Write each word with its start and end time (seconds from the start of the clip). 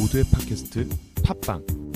모두의 0.00 0.24
팟캐스트 0.32 0.88
팟빵 1.22 1.89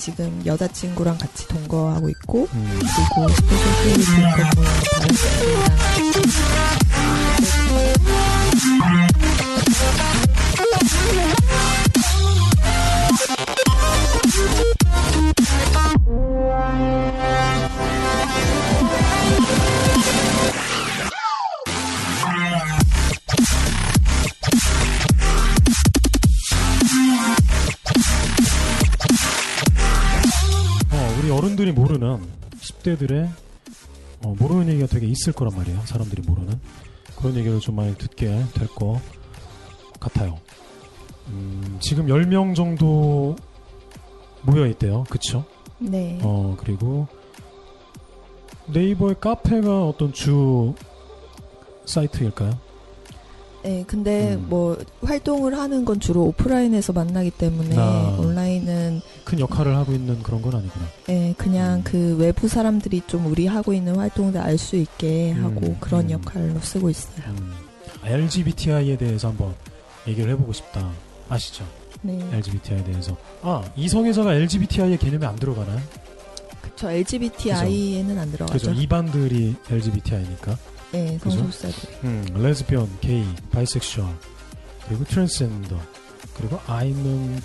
지금 0.00 0.42
여자친구랑 0.46 1.18
같이 1.18 1.46
동거하고 1.46 2.08
있고, 2.08 2.48
음. 2.54 2.78
그리고 2.80 3.28
스페셜 3.28 3.64
때문에 3.84 4.32
다른 4.32 5.14
친구랑 5.14 5.80
10대들의 32.96 33.28
어, 34.24 34.34
모르는 34.38 34.68
얘기가 34.68 34.86
되게 34.86 35.06
있을 35.06 35.32
거란 35.32 35.54
말이에요. 35.56 35.80
사람들이 35.86 36.22
모르는 36.26 36.58
그런 37.16 37.36
얘기를 37.36 37.58
좀 37.60 37.76
많이 37.76 37.94
듣게 37.96 38.44
될 38.54 38.68
것 38.68 39.00
같아요. 39.98 40.38
음, 41.28 41.78
지금 41.80 42.06
10명 42.06 42.54
정도 42.54 43.36
모여 44.42 44.66
있대요. 44.66 45.04
그쵸? 45.08 45.44
네. 45.78 46.18
어, 46.22 46.56
그리고 46.58 47.06
네이버의 48.66 49.16
카페가 49.20 49.86
어떤 49.88 50.12
주 50.12 50.74
사이트일까요? 51.86 52.58
네, 53.62 53.84
근데 53.86 54.34
음. 54.34 54.46
뭐 54.48 54.78
활동을 55.02 55.58
하는 55.58 55.84
건 55.84 56.00
주로 56.00 56.24
오프라인에서 56.24 56.92
만나기 56.94 57.30
때문에 57.30 57.76
아. 57.78 58.16
온라인은 58.18 59.02
큰 59.24 59.38
역할을 59.38 59.76
하고 59.76 59.92
있는 59.92 60.22
그런 60.22 60.40
건 60.40 60.54
아니구나. 60.54 60.86
네, 61.06 61.34
그냥 61.36 61.78
음. 61.80 61.84
그 61.84 62.16
외부 62.18 62.48
사람들이 62.48 63.02
좀 63.06 63.26
우리 63.26 63.46
하고 63.46 63.74
있는 63.74 63.96
활동들 63.96 64.40
알 64.40 64.56
수 64.56 64.76
있게 64.76 65.32
음, 65.32 65.44
하고 65.44 65.76
그런 65.80 66.06
음. 66.06 66.10
역할로 66.10 66.58
쓰고 66.60 66.90
있어요. 66.90 67.24
음, 67.28 67.52
LGBTI에 68.04 68.96
대해서 68.96 69.28
한번 69.28 69.54
얘기를 70.06 70.30
해보고 70.32 70.52
싶다. 70.52 70.90
아시죠? 71.28 71.64
네, 72.02 72.18
LGBTI에 72.32 72.84
대해서. 72.84 73.16
아, 73.42 73.62
이성애자가 73.76 74.34
LGBTI의 74.34 74.98
개념에 74.98 75.26
안 75.26 75.36
들어가나요? 75.36 75.80
그쵸. 76.62 76.90
LGBTI에는 76.90 78.18
안 78.18 78.32
들어가죠. 78.32 78.58
그죠. 78.70 78.72
이반들이 78.80 79.54
LGBTI니까. 79.70 80.56
네? 80.92 81.18
성소수자들. 81.22 82.00
음, 82.04 82.26
레즈비언, 82.34 82.98
게이, 83.00 83.24
bisexual, 83.52 84.08
그리고 84.88 85.04
트랜스젠더, 85.04 85.80
그리고 86.34 86.58
I는 86.66 87.40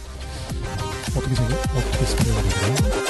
어떻게 1.15 1.35
생각? 1.35 1.75
어떻게 1.75 2.05
스펠링이 2.05 2.49
되나요? 2.49 3.05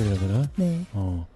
인터섹슈얼. 0.00 0.06
인터섹슈얼이라 0.06 0.18
되나? 0.18 0.50
네, 0.56 0.84
어. 0.92 1.26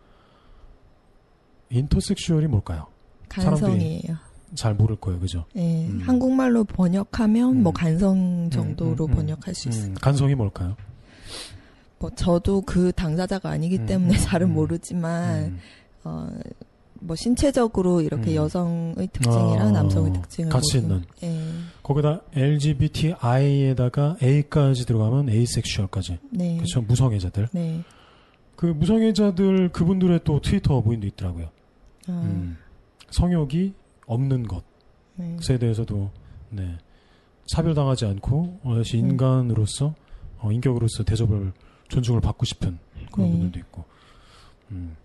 인터섹슈얼이 1.70 2.46
뭘까요? 2.46 2.86
간성이에요. 3.28 4.16
잘 4.54 4.74
모를 4.74 4.96
거예요, 4.96 5.18
그죠? 5.20 5.44
네, 5.54 5.86
음. 5.88 6.00
한국말로 6.04 6.64
번역하면 6.64 7.56
음. 7.56 7.62
뭐 7.64 7.72
간성 7.72 8.48
정도로 8.50 9.06
음, 9.06 9.10
음, 9.10 9.12
음. 9.12 9.14
번역할 9.16 9.54
수 9.54 9.68
있어요. 9.68 9.88
음, 9.90 9.94
간성이 10.00 10.34
뭘까요? 10.34 10.76
뭐 11.98 12.10
저도 12.14 12.60
그 12.62 12.92
당사자가 12.92 13.50
아니기 13.50 13.78
음, 13.78 13.86
때문에 13.86 14.14
음, 14.16 14.20
잘은 14.22 14.48
음. 14.48 14.54
모르지만 14.54 15.44
음, 15.44 15.58
어, 16.04 16.28
뭐 17.00 17.16
신체적으로 17.16 18.00
이렇게 18.00 18.30
음. 18.32 18.36
여성의 18.36 19.08
특징이랑 19.12 19.68
어, 19.68 19.70
남성의 19.72 20.12
특징을 20.12 20.50
같이 20.50 20.78
모두- 20.80 20.94
있는. 20.94 21.04
예. 21.24 21.42
거기다 21.82 22.22
LGBTI에다가 22.34 24.16
A까지 24.22 24.86
들어가면 24.86 25.28
에이섹슈얼까지. 25.28 26.18
네. 26.30 26.56
그렇죠. 26.56 26.82
무성애자들. 26.82 27.48
네. 27.52 27.82
그 28.56 28.66
무성애자들 28.66 29.68
그분들의 29.68 30.20
또 30.24 30.40
트위터 30.40 30.80
모임도 30.80 31.06
있더라고요. 31.08 31.50
아, 32.08 32.12
음. 32.12 32.56
성욕이 33.10 33.74
없는 34.06 34.46
네. 35.16 35.36
것에 35.36 35.58
대해서도 35.58 36.10
네. 36.50 36.78
차별당하지 37.46 38.06
않고 38.06 38.60
어, 38.64 38.74
역시 38.78 38.98
음. 39.00 39.10
인간으로서 39.10 39.94
어, 40.38 40.50
인격으로서 40.50 41.04
대접을 41.04 41.52
존중을 41.88 42.20
받고 42.20 42.44
싶은 42.44 42.78
그런 43.12 43.28
네. 43.28 43.32
분들도 43.32 43.58
있고. 43.60 43.84
음. 44.72 44.96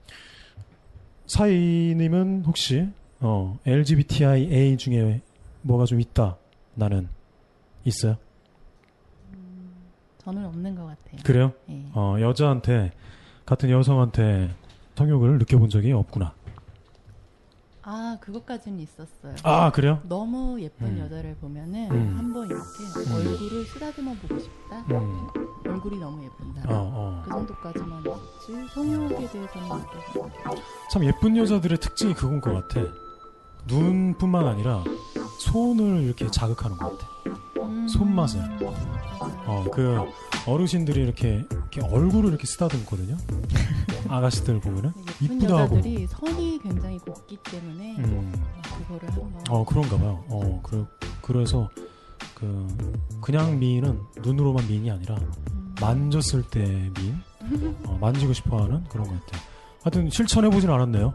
사이님은 1.28 2.44
혹시 2.46 2.90
어, 3.20 3.58
LGBTIA 3.66 4.78
중에 4.78 5.22
뭐가 5.62 5.86
좀 5.86 6.02
있다 6.02 6.38
나는 6.74 7.08
있어요? 7.86 8.18
저는 10.18 10.46
없는 10.46 10.76
것 10.76 10.86
같아요. 10.86 11.22
그래요? 11.24 11.54
예. 11.70 11.86
어, 11.94 12.18
여자한테 12.20 12.92
같은 13.46 13.70
여성한테 13.70 14.54
성욕을 14.96 15.40
느껴본 15.40 15.70
적이 15.70 15.94
없구나. 15.94 16.34
아 17.84 18.18
그것까지는 18.22 18.80
있었어요. 18.80 19.36
아 19.44 19.72
그래요? 19.72 20.00
너무 20.04 20.62
예쁜 20.62 20.88
음. 20.88 21.00
여자를 21.00 21.36
보면은 21.42 21.90
음. 21.92 22.16
한번 22.16 22.46
이렇게 22.46 22.64
얼굴을 23.12 23.66
쓰다듬어 23.66 24.14
보고 24.22 24.40
싶다. 24.40 24.86
음. 24.92 25.28
얼굴이 25.66 25.98
너무 26.00 26.24
예쁜다. 26.24 26.62
어, 26.70 27.24
그 27.26 27.32
어. 27.32 27.36
정도까지만 27.38 28.04
있지 28.06 28.74
성욕에 28.74 29.28
대해서는. 29.32 29.84
참 30.92 31.06
예쁜 31.06 31.36
여자들의 31.36 31.80
특징이 31.80 32.14
그건 32.14 32.40
것 32.40 32.54
같아. 32.54 32.86
눈뿐만 33.68 34.46
아니라 34.48 34.84
손을 35.40 36.04
이렇게 36.04 36.30
자극하는 36.30 36.78
것 36.78 37.00
같아. 37.00 37.12
음. 37.64 37.88
손맛을. 37.88 38.42
어, 39.48 39.66
그 39.74 39.98
어르신들이 40.48 41.02
이렇게, 41.02 41.44
이렇게 41.52 41.82
얼굴을 41.82 42.30
이렇게 42.30 42.46
쓰다듬거든요. 42.46 43.18
아가씨들 44.08 44.60
보면은. 44.60 44.92
이쁘다 45.22 45.58
하고. 45.58 45.76
여자들이 45.76 46.08
선이 46.08 46.60
굉장히 46.64 46.98
곱기 47.00 47.38
때문에 47.44 47.96
음. 48.00 48.34
그거를 48.78 49.10
한번 49.12 49.44
어, 49.50 49.64
그런가 49.64 49.98
봐요. 49.98 50.24
어, 50.30 50.60
그, 50.64 50.86
그래서 51.22 51.70
그, 52.36 52.68
그냥 53.22 53.60
미인은 53.60 54.00
눈으로만 54.24 54.68
미인이 54.68 54.90
아니라 54.90 55.16
음. 55.54 55.76
만졌을 55.80 56.44
때 56.44 56.60
미인? 56.96 57.22
어, 57.86 57.98
만지고 58.00 58.34
싶어 58.34 58.64
하는 58.64 58.84
그런 58.86 59.08
것 59.08 59.26
같아. 59.26 59.40
하여튼 59.84 60.10
실천해 60.10 60.50
보진 60.50 60.70
않았네요. 60.70 61.14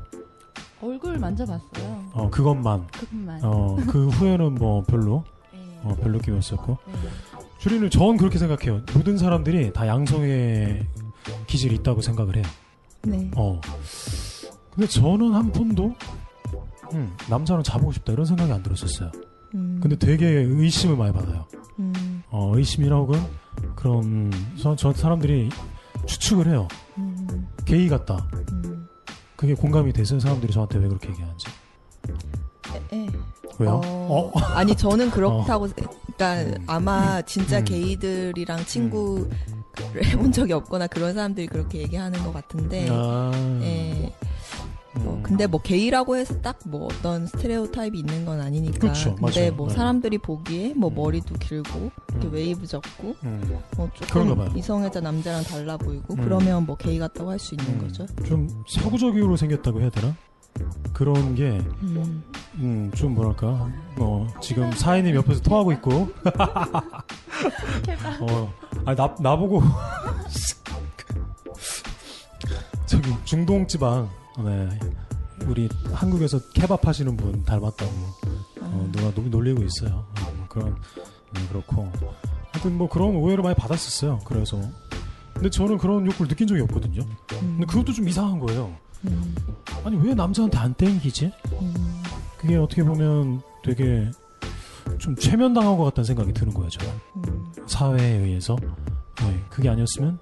얼굴 0.82 1.18
만져봤어요. 1.18 2.10
어, 2.12 2.30
그것만. 2.30 2.86
그것만. 2.88 3.40
어, 3.44 3.76
그 3.88 4.08
후에는 4.08 4.54
뭐 4.54 4.82
별로, 4.82 5.24
네. 5.52 5.80
어, 5.82 5.94
별로 5.96 6.18
끼었었고. 6.18 6.78
네. 6.86 6.92
주리는 7.58 7.88
전 7.90 8.16
그렇게 8.16 8.38
생각해요. 8.38 8.82
모든 8.94 9.16
사람들이 9.18 9.72
다 9.72 9.86
양성의 9.86 10.86
기질이 11.46 11.76
있다고 11.76 12.00
생각을 12.00 12.36
해요. 12.36 12.44
네. 13.02 13.30
어. 13.36 13.60
근데 14.70 14.86
저는 14.86 15.32
한 15.32 15.50
번도, 15.52 15.94
음, 16.92 17.16
남자는 17.28 17.62
잡고 17.62 17.92
싶다 17.92 18.12
이런 18.12 18.26
생각이 18.26 18.52
안 18.52 18.62
들었었어요. 18.62 19.10
음. 19.54 19.78
근데 19.80 19.96
되게 19.96 20.26
의심을 20.26 20.96
많이 20.96 21.12
받아요. 21.12 21.46
음. 21.78 22.22
어, 22.30 22.52
의심이나 22.56 22.96
혹은 22.96 23.20
그런, 23.74 24.30
저, 24.60 24.76
저 24.76 24.92
사람들이 24.92 25.48
추측을 26.04 26.48
해요. 26.48 26.68
음. 26.98 27.48
게이 27.64 27.88
같다. 27.88 28.28
음. 28.52 28.86
그게 29.34 29.54
공감이 29.54 29.92
돼서 29.92 30.18
사람들이 30.18 30.52
저한테 30.52 30.78
왜 30.78 30.88
그렇게 30.88 31.08
얘기하는지. 31.08 31.46
예. 33.60 33.64
왜요? 33.64 33.80
어, 33.84 34.30
어? 34.34 34.38
아니 34.54 34.74
저는 34.76 35.10
그렇다고 35.10 35.68
그러니까 36.16 36.42
음. 36.58 36.64
아마 36.66 37.22
진짜 37.22 37.58
음. 37.58 37.64
게이들이랑 37.64 38.64
친구 38.66 39.28
를 39.92 40.04
해본 40.06 40.32
적이 40.32 40.54
없거나 40.54 40.86
그런 40.86 41.12
사람들이 41.12 41.48
그렇게 41.48 41.80
얘기하는 41.80 42.22
것 42.24 42.32
같은데 42.32 42.88
아, 42.90 43.30
예. 43.62 44.10
뭐 44.94 45.12
음. 45.16 45.22
근데 45.22 45.46
뭐 45.46 45.60
게이라고 45.60 46.16
해서 46.16 46.40
딱 46.40 46.56
뭐 46.64 46.86
어떤 46.86 47.26
스테레오 47.26 47.70
타입이 47.70 47.98
있는 48.00 48.24
건 48.24 48.40
아니니까. 48.40 48.78
그쵸, 48.88 49.14
근데 49.14 49.40
맞아요. 49.40 49.52
뭐 49.54 49.68
네. 49.68 49.74
사람들이 49.74 50.18
보기에 50.18 50.72
뭐 50.74 50.88
음. 50.90 50.94
머리도 50.96 51.34
길고 51.34 51.90
이렇게 52.10 52.26
음. 52.28 52.32
웨이브 52.32 52.66
접고 52.66 53.14
음. 53.22 53.60
뭐 53.76 53.88
조금. 53.94 54.56
이성애자 54.56 55.00
남자랑 55.00 55.42
달라 55.44 55.76
보이고 55.76 56.14
음. 56.14 56.20
그러면 56.24 56.64
뭐 56.66 56.74
게이 56.76 56.98
같다고 56.98 57.30
할 57.30 57.38
수 57.38 57.54
있는 57.54 57.74
음. 57.74 57.78
거죠. 57.86 58.06
좀 58.26 58.48
서구적으로 58.66 59.36
생겼다고 59.36 59.80
해야 59.82 59.90
되나? 59.90 60.16
그런 60.92 61.34
게, 61.34 61.58
음. 61.82 62.22
음, 62.56 62.90
좀 62.94 63.14
뭐랄까, 63.14 63.68
어, 63.98 64.26
지금 64.40 64.70
사인님 64.72 65.14
옆에서 65.16 65.40
토하고 65.42 65.72
있고, 65.72 66.08
어, 68.20 68.52
아, 68.86 68.94
나, 68.94 69.14
나보고, 69.20 69.62
저기, 72.86 73.12
중동지방, 73.24 74.08
네, 74.44 74.68
우리 75.46 75.68
한국에서 75.92 76.38
케밥 76.54 76.86
하시는 76.86 77.14
분 77.16 77.44
닮았다고, 77.44 77.92
어, 78.62 78.88
누가 78.92 79.12
노- 79.14 79.28
놀리고 79.28 79.62
있어요. 79.64 80.06
어, 80.20 80.32
뭐 80.36 80.46
그런, 80.48 80.76
네, 81.34 81.46
그렇고. 81.48 81.90
하여튼 82.52 82.78
뭐 82.78 82.88
그런 82.88 83.16
오해를 83.16 83.42
많이 83.42 83.54
받았었어요. 83.54 84.20
그래서. 84.24 84.58
근데 85.34 85.50
저는 85.50 85.76
그런 85.76 86.06
욕구를 86.06 86.28
느낀 86.28 86.46
적이 86.46 86.62
없거든요. 86.62 87.02
음. 87.02 87.56
근데 87.58 87.66
그것도 87.66 87.92
좀 87.92 88.08
이상한 88.08 88.38
거예요. 88.38 88.74
음. 89.06 89.34
아니 89.86 89.96
왜 89.96 90.14
남자한테 90.14 90.58
안 90.58 90.74
땡기지? 90.74 91.32
음. 91.60 92.02
그게 92.36 92.56
어떻게 92.56 92.82
보면 92.82 93.40
되게 93.64 94.10
좀 94.98 95.14
최면당한 95.16 95.76
것 95.76 95.84
같다는 95.84 96.04
생각이 96.04 96.32
드는 96.32 96.52
거예요. 96.52 96.68
저는 96.70 96.92
음. 97.28 97.52
사회에 97.66 98.18
의해서 98.18 98.56
네, 99.20 99.44
그게 99.48 99.68
아니었으면 99.68 100.18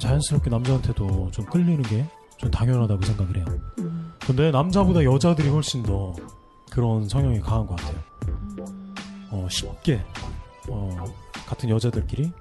자연스럽게 0.00 0.50
남자한테도 0.50 1.30
좀 1.32 1.44
끌리는 1.46 1.82
게 1.82 2.06
좀 2.38 2.50
당연하다고 2.50 3.02
생각을 3.02 3.36
해요. 3.36 3.44
음. 3.78 4.12
근데 4.20 4.50
남자보다 4.50 5.02
여자들이 5.04 5.48
훨씬 5.48 5.82
더 5.82 6.14
그런 6.70 7.08
성향이 7.08 7.40
강한 7.40 7.66
것 7.66 7.76
같아요. 7.76 7.98
음. 8.28 8.94
어, 9.30 9.46
쉽게 9.50 10.04
어, 10.68 11.04
같은 11.46 11.68
여자들끼리 11.70 12.32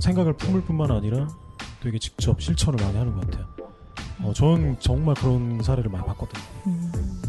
생각을 0.00 0.32
품을 0.34 0.62
뿐만 0.64 0.90
아니라 0.90 1.28
되게 1.80 1.98
직접 1.98 2.40
실천을 2.40 2.84
많이 2.84 2.96
하는 2.98 3.14
것 3.14 3.20
같아요. 3.30 3.46
어, 4.22 4.32
전 4.34 4.76
정말 4.80 5.14
그런 5.14 5.62
사례를 5.62 5.90
많이 5.90 6.04
봤거든요. 6.06 6.42
음. 6.66 6.92
음. 6.94 7.22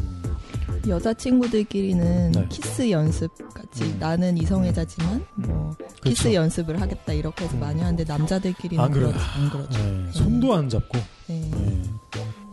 여자 0.88 1.13
친구들끼리는 1.13 2.31
네. 2.31 2.45
키스 2.50 2.89
연습 2.92 3.31
같이 3.54 3.84
음. 3.84 3.98
나는 4.00 4.38
이성애자지만 4.38 5.25
뭐 5.36 5.75
키스 6.04 6.24
그렇죠. 6.24 6.34
연습을 6.34 6.80
하겠다 6.80 7.13
이렇게 7.13 7.45
해서 7.45 7.56
음. 7.56 7.60
많이 7.60 7.81
하는데 7.81 8.04
남자들끼리는 8.06 8.81
안. 8.84 8.92
그러, 8.92 9.07
안 9.10 9.50
그러죠. 9.50 9.84
네, 9.84 10.12
손도 10.13 10.54
안 10.54 10.69
잡고 10.69 10.98
네. 11.28 11.51
네. 11.54 11.84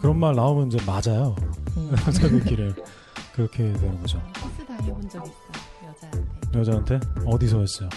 그런 0.00 0.18
말 0.18 0.34
나오면 0.34 0.68
이제 0.68 0.78
맞아요. 0.84 1.36
네. 1.76 1.90
남자들끼리 2.04 2.74
그렇게 3.34 3.72
되는 3.72 4.00
거죠. 4.00 4.20
키스 4.34 4.66
당해본 4.66 5.08
적 5.08 5.24
있어 5.24 5.88
여자한테. 5.88 6.58
여자한테 6.58 7.00
어디서 7.26 7.60
했어요? 7.60 7.88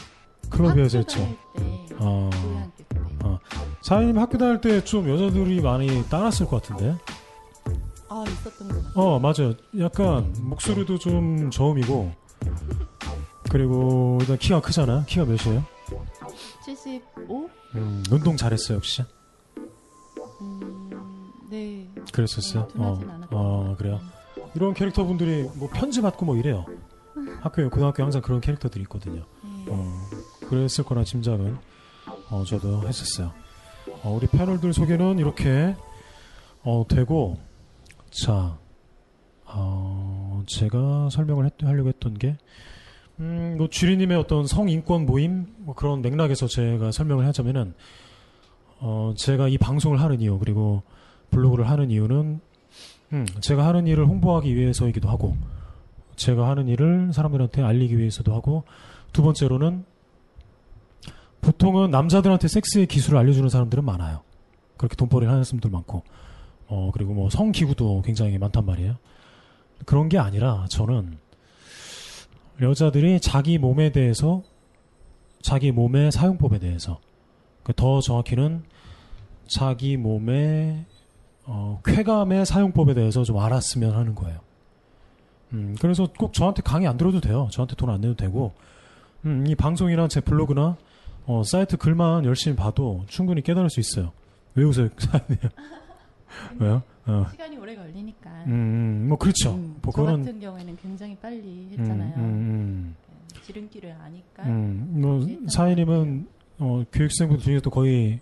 클럽에서 0.50 1.00
했죠. 1.00 1.20
때 1.56 2.87
어. 3.34 3.40
사장님 3.82 4.18
학교 4.18 4.38
다닐 4.38 4.60
때 4.62 4.82
좀 4.84 5.10
여자들이 5.10 5.62
많이 5.62 6.04
따랐을 6.10 6.46
것 6.48 6.62
같은데. 6.62 6.98
아 8.10 8.24
있었던 8.28 8.68
것 8.70 8.84
같아. 8.86 8.92
어 9.02 9.20
맞아요. 9.20 9.54
약간 9.80 10.34
목소리도 10.42 10.98
좀 11.00 11.50
저음이고 11.52 12.12
그리고 13.50 14.18
일단 14.22 14.38
키가 14.38 14.62
크잖아. 14.62 15.06
키가 15.06 15.26
몇이에요? 15.26 15.64
75? 16.66 17.50
음, 17.76 18.04
운동 18.12 18.36
잘했어요 18.38 18.78
역시. 18.78 19.04
음, 20.42 20.90
네. 21.50 21.90
그랬었어요. 22.14 22.68
둔하진 22.68 22.82
어, 23.12 23.16
어것 23.16 23.30
같아요. 23.30 23.76
그래요. 23.78 24.00
이런 24.56 24.74
캐릭터 24.74 25.04
분들이 25.06 25.50
뭐 25.56 25.70
편지 25.72 26.02
받고 26.02 26.26
뭐 26.26 26.36
이래요. 26.38 26.66
학교에 27.42 27.66
고등학교 27.68 28.04
항상 28.04 28.22
그런 28.22 28.42
캐릭터들이 28.42 28.84
있거든요. 28.84 29.24
네. 29.44 29.66
어, 29.70 29.94
그랬을 30.50 30.84
거란 30.86 31.04
짐작은 31.06 31.58
어, 32.30 32.44
저도 32.46 32.88
했었어요. 32.88 33.32
어, 34.04 34.12
우리 34.12 34.28
패널들 34.28 34.74
소개는 34.74 35.20
이렇게 35.20 35.76
어, 36.64 36.86
되고 36.88 37.38
자 38.10 38.58
어, 39.46 40.44
제가 40.48 41.10
설명을 41.10 41.46
했, 41.46 41.54
하려고 41.64 41.90
했던 41.90 42.14
게 42.14 42.38
음, 43.20 43.56
뭐 43.58 43.68
주리님의 43.70 44.18
어떤 44.18 44.46
성인권 44.46 45.06
모임 45.06 45.48
뭐 45.60 45.74
그런 45.74 46.02
맥락에서 46.02 46.48
제가 46.48 46.92
설명을 46.92 47.26
하자면은 47.28 47.74
어, 48.80 49.14
제가 49.18 49.48
이 49.48 49.58
방송을 49.58 50.02
하는 50.02 50.22
이유 50.22 50.38
그리고 50.38 50.84
블로그를 51.32 51.70
하는 51.70 51.90
이유는 51.90 52.40
음, 53.14 53.26
제가 53.40 53.66
하는 53.66 53.88
일을 53.88 54.06
홍보하기 54.06 54.54
위해서이기도 54.56 55.10
하고 55.10 55.36
제가 56.18 56.48
하는 56.50 56.68
일을 56.68 57.14
사람들한테 57.14 57.64
알리기 57.64 57.98
위해서도 57.98 58.34
하고 58.34 58.64
두 59.14 59.24
번째로는 59.24 59.86
보통은 61.42 61.92
남자들한테 61.92 62.48
섹스의 62.48 62.88
기술을 62.88 63.18
알려주는 63.20 63.50
사람들은 63.50 63.84
많아요. 63.84 64.22
그렇게 64.78 64.96
돈벌이를 64.96 65.32
하는 65.32 65.44
사람들 65.44 65.70
많고, 65.70 66.04
어, 66.68 66.92
그리고 66.94 67.14
뭐 67.14 67.30
성기구도 67.30 68.02
굉장히 68.04 68.38
많단 68.38 68.66
말이에요. 68.66 68.98
그런 69.86 70.10
게 70.10 70.18
아니라 70.18 70.66
저는 70.70 71.18
여자들이 72.62 73.20
자기 73.20 73.58
몸에 73.58 73.92
대해서, 73.92 74.44
자기 75.42 75.72
몸의 75.72 76.12
사용법에 76.12 76.60
대해서, 76.60 77.00
그더 77.64 78.02
정확히는 78.02 78.64
자기 79.48 79.96
몸의, 79.96 80.86
어, 81.46 81.80
쾌감의 81.86 82.46
사용법에 82.46 82.94
대해서 82.94 83.24
좀 83.24 83.38
알았으면 83.38 83.96
하는 83.96 84.16
거예요. 84.16 84.40
음, 85.54 85.76
그래서 85.80 86.08
꼭 86.18 86.34
저한테 86.34 86.62
강의 86.62 86.88
안 86.88 86.98
들어도 86.98 87.22
돼요. 87.22 87.48
저한테 87.52 87.76
돈 87.76 87.90
안 87.90 88.02
내도 88.02 88.16
되고, 88.16 88.54
음, 89.26 89.46
이 89.48 89.56
방송이나 89.56 90.08
제 90.08 90.20
블로그나 90.20 90.76
어, 91.28 91.44
사이트 91.44 91.78
글만 91.78 92.26
열심히 92.26 92.56
봐도 92.56 93.04
충분히 93.08 93.42
깨달을 93.42 93.70
수 93.70 93.80
있어요. 93.80 94.12
왜 94.56 94.64
웃어요? 94.64 94.90
왜요? 96.60 96.82
어, 97.06 97.26
시간이 97.32 97.58
오래 97.58 97.76
걸리니까. 97.76 98.30
음, 98.48 98.52
음, 98.52 99.06
뭐 99.10 99.18
그렇죠. 99.18 99.52
음, 99.54 99.76
뭐 99.82 99.94
저 99.94 100.02
그거는 100.02 100.24
같은 100.26 100.40
경우에는 100.40 100.78
굉장히 100.82 101.16
빨리 101.18 101.70
음, 101.72 101.76
했잖아요. 101.80 102.14
음, 102.18 102.96
네, 103.34 103.42
지름길을 103.44 103.96
아니까. 104.02 104.44
음, 104.44 104.90
음, 104.96 105.02
뭐 105.02 105.50
사인님은 105.50 106.28
어, 106.60 106.84
교육생분들 106.92 107.44
중에도 107.44 107.70
거의 107.70 108.20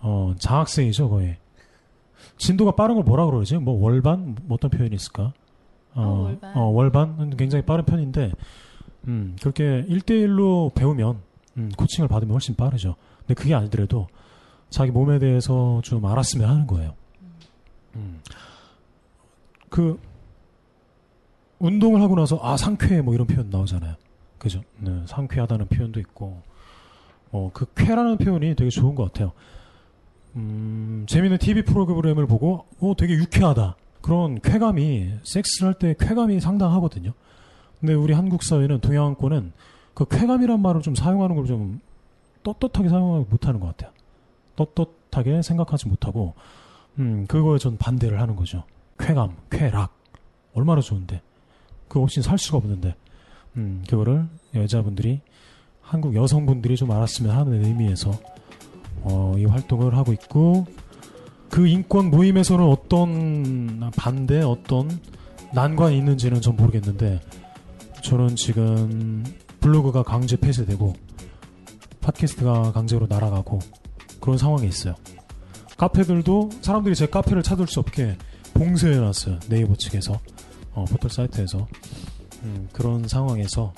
어, 0.00 0.34
장학생이죠, 0.38 1.08
거의. 1.08 1.36
진도가 2.36 2.72
빠른 2.72 2.94
걸 2.96 3.04
뭐라 3.04 3.26
그러지? 3.26 3.56
뭐 3.58 3.80
월반? 3.80 4.36
뭐 4.44 4.56
어떤 4.56 4.70
표현이 4.70 4.94
있을까? 4.94 5.32
어, 5.94 6.22
월반. 6.24 6.56
어, 6.56 6.64
월반은 6.70 7.36
굉장히 7.36 7.64
빠른 7.64 7.84
편인데, 7.84 8.32
음, 9.06 9.36
그렇게 9.40 9.84
1대1로 9.88 10.74
배우면, 10.74 11.20
음, 11.56 11.70
코칭을 11.76 12.08
받으면 12.08 12.32
훨씬 12.32 12.54
빠르죠. 12.54 12.96
근데 13.20 13.34
그게 13.34 13.54
아니더라도 13.54 14.08
자기 14.70 14.90
몸에 14.90 15.18
대해서 15.18 15.80
좀 15.84 16.04
알았으면 16.04 16.48
하는 16.48 16.66
거예요. 16.66 16.94
음. 17.96 18.20
그, 19.68 20.00
운동을 21.58 22.00
하고 22.02 22.16
나서, 22.16 22.38
아, 22.42 22.56
상쾌해, 22.56 23.00
뭐 23.02 23.14
이런 23.14 23.26
표현 23.26 23.50
나오잖아요. 23.50 23.94
그죠? 24.38 24.62
네, 24.78 25.02
상쾌하다는 25.06 25.68
표현도 25.68 26.00
있고, 26.00 26.42
어, 27.30 27.50
그 27.52 27.66
쾌라는 27.74 28.18
표현이 28.18 28.54
되게 28.56 28.68
좋은 28.70 28.94
것 28.94 29.04
같아요. 29.04 29.32
음, 30.36 31.06
재밌는 31.08 31.38
TV 31.38 31.62
프로그램을 31.62 32.26
보고, 32.26 32.66
어, 32.80 32.94
되게 32.96 33.14
유쾌하다. 33.14 33.76
그런 34.02 34.40
쾌감이, 34.40 35.14
섹스를 35.22 35.68
할 35.68 35.74
때 35.78 35.94
쾌감이 35.98 36.40
상당하거든요. 36.40 37.12
근데 37.80 37.94
우리 37.94 38.12
한국 38.12 38.42
사회는, 38.42 38.80
동양권은 38.80 39.52
그 39.94 40.04
쾌감이란 40.06 40.60
말을 40.60 40.82
좀 40.82 40.94
사용하는 40.94 41.36
걸 41.36 41.46
좀 41.46 41.80
떳떳하게 42.44 42.88
사용하지 42.90 43.26
못하는 43.30 43.58
것 43.58 43.68
같아요. 43.68 43.90
떳떳하게 44.56 45.42
생각하지 45.42 45.88
못하고, 45.88 46.34
음, 46.98 47.26
그거에 47.26 47.58
전 47.58 47.76
반대를 47.76 48.20
하는 48.20 48.36
거죠. 48.36 48.64
쾌감, 48.98 49.34
쾌락. 49.50 49.92
얼마나 50.52 50.80
좋은데. 50.80 51.20
그거 51.88 52.02
없이는 52.02 52.22
살 52.22 52.38
수가 52.38 52.58
없는데. 52.58 52.94
음, 53.56 53.82
그거를 53.88 54.26
여자분들이, 54.54 55.20
한국 55.80 56.14
여성분들이 56.14 56.76
좀 56.76 56.90
알았으면 56.92 57.34
하는 57.34 57.64
의미에서, 57.64 58.12
어, 59.02 59.34
이 59.38 59.44
활동을 59.46 59.96
하고 59.96 60.12
있고, 60.12 60.66
그 61.50 61.66
인권 61.66 62.10
모임에서는 62.10 62.64
어떤 62.64 63.90
반대, 63.96 64.42
어떤 64.42 64.90
난관이 65.54 65.96
있는지는 65.96 66.40
전 66.40 66.56
모르겠는데, 66.56 67.20
저는 68.02 68.36
지금 68.36 69.24
블로그가 69.64 70.02
강제 70.02 70.36
폐쇄되고, 70.36 70.92
팟캐스트가 72.02 72.72
강제로 72.72 73.06
날아가고, 73.06 73.60
그런 74.20 74.36
상황에 74.36 74.66
있어요. 74.66 74.94
카페들도 75.78 76.50
사람들이 76.60 76.94
제 76.94 77.06
카페를 77.06 77.42
찾을 77.42 77.66
수 77.66 77.80
없게 77.80 78.18
봉쇄해놨어요. 78.52 79.40
네이버 79.48 79.74
측에서. 79.74 80.20
어, 80.74 80.84
포털 80.84 81.10
사이트에서 81.10 81.66
음, 82.42 82.68
그런 82.72 83.08
상황에서 83.08 83.72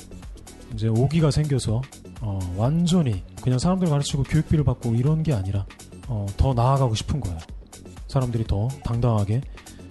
이제 0.74 0.88
오기가 0.88 1.30
생겨서 1.30 1.82
어, 2.20 2.38
완전히 2.56 3.22
그냥 3.40 3.58
사람들 3.58 3.88
가르치고 3.88 4.24
교육비를 4.24 4.64
받고 4.64 4.94
이런 4.94 5.22
게 5.22 5.34
아니라 5.34 5.66
어, 6.08 6.26
더 6.36 6.52
나아가고 6.52 6.94
싶은 6.94 7.20
거예요. 7.20 7.38
사람들이 8.08 8.44
더 8.44 8.66
당당하게 8.82 9.40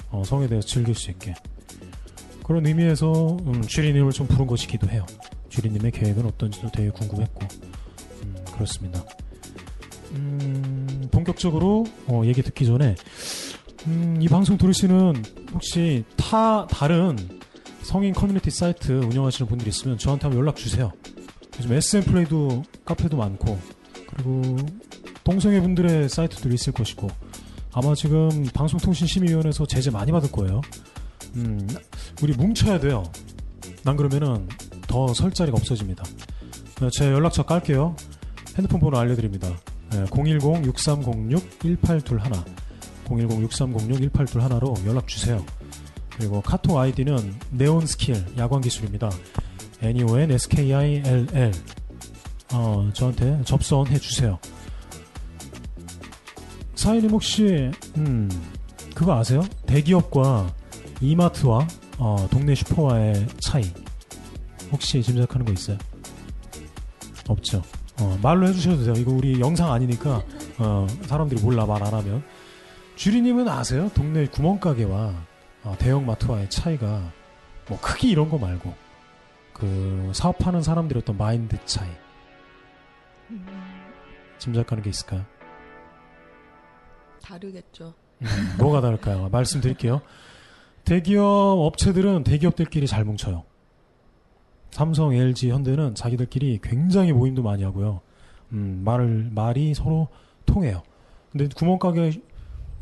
어, 0.10 0.24
성에 0.26 0.48
대해서 0.48 0.68
즐길 0.68 0.94
수 0.96 1.12
있게 1.12 1.36
그런 2.44 2.66
의미에서 2.66 3.38
음, 3.46 3.62
주리님을 3.62 4.12
좀 4.12 4.28
부른 4.28 4.46
것이기도 4.46 4.90
해요. 4.90 5.06
주리님의 5.56 5.92
계획은 5.92 6.26
어떤지도 6.26 6.70
되게 6.72 6.90
궁금했고 6.90 7.40
음, 8.24 8.36
그렇습니다. 8.54 9.04
음, 10.12 11.08
본격적으로 11.12 11.86
어, 12.08 12.24
얘기 12.26 12.42
듣기 12.42 12.66
전에 12.66 12.96
음, 13.88 14.18
이 14.20 14.28
방송 14.28 14.58
들으시는 14.58 15.24
혹시 15.54 16.04
타 16.18 16.68
다른 16.68 17.18
성인 17.84 18.14
커뮤니티 18.14 18.50
사이트 18.50 18.92
운영하시는 18.92 19.48
분들이 19.48 19.70
있으면 19.70 19.98
저한테 19.98 20.24
한번 20.24 20.40
연락 20.40 20.58
주세요. 20.58 20.92
요즘 21.58 21.72
SM 21.72 22.04
플레이도 22.04 22.64
카페도 22.84 23.16
많고 23.16 23.58
그리고 24.10 24.58
동성애 25.24 25.62
분들의 25.62 26.10
사이트들이 26.10 26.54
있을 26.56 26.74
것이고 26.74 27.08
아마 27.72 27.96
지금 27.96 28.46
방송통신심의위원회에서 28.54 29.66
제재 29.68 29.90
많이 29.90 30.12
받을 30.12 30.32
거예요. 30.32 30.62
음, 31.36 31.68
우리 32.22 32.34
뭉쳐야 32.34 32.80
돼요. 32.80 33.04
난 33.84 33.96
그러면은 33.96 34.48
더 34.96 35.14
설 35.14 35.32
자리가 35.34 35.58
없어집니다. 35.58 36.06
네, 36.80 36.90
제 36.94 37.12
연락처 37.12 37.44
깔게요. 37.44 37.98
핸드폰 38.56 38.80
번호 38.80 38.98
알려드립니다. 38.98 39.54
010-6306-1821 39.90 42.32
010-6306-1821로 43.06 44.88
연락 44.88 45.10
주세요. 45.10 45.46
그리고 46.18 46.40
카톡 46.40 46.78
아이디는 46.78 47.36
네온스킬 47.52 48.38
야광기술입니다. 48.38 49.10
N-E-O-N-S-K-I-L-L 49.82 51.52
어, 52.54 52.90
저한테 52.94 53.42
접선해 53.44 54.00
주세요. 54.00 54.40
사인님 56.76 57.10
혹시 57.10 57.70
음, 57.98 58.32
그거 58.94 59.18
아세요? 59.18 59.42
대기업과 59.66 60.54
이마트와 61.02 61.68
어, 61.98 62.28
동네 62.32 62.56
슈퍼와의 62.56 63.28
차이 63.42 63.64
혹시 64.76 65.02
짐작하는 65.02 65.46
거 65.46 65.54
있어요? 65.54 65.78
없죠. 67.30 67.62
어, 68.02 68.20
말로 68.22 68.46
해주셔도 68.48 68.84
돼요. 68.84 68.94
이거 68.98 69.12
우리 69.12 69.40
영상 69.40 69.72
아니니까 69.72 70.22
어, 70.60 70.86
사람들이 71.04 71.42
몰라 71.42 71.66
말 71.66 71.82
안 71.82 71.94
하면. 71.94 72.24
주리님은 72.98 73.48
아세요? 73.48 73.90
동네 73.94 74.26
구멍가게와 74.28 75.14
어, 75.64 75.76
대형마트와의 75.80 76.50
차이가 76.50 77.12
뭐 77.70 77.80
크기 77.82 78.10
이런 78.10 78.30
거 78.30 78.38
말고 78.38 78.74
그 79.54 80.12
사업하는 80.14 80.62
사람들의 80.62 81.02
어떤 81.02 81.18
마인드 81.18 81.58
차이 81.66 81.90
음, 83.32 83.46
짐작하는 84.40 84.84
게 84.84 84.90
있을까요? 84.90 85.26
다르겠죠. 87.24 87.94
음, 88.22 88.28
뭐가 88.60 88.82
다를까요? 88.82 89.30
말씀드릴게요. 89.30 90.02
대기업 90.84 91.24
업체들은 91.60 92.24
대기업들끼리 92.26 92.88
잘 92.88 93.04
뭉쳐요. 93.06 93.44
삼성, 94.76 95.14
LG, 95.14 95.52
현대는 95.52 95.96
자기들끼리 95.96 96.60
굉장히 96.62 97.14
모임도 97.14 97.42
많이 97.42 97.64
하고요. 97.64 98.02
음, 98.52 98.82
말을 98.84 99.32
말이 99.34 99.74
서로 99.74 100.10
통해요. 100.46 100.84
근데 101.32 101.48
구멍가게 101.48 102.22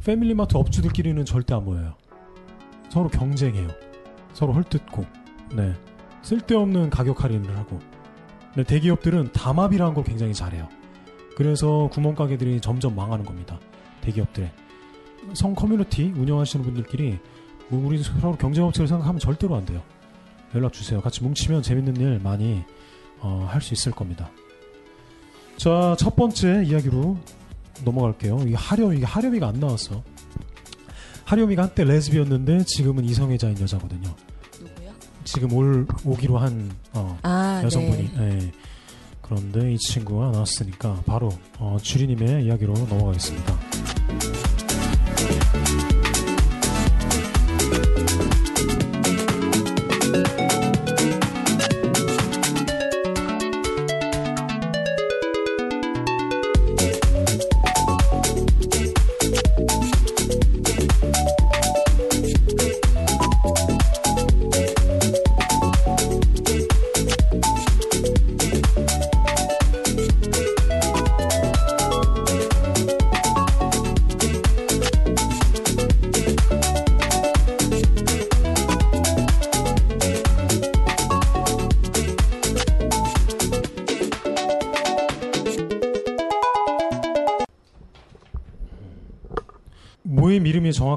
패밀리마트 0.03 0.57
업주들끼리는 0.57 1.23
절대 1.23 1.53
안 1.53 1.65
모여요. 1.65 1.93
서로 2.89 3.09
경쟁해요. 3.09 3.67
서로 4.33 4.53
헐뜯고, 4.53 5.05
네. 5.55 5.75
쓸데없는 6.23 6.89
가격 6.89 7.23
할인을 7.23 7.55
하고. 7.59 7.77
근데 8.55 8.63
대기업들은 8.63 9.31
담합이라는 9.31 9.93
걸 9.93 10.03
굉장히 10.03 10.33
잘해요. 10.33 10.67
그래서 11.37 11.89
구멍가게들이 11.91 12.59
점점 12.59 12.95
망하는 12.95 13.23
겁니다. 13.23 13.59
대기업들의. 14.01 14.51
성 15.33 15.53
커뮤니티 15.53 16.05
운영하시는 16.05 16.65
분들끼리 16.65 17.19
뭐 17.69 17.85
우리 17.85 18.01
서로 18.01 18.35
경쟁업체를 18.35 18.87
생각하면 18.87 19.19
절대로 19.19 19.55
안 19.55 19.63
돼요. 19.63 19.83
연락 20.55 20.73
주세요. 20.73 21.01
같이 21.01 21.23
뭉치면 21.23 21.61
재밌는 21.63 21.97
일 21.97 22.19
많이 22.19 22.63
어, 23.19 23.47
할 23.49 23.61
수 23.61 23.73
있을 23.73 23.91
겁니다. 23.91 24.29
자, 25.57 25.95
첫 25.97 26.15
번째 26.15 26.63
이야기로 26.65 27.17
넘어갈게요. 27.85 28.39
이게 28.45 28.55
하렴, 28.55 28.93
이게 28.93 29.05
하렴이가 29.05 29.47
안 29.47 29.59
나왔어. 29.59 30.03
하렴이가 31.25 31.63
한때 31.63 31.83
레즈비였는데 31.85 32.63
지금은 32.65 33.05
이성애자인 33.05 33.59
여자거든요. 33.59 34.13
누구요? 34.59 34.91
지금 35.23 35.53
올 35.53 35.87
오기로 36.03 36.37
한 36.37 36.71
어, 36.93 37.17
아, 37.23 37.61
여성분이. 37.63 38.11
네. 38.17 38.39
예. 38.41 38.51
그런데 39.21 39.71
이 39.73 39.77
친구가 39.77 40.31
나왔으니까 40.31 41.01
바로 41.05 41.29
어, 41.59 41.77
주리님의 41.81 42.45
이야기로 42.45 42.73
넘어가겠습니다. 42.73 43.57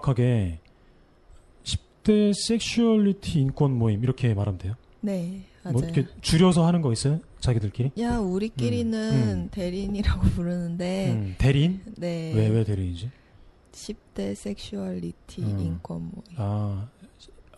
정확하게 0.07 0.61
10대 1.65 2.33
섹슈얼리티 2.33 3.41
인권 3.41 3.73
모임 3.73 4.03
이렇게 4.05 4.33
말하면 4.35 4.59
돼요. 4.59 4.75
네, 5.01 5.43
맞아요. 5.63 5.73
뭐 5.73 5.83
이렇게 5.83 6.07
줄여서 6.21 6.67
하는 6.67 6.81
거 6.81 6.93
있어요? 6.93 7.21
자기들끼리? 7.41 7.93
야, 7.99 8.19
우리끼리는 8.19 8.95
음, 8.95 9.29
음. 9.29 9.49
대리인이라고 9.51 10.21
부르는데, 10.31 11.13
음, 11.13 11.35
대리인? 11.39 11.81
네. 11.97 12.33
왜, 12.35 12.49
왜 12.49 12.65
대리인이지? 12.65 13.11
10대 13.73 14.35
섹슈얼리티 14.35 15.43
음. 15.43 15.59
인권 15.61 16.03
모임. 16.03 16.25
아, 16.37 16.89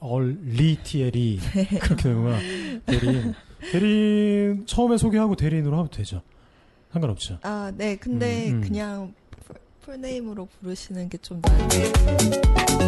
얼리티에리. 0.00 1.38
네. 1.54 1.78
그렇게 1.78 2.02
되는구나. 2.02 2.38
대리인. 2.86 3.34
대리인, 3.72 4.66
처음에 4.66 4.96
소개하고 4.96 5.36
대리인으로 5.36 5.76
하면 5.76 5.90
되죠. 5.90 6.22
상관없죠. 6.92 7.38
아, 7.42 7.72
네. 7.76 7.96
근데 7.96 8.50
음, 8.50 8.56
음. 8.56 8.60
그냥 8.62 9.14
풀- 9.88 9.94
풀네임으로 9.96 10.46
부르시는 10.60 11.08
게 11.08 11.16
좀 11.18 11.40
나아요. 11.40 12.78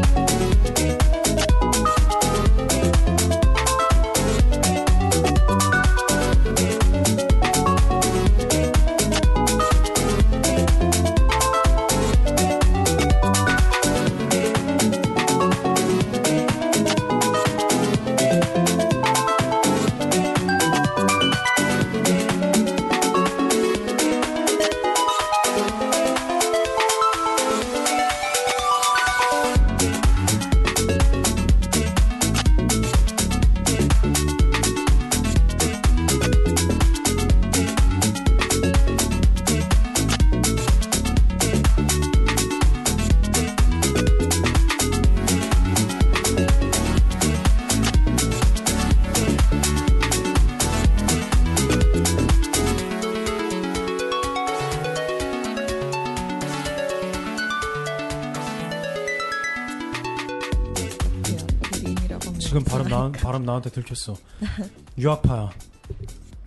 나 63.51 63.55
나한테 63.55 63.71
들켰어. 63.71 64.17
유학파야. 64.97 65.51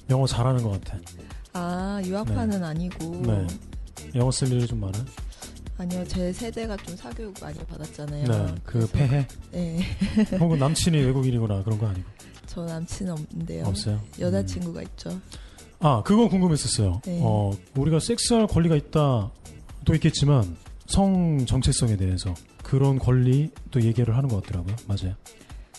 영어 0.10 0.26
잘하는 0.26 0.64
것 0.64 0.72
같아. 0.72 0.98
아 1.54 2.02
유학파는 2.06 2.64
아니고 2.64 3.22
네. 3.26 3.48
영어 4.16 4.32
쓸 4.32 4.52
일이 4.52 4.66
좀 4.66 4.80
많아. 4.80 4.98
아니요 5.78 6.06
제 6.08 6.32
세대가 6.32 6.78
좀 6.78 6.96
사교육 6.96 7.36
많이 7.42 7.60
받았잖아요. 7.60 8.24
네. 8.26 8.56
그 8.64 8.88
폐해. 8.88 9.28
네. 9.52 9.80
혹은 10.40 10.60
남친이 10.60 10.98
외국인이거나 10.98 11.64
그런 11.64 11.78
거 11.78 11.88
아니고 11.88 12.10
저 12.46 12.64
남친 12.66 13.10
없는데요. 13.10 13.66
없어요. 13.66 14.02
여자친구가 14.20 14.82
있죠. 14.84 15.20
아, 15.80 16.02
그건 16.04 16.30
궁금했었어요. 16.30 17.02
네. 17.06 17.20
어, 17.22 17.52
우리가 17.76 18.00
섹스할 18.00 18.48
권리가 18.48 18.76
있다도 18.78 19.94
있겠지만 19.96 20.56
성 20.86 21.46
정체성에 21.46 21.98
대해서 21.98 22.34
그런 22.64 22.98
권리도 22.98 23.82
얘기를 23.82 24.16
하는 24.16 24.30
것 24.30 24.42
같더라고요. 24.44 24.76
맞아요. 24.88 25.16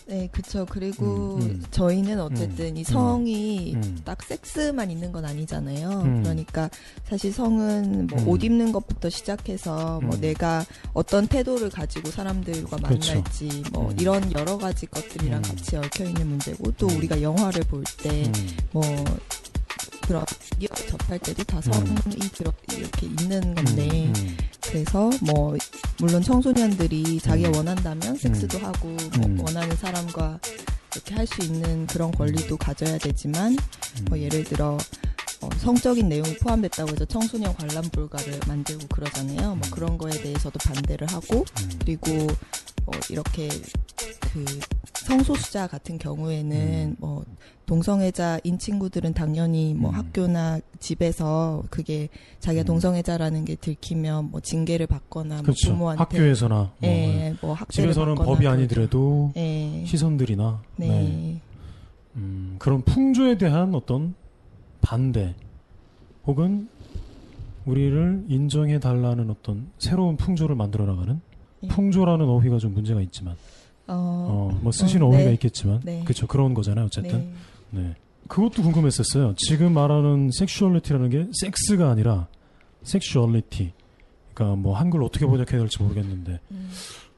네, 0.07 0.29
그쵸. 0.31 0.67
그리고 0.69 1.37
음, 1.37 1.41
음. 1.41 1.65
저희는 1.71 2.21
어쨌든 2.21 2.77
이 2.77 2.85
성이 2.85 3.75
음. 3.75 4.01
딱 4.05 4.23
섹스만 4.23 4.91
있는 4.91 5.11
건 5.13 5.25
아니잖아요. 5.25 5.89
음. 5.89 6.23
그러니까 6.23 6.69
사실 7.05 7.33
성은 7.33 8.09
뭐 8.09 8.19
음. 8.21 8.29
옷 8.29 8.45
입는 8.45 8.71
것부터 8.73 9.09
시작해서 9.09 10.01
뭐 10.03 10.15
음. 10.17 10.21
내가 10.21 10.65
어떤 10.93 11.27
태도를 11.27 11.71
가지고 11.71 12.11
사람들과 12.11 12.77
그렇죠. 12.77 13.15
만날지 13.15 13.63
뭐 13.73 13.91
음. 13.91 13.97
이런 13.99 14.31
여러 14.33 14.59
가지 14.59 14.87
것들이랑 14.87 15.39
음. 15.39 15.43
같이 15.43 15.77
얽혀 15.77 16.05
있는 16.05 16.27
문제고 16.27 16.71
또 16.73 16.87
음. 16.87 16.97
우리가 16.99 17.23
영화를 17.23 17.63
볼때 17.63 18.25
음. 18.27 18.57
뭐 18.73 18.83
그런 20.07 20.25
미디어 20.59 20.69
접할 20.89 21.19
때도 21.19 21.45
다 21.45 21.61
성이 21.61 22.19
들어 22.33 22.53
이렇게 22.73 23.07
있는 23.07 23.55
건데 23.55 24.13
음. 24.17 24.37
그래서 24.61 25.11
뭐 25.23 25.57
물론 25.99 26.23
청소년들이 26.23 27.21
자기가 27.21 27.49
음. 27.51 27.55
원한다면 27.57 28.17
섹스도 28.17 28.59
하고 28.59 28.89
뭐 28.89 29.27
음. 29.27 29.41
원하는 29.41 29.75
사람과 29.77 30.39
이렇게 30.95 31.15
할 31.15 31.27
수 31.27 31.43
있는 31.43 31.87
그런 31.87 32.11
권리도 32.13 32.57
가져야 32.57 32.99
되지만 32.99 33.53
음. 33.53 34.05
뭐 34.09 34.19
예를 34.19 34.45
들어 34.45 34.79
어, 35.45 35.49
성적인 35.59 36.09
내용이 36.09 36.37
포함됐다고 36.37 36.93
해서 36.93 37.05
청소년 37.05 37.55
관람 37.55 37.85
불가를 37.91 38.41
만들고 38.49 38.87
그러잖아요. 38.89 39.57
뭐 39.57 39.57
음. 39.57 39.71
그런 39.71 39.99
거에 39.99 40.13
대해서도 40.13 40.59
반대를 40.59 41.07
하고 41.09 41.45
음. 41.61 41.71
그리고 41.81 42.27
어, 42.87 42.91
이렇게 43.11 43.49
그 44.21 44.45
성소수자 44.95 45.67
같은 45.67 45.99
경우에는 45.99 46.57
음. 46.57 46.97
뭐 46.99 47.25
동성애자인 47.67 48.59
친구들은 48.59 49.13
당연히 49.15 49.75
뭐 49.75 49.91
음. 49.91 49.97
학교나 49.97 50.61
집에서 50.81 51.63
그게 51.71 52.09
자기가 52.41 52.65
음. 52.65 52.67
동성애자라는 52.67 53.45
게 53.45 53.57
들키면 53.57 54.31
뭐 54.31 54.41
징계를 54.41 54.87
받거나 54.87 55.37
뭐 55.37 55.43
그렇죠. 55.43 55.73
부모한테 55.73 56.03
학교에서나 56.03 56.73
뭐 56.79 56.91
예, 56.91 57.35
뭐 57.41 57.55
학대를 57.55 57.93
집에서는 57.93 58.15
법이. 58.15 58.47
아니더라도 58.47 59.33
예. 59.37 59.85
시선들이나 59.87 60.63
네. 60.77 60.89
네. 60.89 61.41
음, 62.17 62.57
그런 62.59 62.83
풍조에 62.83 63.39
대한 63.39 63.75
어떤 63.75 64.15
반대 64.85 65.35
혹은 66.27 66.69
우리를 67.65 68.27
인정해 68.29 68.79
달라는 68.79 69.31
어떤 69.31 69.71
새로운 69.79 70.17
풍조를 70.17 70.55
만들어 70.55 70.85
나가는 70.85 71.21
예. 71.63 71.69
풍조라는 71.69 72.27
어휘가 72.27 72.59
좀 72.59 72.75
문제가 72.75 73.01
있지만 73.01 73.35
어, 73.87 74.53
어, 74.53 74.59
뭐 74.63 74.71
쓰시는 74.71 75.07
어, 75.07 75.09
어, 75.09 75.13
휘가 75.13 75.25
네. 75.25 75.33
있겠지만 75.33 75.81
네. 75.83 76.03
그렇죠 76.05 76.27
그런 76.27 76.55
거잖아요 76.55 76.87
어쨌든 76.87 77.33
네. 77.71 77.81
네. 77.83 77.95
그것도 78.29 78.63
궁금했었어요. 78.63 79.35
지금 79.37 79.75
말하는 79.75 80.31
sexuality라는 80.33 81.11
게 81.11 81.27
섹스가 81.33 81.91
아니라 81.91 82.27
섹슈얼리티. 82.83 83.73
그러니까 84.33 84.57
뭐 84.57 84.77
한글 84.77 85.03
어떻게 85.03 85.27
번역해야 85.27 85.61
될지 85.61 85.83
모르겠는데 85.83 86.41
음, 86.51 86.71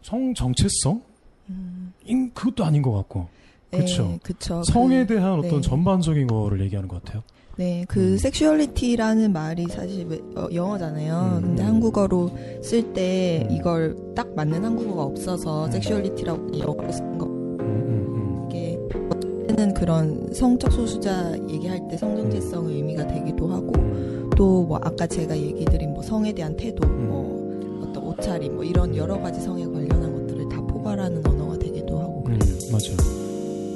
성 0.03 0.35
정체성? 0.35 1.03
음. 1.51 1.93
인 2.05 2.33
그것도 2.35 2.65
아닌 2.65 2.83
것 2.83 2.93
같고 2.93 3.29
그쵸. 3.71 4.11
예, 4.13 4.19
그쵸. 4.23 4.63
성에 4.65 5.07
그, 5.07 5.15
대한 5.15 5.39
어떤 5.39 5.51
네. 5.51 5.61
전반적인 5.61 6.27
거를 6.27 6.61
얘기하는 6.63 6.89
것 6.89 7.03
같아요. 7.03 7.23
네, 7.57 7.87
그 7.89 8.13
음. 8.13 8.19
sexuality라는 8.19 9.33
말이 9.33 9.65
사실 9.69 10.07
왜- 10.09 10.21
어, 10.37 10.47
영어잖아요. 10.53 11.39
음. 11.39 11.43
근데 11.43 11.63
한국어로 11.63 12.31
쓸때 12.63 13.47
음. 13.49 13.55
이걸 13.57 13.97
딱 14.15 14.29
맞는 14.35 14.63
한국어가 14.63 15.05
없어서 15.05 15.65
음. 15.67 15.71
sexuality라고 15.71 16.59
영어로 16.59 16.93
쓴 16.93 17.17
거. 17.17 17.25
음, 17.27 17.59
음, 17.61 18.47
이게 18.51 18.79
어쨌든 19.11 19.73
그런 19.73 20.29
성적 20.35 20.71
소수자 20.71 21.33
얘기할 21.49 21.89
때 21.89 21.97
성정체성의 21.97 22.77
의미가 22.77 23.07
되기도 23.07 23.49
하고 23.49 23.73
음. 23.81 24.29
또뭐 24.37 24.77
아까 24.83 25.07
제가 25.07 25.35
얘기 25.39 25.65
드린 25.65 25.95
뭐 25.95 26.03
성에 26.03 26.35
대한 26.35 26.55
태도, 26.59 26.87
음. 26.87 27.09
뭐 27.09 27.87
어떤 27.89 28.05
옷차림, 28.05 28.55
뭐 28.55 28.65
이런 28.65 28.95
여러 28.95 29.19
가지 29.19 29.41
성에 29.41 29.65
관련한 29.65 30.13
것들을 30.13 30.47
다 30.51 30.61
포괄하는 30.61 31.27
언어가 31.27 31.59
되기도 31.59 31.99
하고 31.99 32.23
음, 32.29 32.39
맞아요. 32.71 32.97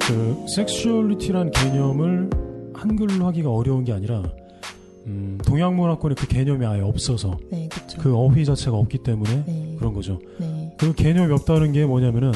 그 0.01 0.35
섹슈얼리티라는 0.55 1.51
개념을 1.51 2.29
한글로 2.81 3.25
하기가 3.27 3.51
어려운 3.51 3.83
게 3.83 3.93
아니라 3.93 4.23
음, 5.05 5.37
동양 5.45 5.75
문화권에 5.75 6.15
그 6.15 6.27
개념이 6.27 6.65
아예 6.65 6.81
없어서 6.81 7.37
네, 7.51 7.69
그렇죠. 7.69 8.01
그 8.01 8.15
어휘 8.15 8.43
자체가 8.43 8.75
없기 8.75 8.99
때문에 8.99 9.45
네, 9.45 9.75
그런 9.77 9.93
거죠. 9.93 10.19
네, 10.39 10.75
그 10.79 10.93
개념이 10.93 11.31
없다는 11.33 11.73
게 11.73 11.85
뭐냐면은 11.85 12.31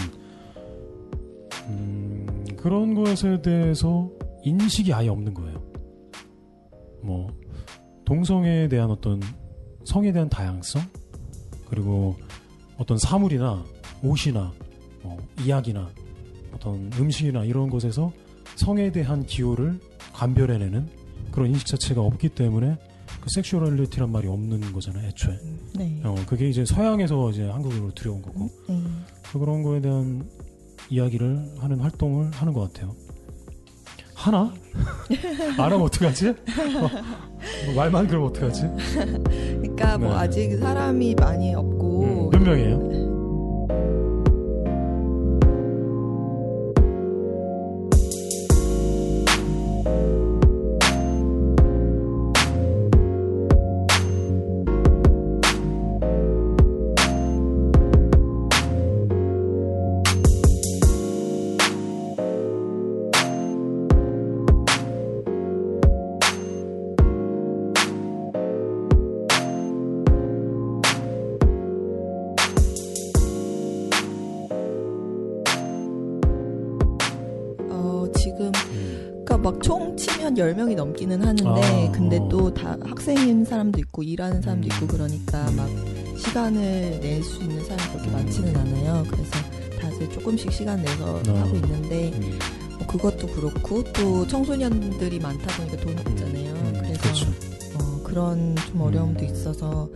음, 1.68 2.46
그런 2.58 2.94
것에 2.94 3.42
대해서 3.42 4.10
인식이 4.44 4.94
아예 4.94 5.10
없는 5.10 5.34
거예요. 5.34 5.64
뭐 7.02 7.28
동성애에 8.06 8.68
대한 8.68 8.92
어떤 8.92 9.20
성에 9.84 10.12
대한 10.12 10.30
다양성 10.30 10.82
그리고 11.68 12.16
어떤 12.78 13.00
사물이나 13.00 13.64
옷이나 14.04 14.52
뭐 15.02 15.18
이야기나 15.44 15.90
어떤 16.54 16.92
음식이나 17.00 17.46
이런 17.46 17.70
것에서 17.70 18.12
성에 18.56 18.92
대한 18.92 19.26
기호를 19.26 19.80
감별해내는 20.16 20.88
그런 21.32 21.50
인식 21.50 21.68
자체가 21.68 22.02
없기 22.02 22.30
때문에 22.30 22.78
그 23.22 23.30
섹슈얼리티란 23.36 24.12
말이 24.12 24.28
없는 24.28 24.72
거잖아요, 24.72 25.08
애초에. 25.10 25.38
네. 25.76 26.02
어, 26.04 26.16
그게 26.28 26.50
이제 26.50 26.64
서양에서 26.66 27.30
이제 27.32 27.44
한국으로 27.50 27.94
들여온 27.94 28.22
거고 28.22 28.50
네. 28.70 28.82
그래서 29.22 29.40
그런 29.40 29.64
거에 29.64 29.82
대한 29.82 30.28
이야기를 30.90 31.56
하는 31.60 31.80
활동을 31.80 32.32
하는 32.32 32.54
것 32.54 32.62
같아요. 32.62 32.96
하나? 34.14 34.54
안 35.58 35.72
하면 35.72 35.82
어떡하지? 35.82 36.30
어, 36.30 36.34
뭐 37.66 37.76
말만 37.76 38.08
그러면 38.08 38.30
어떡하지? 38.30 38.64
그러니까 38.96 39.98
뭐 39.98 40.10
네. 40.10 40.16
아직 40.16 40.58
사람이 40.58 41.16
많이 41.16 41.54
없고 41.54 42.04
음, 42.04 42.30
몇 42.32 42.42
명이에요? 42.42 43.05
총 80.36 80.56
치면 80.56 80.56
10명이 80.56 80.76
넘기는 80.76 81.22
하는데 81.22 81.62
아, 81.62 81.92
근데 81.92 82.18
어. 82.18 82.28
또다 82.30 82.78
학생인 82.84 83.46
사람도 83.46 83.80
있고 83.80 84.04
일하는 84.04 84.42
사람도 84.42 84.68
음. 84.68 84.72
있고 84.72 84.88
그러니까 84.88 85.50
막 85.52 85.70
시간을 86.18 87.00
낼 87.02 87.24
수 87.24 87.42
있는 87.42 87.64
사람이 87.64 87.92
그렇게 87.92 88.10
음. 88.10 88.14
많지는 88.14 88.56
않아요. 88.56 89.04
그래서 89.10 89.32
다들 89.80 90.10
조금씩 90.12 90.52
시간 90.52 90.82
내서 90.82 91.16
어. 91.16 91.34
하고 91.38 91.56
있는데 91.56 92.12
음, 92.14 92.40
뭐 92.78 92.88
그것도 92.88 93.28
그렇고 93.28 93.84
또 93.94 94.28
청소년들이 94.28 95.20
많다 95.20 95.56
보니까 95.58 95.78
돈이 95.78 95.96
없잖아요. 96.00 96.54
음, 96.54 96.74
그래서 96.82 97.02
그렇죠. 97.02 97.26
어, 97.76 98.04
그런 98.04 98.56
좀 98.68 98.82
어려움도 98.82 99.26
음. 99.26 99.30
있어서 99.30 99.90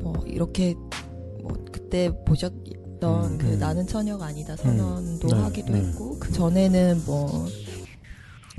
뭐 0.00 0.14
이렇게 0.26 0.74
뭐 1.40 1.52
그때 1.70 2.10
보셨던 2.26 3.32
음, 3.32 3.38
그 3.38 3.46
음. 3.46 3.58
나는 3.58 3.86
처녀가 3.86 4.26
아니다 4.26 4.56
선언도 4.56 5.28
네, 5.28 5.34
하기도 5.34 5.72
네. 5.72 5.78
했고 5.80 6.18
그 6.18 6.32
전에는 6.32 7.02
뭐 7.06 7.46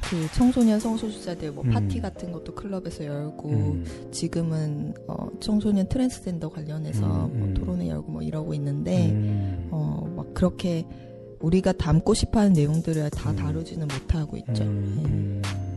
그 0.09 0.27
청소년 0.33 0.79
성소수자들 0.79 1.51
뭐 1.51 1.63
음. 1.63 1.71
파티 1.71 2.01
같은 2.01 2.31
것도 2.31 2.53
클럽에서 2.53 3.05
열고 3.05 3.49
음, 3.49 3.85
지금은 4.11 4.93
어 5.07 5.27
청소년 5.39 5.87
트랜스젠더 5.87 6.49
관련해서 6.49 7.05
음, 7.05 7.39
뭐 7.39 7.47
음. 7.47 7.53
토론회 7.53 7.87
열고 7.87 8.11
뭐 8.11 8.21
이러고 8.21 8.53
있는데 8.53 9.11
음, 9.11 9.69
어막 9.71 10.33
그렇게 10.33 10.85
우리가 11.39 11.73
담고 11.73 12.13
싶어하는 12.13 12.53
내용들을 12.53 13.09
다 13.09 13.31
음. 13.31 13.35
다루지는 13.35 13.87
못하고 13.87 14.37
있죠. 14.37 14.63
음, 14.63 15.41
네. 15.41 15.72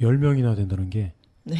10명이나 0.00 0.56
된다는 0.56 0.90
게. 0.90 1.12
네. 1.44 1.56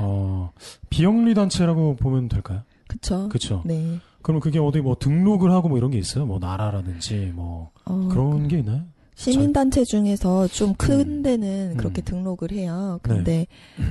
어, 0.00 0.52
비영리 0.90 1.34
단체라고 1.34 1.96
보면 1.96 2.28
될까요? 2.28 2.62
그쵸. 2.86 3.28
그쵸. 3.30 3.62
네. 3.64 3.98
그럼 4.22 4.40
그게 4.40 4.58
어디 4.58 4.80
뭐 4.80 4.96
등록을 4.98 5.50
하고 5.50 5.68
뭐 5.68 5.78
이런 5.78 5.90
게 5.90 5.98
있어요? 5.98 6.26
뭐 6.26 6.38
나라라든지 6.38 7.32
뭐 7.34 7.70
어, 7.84 8.08
그런 8.10 8.48
게 8.48 8.58
있나요? 8.58 8.82
시민단체 9.16 9.84
중에서 9.84 10.48
좀큰 10.48 11.00
음. 11.00 11.22
데는 11.22 11.76
그렇게 11.76 12.02
음. 12.02 12.04
등록을 12.04 12.50
해요. 12.52 12.98
근데, 13.02 13.46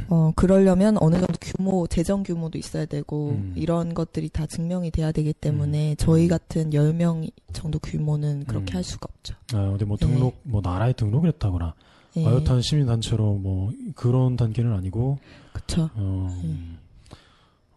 어, 0.10 0.32
그러려면 0.36 0.98
어느 1.00 1.16
정도 1.16 1.34
규모, 1.40 1.88
재정 1.88 2.24
규모도 2.24 2.58
있어야 2.58 2.86
되고, 2.86 3.30
음. 3.30 3.54
이런 3.56 3.94
것들이 3.94 4.30
다 4.30 4.46
증명이 4.46 4.92
돼야 4.92 5.12
되기 5.12 5.32
때문에, 5.34 5.96
저희 5.96 6.28
같은 6.28 6.72
10명 6.72 7.32
정도 7.54 7.80
규모는 7.80 8.44
그렇게 8.46 8.74
음. 8.74 8.76
할 8.76 8.84
수가 8.84 9.08
없죠. 9.10 9.36
아, 9.54 9.72
어디 9.74 9.86
뭐 9.86 9.96
네. 9.98 10.08
등록, 10.08 10.42
뭐 10.44 10.62
나라에 10.62 10.92
등록을 10.94 11.30
했다거나, 11.30 11.74
예. 12.18 12.26
어엿한 12.26 12.62
시민단체로 12.62 13.36
뭐 13.36 13.72
그런 13.96 14.36
단계는 14.38 14.72
아니고, 14.74 15.18
그쵸. 15.52 15.90
어, 15.96 16.40
음. 16.44 16.78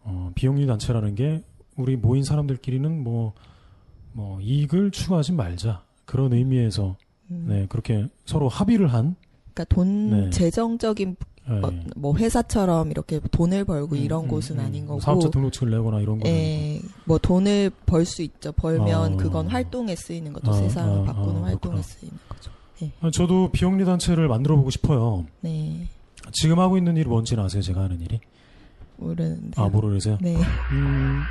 어, 0.03 0.31
비영리 0.35 0.65
단체라는 0.67 1.15
게 1.15 1.43
우리 1.75 1.95
모인 1.95 2.23
사람들끼리는 2.23 3.03
뭐, 3.03 3.33
뭐 4.13 4.39
이익을 4.41 4.91
추구하지 4.91 5.33
말자. 5.33 5.83
그런 6.05 6.33
의미에서, 6.33 6.95
음. 7.31 7.45
네, 7.49 7.65
그렇게 7.67 8.07
서로 8.25 8.47
합의를 8.47 8.93
한, 8.93 9.15
그러니까 9.53 9.63
돈, 9.75 10.09
네. 10.09 10.29
재정적인, 10.29 11.15
예, 11.49 11.53
어, 11.53 11.71
뭐 11.95 12.15
회사처럼 12.15 12.91
이렇게 12.91 13.19
돈을 13.31 13.63
벌고 13.65 13.95
음, 13.95 14.01
이런 14.01 14.23
음, 14.25 14.27
곳은 14.27 14.59
음. 14.59 14.65
아닌 14.65 14.85
거고. 14.85 14.99
사업자 14.99 15.29
등록증을 15.29 15.71
내거나 15.71 15.99
이런 16.01 16.19
거는. 16.19 16.33
예, 16.35 16.81
뭐 17.05 17.17
돈을 17.17 17.71
벌 17.85 18.05
수 18.05 18.21
있죠. 18.21 18.51
벌면 18.51 19.13
어. 19.13 19.17
그건 19.17 19.47
활동에 19.47 19.95
쓰이는 19.95 20.33
거죠. 20.33 20.51
아, 20.51 20.53
세상을 20.53 20.99
아, 20.99 21.03
바꾸는 21.13 21.41
아, 21.43 21.45
활동에. 21.47 21.81
쓰이는 21.81 22.17
거죠. 22.29 22.51
아, 23.01 23.09
저도 23.11 23.51
비영리 23.51 23.85
단체를 23.85 24.27
만들어 24.27 24.55
보고 24.55 24.69
싶어요. 24.69 25.25
네, 25.41 25.87
지금 26.31 26.59
하고 26.59 26.77
있는 26.77 26.95
일이 26.97 27.07
뭔지는 27.07 27.43
아세요? 27.43 27.61
제가 27.61 27.81
하는 27.81 27.99
일이? 28.01 28.19
모르는데. 28.97 29.61
아, 29.61 29.67
모르세요? 29.67 30.17
네. 30.21 30.35
음, 30.71 31.21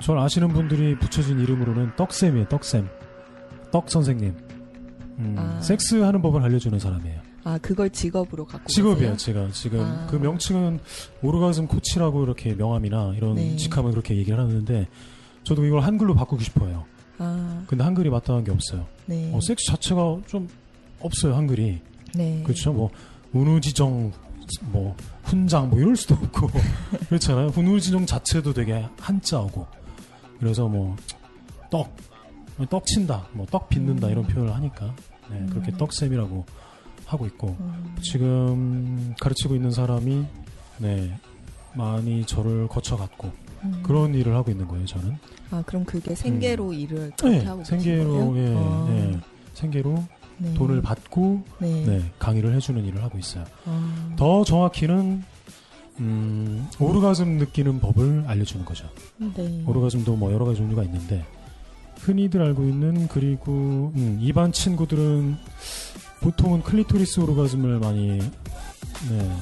절 0.00 0.18
아시는 0.18 0.48
분들이 0.48 0.98
붙여준 0.98 1.40
이름으로는 1.40 1.92
떡쌤이에요, 1.96 2.48
떡쌤. 2.48 2.88
떡 3.70 3.88
선생님. 3.88 4.34
음, 5.18 5.34
아. 5.38 5.60
섹스 5.60 5.94
하는 6.02 6.20
법을 6.20 6.42
알려주는 6.42 6.78
사람이에요. 6.78 7.20
아, 7.44 7.58
그걸 7.58 7.90
직업으로 7.90 8.46
갖고 8.46 8.68
직업이에요, 8.68 9.12
계세요? 9.12 9.16
제가. 9.16 9.48
지금 9.52 9.80
아. 9.80 10.06
그 10.10 10.16
명칭은 10.16 10.80
오르가즘 11.22 11.66
코치라고 11.66 12.22
이렇게 12.24 12.54
명함이나 12.54 13.14
이런 13.16 13.34
네. 13.34 13.56
직함을 13.56 13.90
그렇게 13.90 14.16
얘기를 14.16 14.38
하는데 14.38 14.86
저도 15.44 15.64
이걸 15.64 15.80
한글로 15.80 16.14
바꾸고 16.14 16.42
싶어요. 16.42 16.84
아, 17.18 17.64
근데 17.66 17.82
한글이 17.84 18.10
마땅한 18.10 18.44
게 18.44 18.52
없어요. 18.52 18.86
네. 19.06 19.32
어, 19.34 19.40
섹스 19.40 19.66
자체가 19.66 20.20
좀 20.26 20.48
없어요, 21.00 21.34
한글이. 21.34 21.80
네. 22.14 22.42
그렇죠. 22.44 22.72
뭐 22.72 22.90
운우지정 23.32 24.12
뭐 24.70 24.94
훈장 25.24 25.70
뭐 25.70 25.80
이럴 25.80 25.96
수도 25.96 26.14
없고 26.14 26.48
그렇잖아요. 27.08 27.52
운우지정 27.56 28.06
자체도 28.06 28.52
되게 28.52 28.84
한자어고 29.00 29.66
그래서 30.38 30.68
뭐떡떡 30.68 32.86
친다, 32.86 33.26
뭐 33.32 33.46
떡 33.46 33.68
빚는다 33.68 34.08
이런 34.10 34.26
표현을 34.26 34.54
하니까 34.54 34.94
네, 35.30 35.44
그렇게 35.50 35.72
음. 35.72 35.76
떡쌤이라고 35.78 36.44
하고 37.12 37.26
있고 37.26 37.56
음, 37.60 37.96
지금 38.02 39.14
가르치고 39.20 39.54
있는 39.54 39.70
사람이 39.70 40.24
네 40.78 41.18
많이 41.74 42.24
저를 42.24 42.66
거쳐갔고 42.68 43.30
음. 43.64 43.80
그런 43.82 44.14
일을 44.14 44.34
하고 44.34 44.50
있는 44.50 44.66
거예요. 44.66 44.86
저는 44.86 45.16
아, 45.50 45.62
그럼 45.66 45.84
그게 45.84 46.14
생계로 46.14 46.72
일을 46.72 47.12
그렇게 47.16 47.38
네, 47.38 47.44
하고 47.44 47.62
생계로? 47.64 48.36
예, 48.38 48.54
아, 48.56 48.86
예, 48.90 49.20
생계로 49.54 50.02
네. 50.38 50.54
돈을 50.54 50.82
받고 50.82 51.42
네. 51.58 51.84
네, 51.86 52.10
강의를 52.18 52.54
해주는 52.54 52.82
일을 52.84 53.02
하고 53.02 53.18
있어요. 53.18 53.44
아, 53.66 54.14
더 54.16 54.42
정확히는 54.44 55.22
음, 56.00 56.68
오르가즘 56.80 57.36
느끼는 57.36 57.80
법을 57.80 58.24
알려주는 58.26 58.64
거죠. 58.64 58.88
네. 59.18 59.62
오르가즘도 59.66 60.16
뭐 60.16 60.32
여러 60.32 60.46
가지 60.46 60.58
종류가 60.58 60.82
있는데 60.84 61.24
흔히들 62.00 62.42
알고 62.42 62.64
있는 62.64 63.06
그리고 63.08 63.92
음, 63.94 64.18
일반 64.20 64.50
친구들은 64.50 65.36
보통은 66.22 66.62
클리토리스 66.62 67.20
오르가즘을 67.20 67.78
많이 67.80 68.18
네, 68.18 69.36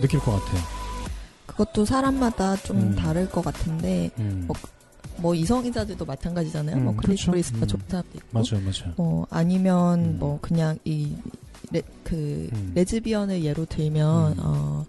느낄 0.00 0.20
것 0.20 0.32
같아요. 0.32 0.62
그것도 1.46 1.84
사람마다 1.84 2.56
좀 2.56 2.78
음. 2.78 2.94
다를 2.96 3.28
것 3.28 3.44
같은데, 3.44 4.10
음, 4.18 4.44
뭐, 4.46 4.56
뭐 5.18 5.34
이성애자들도 5.34 6.04
마찬가지잖아요. 6.04 6.76
음, 6.76 6.84
뭐 6.84 6.96
그렇죠. 6.96 7.30
클리토리스가 7.32 7.58
음. 7.58 7.66
좋은 7.66 7.82
사람도 7.88 8.08
있고, 8.14 8.26
맞아요, 8.32 8.64
맞아요. 8.64 8.94
뭐 8.96 9.26
아니면 9.30 9.98
음. 10.00 10.16
뭐 10.18 10.38
그냥 10.40 10.78
이 10.84 11.14
레, 11.70 11.82
그 12.04 12.48
음. 12.52 12.72
레즈비언을 12.74 13.44
예로 13.44 13.66
들면 13.66 14.32
음. 14.32 14.38
어. 14.38 14.86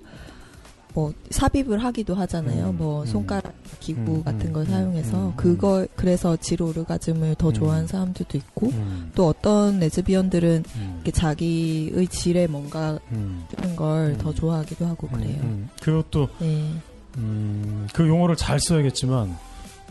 뭐 0.94 1.12
삽입을 1.32 1.84
하기도 1.84 2.14
하잖아요. 2.16 2.70
음, 2.70 2.78
뭐 2.78 3.02
음. 3.02 3.06
손가락 3.06 3.54
기구 3.80 4.18
음, 4.18 4.24
같은 4.24 4.48
음, 4.48 4.54
걸 4.54 4.64
음, 4.64 4.70
사용해서 4.70 5.28
음, 5.30 5.34
그걸 5.36 5.88
그래서 5.96 6.38
질오르가즘을 6.38 7.36
더 7.36 7.50
음. 7.50 7.54
좋아하는 7.54 7.88
사람들도 7.88 8.38
있고 8.38 8.68
음, 8.68 9.12
또 9.16 9.28
어떤 9.28 9.80
레즈비언들은 9.80 10.64
음, 10.76 10.92
이렇게 10.96 11.12
자기의 11.12 12.08
질에 12.08 12.48
뭔가 12.48 13.00
음, 13.12 13.44
주는 13.56 13.76
걸 13.76 14.12
음. 14.12 14.18
더 14.20 14.34
좋아하기도 14.34 14.86
하고 14.86 15.08
그래요. 15.08 15.42
그것도 15.82 16.30
네. 16.40 16.72
음, 17.18 17.88
그 17.94 18.08
용어를 18.08 18.36
잘 18.36 18.60
써야겠지만 18.60 19.36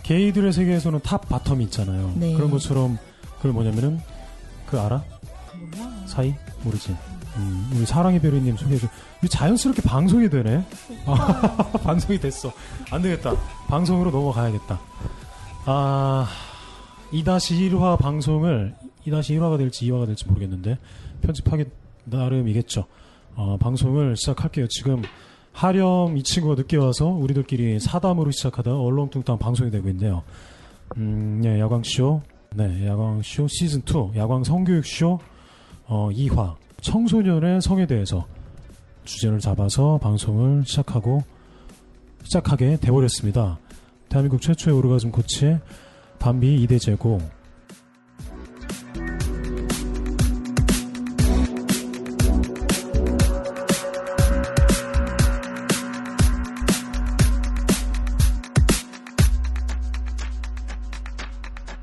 게이들의 0.02 0.52
세계에서는 0.52 1.00
top 1.00 1.28
bottom이 1.28 1.62
있잖아요. 1.62 2.12
네. 2.16 2.34
그런 2.34 2.50
것처럼 2.50 2.98
그걸 3.36 3.52
뭐냐면은 3.52 4.00
그 4.66 4.78
알아? 4.78 5.04
사이 6.06 6.34
모르지. 6.64 6.94
음, 7.36 7.70
우리 7.74 7.86
사랑의 7.86 8.20
별이님 8.20 8.56
소개해줘. 8.56 8.86
이 9.24 9.28
자연스럽게 9.28 9.82
방송이 9.82 10.28
되네. 10.28 10.64
아, 11.06 11.70
방송이 11.82 12.18
됐어. 12.18 12.52
안 12.90 13.00
되겠다. 13.02 13.34
방송으로 13.68 14.10
넘어가야겠다. 14.10 14.80
아, 15.64 16.28
2-1화 17.12 17.98
방송을 17.98 18.74
2-1화가 19.06 19.58
될지 19.58 19.86
2화가 19.86 20.06
될지 20.06 20.26
모르겠는데 20.28 20.78
편집하기 21.22 21.64
나름이겠죠. 22.04 22.84
어, 23.34 23.56
방송을 23.58 24.16
시작할게요. 24.16 24.66
지금 24.68 25.02
하렴 25.52 26.16
이 26.16 26.22
친구가 26.22 26.54
늦게 26.54 26.76
와서 26.76 27.06
우리들끼리 27.06 27.78
사담으로 27.80 28.30
시작하다 28.30 28.74
얼렁뚱땅 28.74 29.38
방송이 29.38 29.70
되고 29.70 29.88
있네요. 29.90 30.22
음, 30.96 31.40
네, 31.42 31.60
야광쇼. 31.60 32.22
네, 32.54 32.86
야광쇼 32.86 33.46
시즌2. 33.46 34.16
야광 34.16 34.44
성교육쇼, 34.44 35.18
어, 35.86 36.08
2화. 36.10 36.54
청소년의 36.82 37.62
성에 37.62 37.86
대해서 37.86 38.26
주제를 39.04 39.38
잡아서 39.38 39.98
방송을 40.02 40.64
시작하고, 40.66 41.22
시작하게 42.24 42.76
돼버렸습니다. 42.76 43.58
대한민국 44.08 44.42
최초의 44.42 44.76
오르가즘 44.76 45.10
코치의 45.12 45.60
밤비 46.18 46.60
이대재고, 46.62 47.20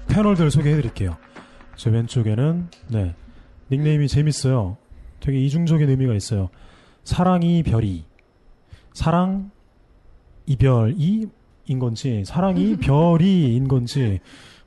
패널들 0.09 0.51
소개해드릴게요. 0.51 1.15
제 1.77 1.89
왼쪽에는 1.89 2.67
네 2.89 3.15
닉네임이 3.71 4.09
재밌어요. 4.09 4.77
되게 5.19 5.39
이중적인 5.39 5.89
의미가 5.89 6.13
있어요. 6.15 6.49
사랑이 7.03 7.63
별이 7.63 8.03
사랑 8.93 9.51
이별이 10.45 11.27
인 11.67 11.79
건지 11.79 12.23
사랑이 12.25 12.77
별이 12.81 13.55
인 13.55 13.67
건지 13.67 14.19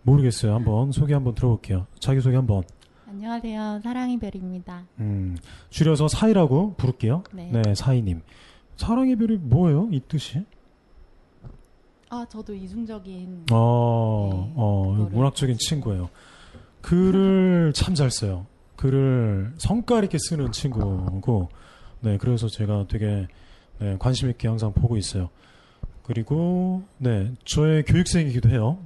모르겠어요. 0.03 0.55
한번 0.55 0.93
소개 0.93 1.15
한번 1.15 1.35
들어볼게요. 1.35 1.87
자기 1.99 2.21
소개 2.21 2.37
한번 2.37 2.63
안녕하세요. 3.09 3.81
사랑이 3.83 4.19
별입니다. 4.19 4.85
음, 5.01 5.37
줄여서 5.71 6.09
사이라고 6.09 6.75
부를게요. 6.77 7.25
네. 7.33 7.51
네 7.53 7.75
사이님 7.75 8.23
사랑의 8.77 9.17
별이 9.17 9.37
뭐예요? 9.39 9.89
이 9.93 10.01
뜻이? 10.09 10.45
아, 12.09 12.27
저도 12.29 12.55
이중적인 12.55 13.47
어, 13.53 14.31
네, 14.33 14.53
어, 14.57 15.09
문학적인. 15.13 15.57
친구예요. 15.59 16.11
글을 16.83 17.73
참 17.75 17.95
잘 17.95 18.11
써요. 18.11 18.47
글을 18.77 19.53
성깔 19.59 20.05
있게 20.05 20.19
쓰는 20.19 20.53
친구고, 20.53 21.49
네, 22.01 22.19
그래서 22.19 22.49
제가 22.49 22.87
되게 22.89 23.27
네, 23.79 23.97
관심 23.99 24.31
있게 24.31 24.49
항상 24.49 24.73
보고 24.73 24.97
있어요. 24.97 25.29
그리고 26.03 26.83
네, 26.99 27.33
저의 27.45 27.85
교육생이기도 27.85 28.49
해요. 28.51 28.79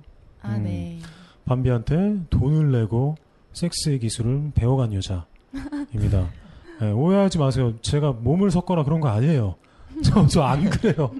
아, 0.42 0.56
음. 0.56 0.64
네. 0.64 0.98
밤비한테 1.46 2.20
돈을 2.30 2.72
내고 2.72 3.16
섹스의 3.52 3.98
기술을 4.00 4.52
배워간 4.54 4.92
여자입니다. 4.92 6.28
네, 6.80 6.90
오해하지 6.90 7.38
마세요. 7.38 7.74
제가 7.80 8.12
몸을 8.12 8.50
섞거나 8.50 8.84
그런 8.84 9.00
거 9.00 9.08
아니에요. 9.08 9.54
저 10.04 10.26
저 10.26 10.42
안 10.42 10.68
그래요. 10.68 11.10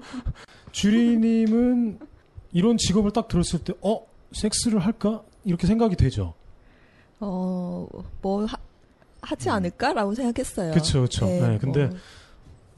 주리님은 0.71 1.99
이런 2.53 2.77
직업을 2.77 3.11
딱 3.11 3.27
들었을 3.27 3.59
때, 3.63 3.73
어 3.81 4.01
섹스를 4.31 4.79
할까 4.79 5.23
이렇게 5.45 5.65
생각이 5.65 5.95
되죠. 5.95 6.33
어, 7.19 7.87
뭐 8.21 8.45
하, 8.45 8.57
하지 9.21 9.49
않을까라고 9.49 10.13
생각했어요. 10.13 10.73
그쵸, 10.73 11.01
그쵸. 11.01 11.25
네, 11.25 11.57
근데 11.59 11.87
뭐, 11.87 11.97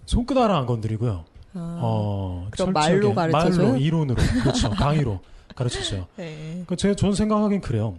손끝 0.05 0.37
하나 0.37 0.57
안 0.59 0.65
건드리고요. 0.65 1.25
아, 1.53 1.79
어, 1.81 2.47
그럼 2.51 2.73
말로 2.73 3.13
가르쳐줘요? 3.13 3.67
말로 3.67 3.77
이론으로 3.77 4.21
그렇죠. 4.43 4.69
강의로 4.71 5.19
가르쳤어요. 5.55 6.07
네. 6.15 6.63
그 6.67 6.75
제가 6.75 6.95
저는 6.95 7.15
생각하긴 7.15 7.61
그래요. 7.61 7.97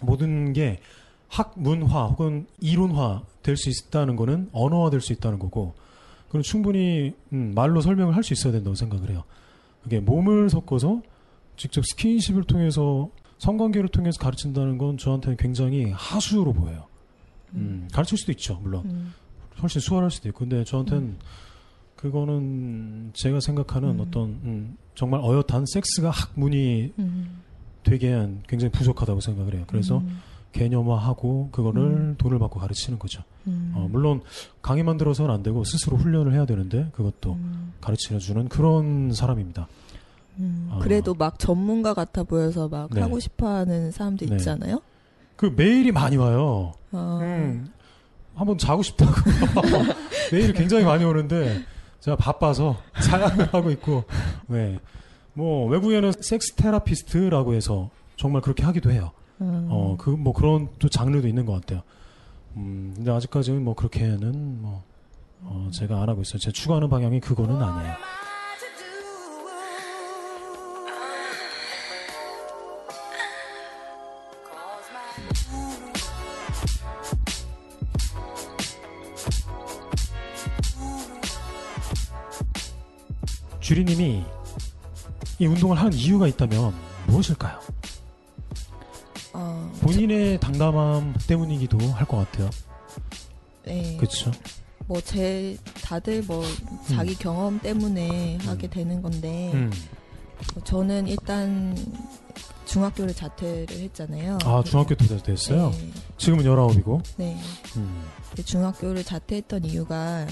모든 0.00 0.52
게 0.52 0.78
학문화 1.28 2.06
혹은 2.06 2.46
이론화 2.60 3.22
될 3.42 3.56
수 3.56 3.70
있다는 3.70 4.14
거는 4.16 4.50
언어화 4.52 4.90
될 4.90 5.00
수 5.00 5.12
있다는 5.12 5.38
거고 5.38 5.74
그럼 6.28 6.42
충분히 6.42 7.14
음, 7.32 7.52
말로 7.54 7.80
설명을 7.80 8.14
할 8.14 8.22
수 8.22 8.32
있어야 8.32 8.52
된다고 8.52 8.74
생각을 8.74 9.10
해요. 9.10 9.24
그게 9.82 9.98
몸을 10.00 10.50
섞어서 10.50 11.00
직접 11.56 11.84
스킨십을 11.86 12.44
통해서 12.44 13.08
성관계를 13.38 13.88
통해서 13.88 14.18
가르친다는 14.18 14.78
건 14.78 14.96
저한테는 14.96 15.36
굉장히 15.36 15.90
하수로 15.90 16.52
보여요. 16.52 16.86
음, 17.54 17.88
가르칠 17.92 18.18
수도 18.18 18.32
있죠, 18.32 18.58
물론. 18.62 18.84
음, 18.86 19.14
훨씬 19.60 19.80
수월할 19.80 20.10
수도 20.10 20.28
있고 20.28 20.40
근데 20.40 20.64
저한테는 20.64 21.16
그거는 21.96 23.10
제가 23.14 23.40
생각하는 23.40 23.90
음. 23.90 24.00
어떤 24.00 24.24
음, 24.44 24.76
정말 24.94 25.20
어엿한 25.20 25.64
섹스가 25.66 26.10
학문이 26.10 26.92
음, 26.98 27.42
되기엔 27.84 28.42
굉장히 28.46 28.70
부족하다고 28.72 29.20
생각을 29.20 29.54
해요. 29.54 29.64
그래서 29.66 29.98
음, 29.98 30.20
개념화하고 30.52 31.50
그거를 31.52 31.82
음. 31.82 32.14
돈을 32.18 32.38
받고 32.38 32.60
가르치는 32.60 32.98
거죠. 32.98 33.22
음, 33.46 33.72
어, 33.74 33.88
물론 33.90 34.22
강의만 34.62 34.96
들어서는 34.96 35.32
안 35.32 35.42
되고 35.42 35.64
스스로 35.64 35.96
훈련을 35.96 36.32
해야 36.34 36.44
되는데 36.44 36.90
그것도 36.92 37.34
음, 37.34 37.72
가르쳐 37.80 38.18
주는 38.18 38.48
그런 38.48 39.12
사람입니다. 39.12 39.68
음. 40.38 40.68
어. 40.70 40.78
그래도 40.80 41.14
막 41.14 41.38
전문가 41.38 41.94
같아 41.94 42.22
보여서 42.22 42.68
막 42.68 42.90
네. 42.92 43.00
하고 43.00 43.18
싶어하는 43.20 43.90
사람들 43.90 44.28
네. 44.28 44.36
있잖아요. 44.36 44.80
그 45.36 45.52
메일이 45.54 45.92
많이 45.92 46.16
와요. 46.16 46.72
어, 46.92 47.18
음, 47.22 47.70
한번 48.34 48.58
자고 48.58 48.82
싶다고 48.82 49.12
메일이 50.32 50.52
굉장히 50.52 50.84
많이 50.84 51.04
오는데 51.04 51.62
제가 52.00 52.16
바빠서 52.16 52.76
사양을 53.00 53.52
하고 53.52 53.70
있고 53.70 54.04
네. 54.46 54.78
뭐 55.34 55.66
외국에는 55.68 56.12
섹스 56.20 56.54
테라피스트라고 56.54 57.54
해서 57.54 57.90
정말 58.16 58.40
그렇게 58.40 58.64
하기도 58.64 58.90
해요. 58.90 59.10
음. 59.40 59.68
어, 59.70 59.96
그, 59.98 60.10
뭐 60.10 60.32
그런 60.32 60.68
또 60.78 60.88
장르도 60.88 61.28
있는 61.28 61.44
것 61.44 61.52
같아요. 61.52 61.82
음, 62.56 62.94
근데 62.96 63.10
아직까지는 63.10 63.62
뭐 63.62 63.74
그렇게는 63.74 64.62
뭐, 64.62 64.82
어, 65.42 65.68
제가 65.72 66.00
안 66.00 66.08
하고 66.08 66.22
있어요. 66.22 66.38
제가 66.38 66.52
추구하는 66.52 66.88
방향이 66.88 67.20
그거는 67.20 67.60
아니에요. 67.62 67.94
주리님이 83.60 84.24
이 85.38 85.46
운동을 85.46 85.76
하는 85.78 85.92
이유가 85.92 86.26
있다면 86.28 86.74
무엇일까요? 87.08 87.60
어, 89.32 89.72
본인의 89.80 90.40
당담함 90.40 91.14
때문이기도 91.26 91.78
할 91.92 92.06
것 92.06 92.18
같아요. 92.18 92.50
네. 93.64 93.96
그렇죠. 93.96 94.30
뭐 94.86 95.00
제 95.00 95.56
다들 95.82 96.22
뭐 96.22 96.44
자기 96.88 97.16
경험 97.16 97.58
때문에 97.58 98.38
하게 98.42 98.68
되는 98.68 99.02
건데 99.02 99.50
음. 99.52 99.72
어, 100.56 100.62
저는 100.64 101.08
일단 101.08 101.76
중학교를 102.76 103.14
자퇴를 103.14 103.68
했잖아요. 103.70 104.36
아 104.44 104.62
중학교 104.66 104.94
때 104.94 105.06
됐어요. 105.22 105.70
네. 105.70 105.90
지금은 106.18 106.44
19이고. 106.44 107.02
네. 107.16 107.34
음. 107.76 108.04
중학교를 108.44 109.02
자퇴했던 109.02 109.64
이유가 109.64 110.26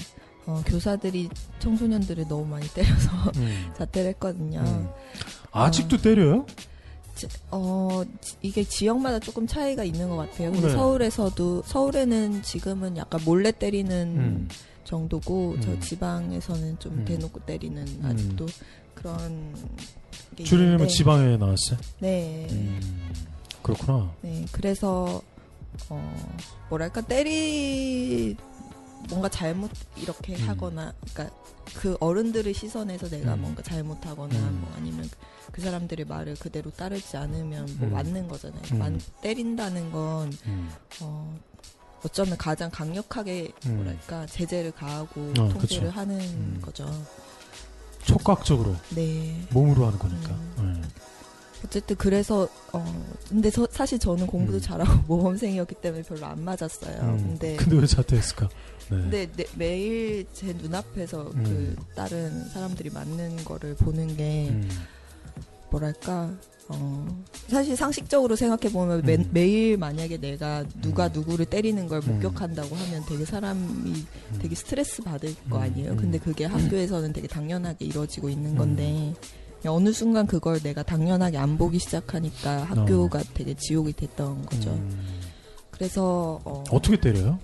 어, 0.45 0.61
교사들이 0.67 1.29
청소년들을 1.57 2.27
너무 2.27 2.45
많이 2.45 2.67
때려서 2.67 3.09
음. 3.37 3.73
자퇴를 3.75 4.09
했거든요. 4.11 4.59
음. 4.59 4.87
아직도 5.51 5.97
때려요? 5.97 6.45
지- 7.15 7.27
어, 7.49 8.03
지- 8.21 8.35
이게 8.43 8.63
지역마다 8.63 9.17
조금 9.19 9.47
차이가 9.47 9.83
있는 9.83 10.07
것 10.09 10.15
같아요. 10.17 10.51
근데 10.51 10.67
네. 10.67 10.73
서울에서도 10.73 11.63
서울에는 11.65 12.43
지금은 12.43 12.95
약간 12.97 13.21
몰래 13.25 13.51
때리는 13.51 14.07
음. 14.17 14.47
정도고 14.83 15.55
저 15.61 15.71
음. 15.71 15.79
지방에서는 15.79 16.77
좀 16.77 16.93
음. 16.99 17.05
대놓고 17.05 17.39
때리는 17.39 18.01
아직도 18.03 18.45
그런 18.95 19.53
있는데 20.39 20.87
지방에 20.87 21.37
나왔어요? 21.37 21.77
네. 21.99 22.47
음. 22.51 23.11
그렇구나. 23.61 24.11
네. 24.21 24.45
그래서 24.51 25.21
어 25.89 26.37
뭐랄까 26.69 27.01
때리 27.01 28.35
뭔가 29.09 29.29
잘못 29.29 29.69
이렇게 29.97 30.35
음. 30.35 30.49
하거나 30.49 30.93
그러니까 31.13 31.35
그 31.75 31.97
어른들의 31.99 32.53
시선에서 32.53 33.09
내가 33.09 33.33
음. 33.35 33.41
뭔가 33.41 33.61
잘못하거나 33.61 34.35
음. 34.35 34.59
뭐 34.61 34.73
아니면 34.77 35.09
그 35.51 35.61
사람들의 35.61 36.05
말을 36.05 36.35
그대로 36.35 36.71
따르지 36.71 37.17
않으면 37.17 37.65
뭐 37.79 37.87
음. 37.87 37.93
맞는 37.93 38.27
거잖아요. 38.27 38.61
음. 38.73 38.79
만- 38.79 39.01
때린다는 39.21 39.91
건 39.91 40.31
음. 40.45 40.69
어, 41.01 41.37
어쩌면 42.03 42.37
가장 42.37 42.69
강력하게 42.71 43.51
음. 43.65 43.75
뭐랄까 43.77 44.25
제재를 44.27 44.71
가하고 44.71 45.21
어, 45.39 45.49
통제를 45.49 45.87
그쵸. 45.87 45.89
하는 45.89 46.19
음. 46.19 46.59
거죠. 46.61 46.85
촉각적으로 48.05 48.75
네. 48.95 49.39
몸으로 49.51 49.85
하는 49.85 49.97
거니까. 49.99 50.31
음. 50.59 50.81
네. 50.81 50.87
어쨌든 51.65 51.95
그래서 51.95 52.47
어 52.73 53.05
근데 53.27 53.49
서- 53.49 53.67
사실 53.71 53.97
저는 53.97 54.27
공부도 54.27 54.57
음. 54.59 54.61
잘하고 54.61 55.01
모범생이었기 55.07 55.75
때문에 55.75 56.03
별로 56.03 56.25
안 56.27 56.43
맞았어요. 56.43 57.01
음. 57.01 57.17
근데 57.17 57.55
근데 57.55 57.77
왜 57.77 57.85
자퇴했을까? 57.87 58.47
네. 58.47 58.97
근데 58.97 59.31
내- 59.35 59.45
매일 59.55 60.25
제 60.33 60.53
눈앞에서 60.53 61.31
음. 61.33 61.43
그 61.43 61.75
다른 61.95 62.47
사람들이 62.49 62.91
맞는 62.91 63.43
거를 63.45 63.75
보는 63.75 64.15
게 64.15 64.49
음. 64.49 64.69
뭐랄까 65.71 66.31
어 66.67 67.23
사실 67.47 67.75
상식적으로 67.75 68.35
생각해 68.35 68.73
보면 68.73 69.03
매, 69.05 69.15
음. 69.15 69.29
매일 69.31 69.77
만약에 69.77 70.17
내가 70.17 70.63
누가 70.81 71.07
음. 71.07 71.11
누구를 71.13 71.45
때리는 71.45 71.87
걸 71.87 72.01
음. 72.07 72.13
목격한다고 72.13 72.75
하면 72.75 73.03
되게 73.07 73.23
사람이 73.23 73.59
음. 73.61 74.07
되게 74.39 74.55
스트레스 74.55 75.03
받을 75.03 75.35
거 75.49 75.57
음. 75.57 75.61
아니에요. 75.61 75.91
음. 75.91 75.97
근데 75.97 76.17
그게 76.17 76.45
학교에서는 76.45 77.13
되게 77.13 77.27
당연하게 77.27 77.85
이루어지고 77.85 78.29
있는 78.29 78.51
음. 78.51 78.57
건데 78.57 79.13
어느 79.67 79.91
순간 79.91 80.27
그걸 80.27 80.59
내가 80.59 80.83
당연하게 80.83 81.37
안 81.37 81.57
보기 81.57 81.79
시작하니까 81.79 82.63
학교가 82.63 83.21
되게 83.33 83.55
지옥이 83.55 83.93
됐던 83.93 84.45
거죠. 84.45 84.71
음. 84.71 85.21
그래서 85.71 86.39
어, 86.45 86.63
어떻게 86.71 86.99
때려요? 86.99 87.39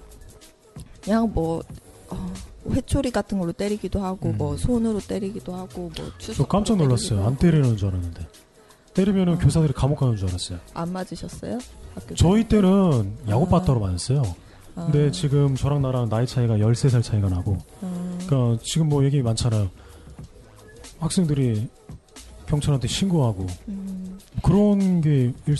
그냥 1.03 1.31
뭐 1.34 1.62
어, 2.10 2.34
회초리 2.69 3.12
같은 3.12 3.39
걸로 3.39 3.51
때리기도 3.51 4.03
하고 4.03 4.29
음. 4.29 4.38
뭐 4.38 4.57
손으로 4.57 4.99
때리기도 4.99 5.53
하고 5.53 5.91
뭐 6.38 6.47
깜짝 6.47 6.77
놀랐어요. 6.77 7.25
안 7.25 7.38
때리는 7.38 7.77
줄 7.77 7.89
알았는데. 7.89 8.27
때리면은 8.93 9.34
어. 9.34 9.38
교사들이 9.38 9.73
감옥 9.73 9.99
가는 9.99 10.15
줄 10.15 10.27
알았어요. 10.30 10.60
안 10.73 10.91
맞으셨어요? 10.91 11.60
학교 11.95 12.15
저희 12.15 12.47
때는 12.47 13.17
야구 13.30 13.47
아. 13.56 13.62
맞았어요. 13.62 14.23
아, 14.75 14.86
근데 14.86 15.12
지금 15.12 15.56
저랑 15.56 15.82
나랑 15.82 16.10
나이 16.10 16.25
차이가 16.25 16.58
13살 16.58 17.04
차이가 17.04 17.30
나고 17.30 17.58
아, 17.82 18.17
그러니까 18.25 18.62
지금 18.63 18.89
뭐 18.89 19.04
얘기 19.04 19.21
많잖아요. 19.21 19.69
학생들이 20.99 21.67
경찰한테 22.45 22.88
신고하고 22.88 23.47
음, 23.67 24.19
그런 24.43 25.01
게 25.01 25.34
일, 25.47 25.56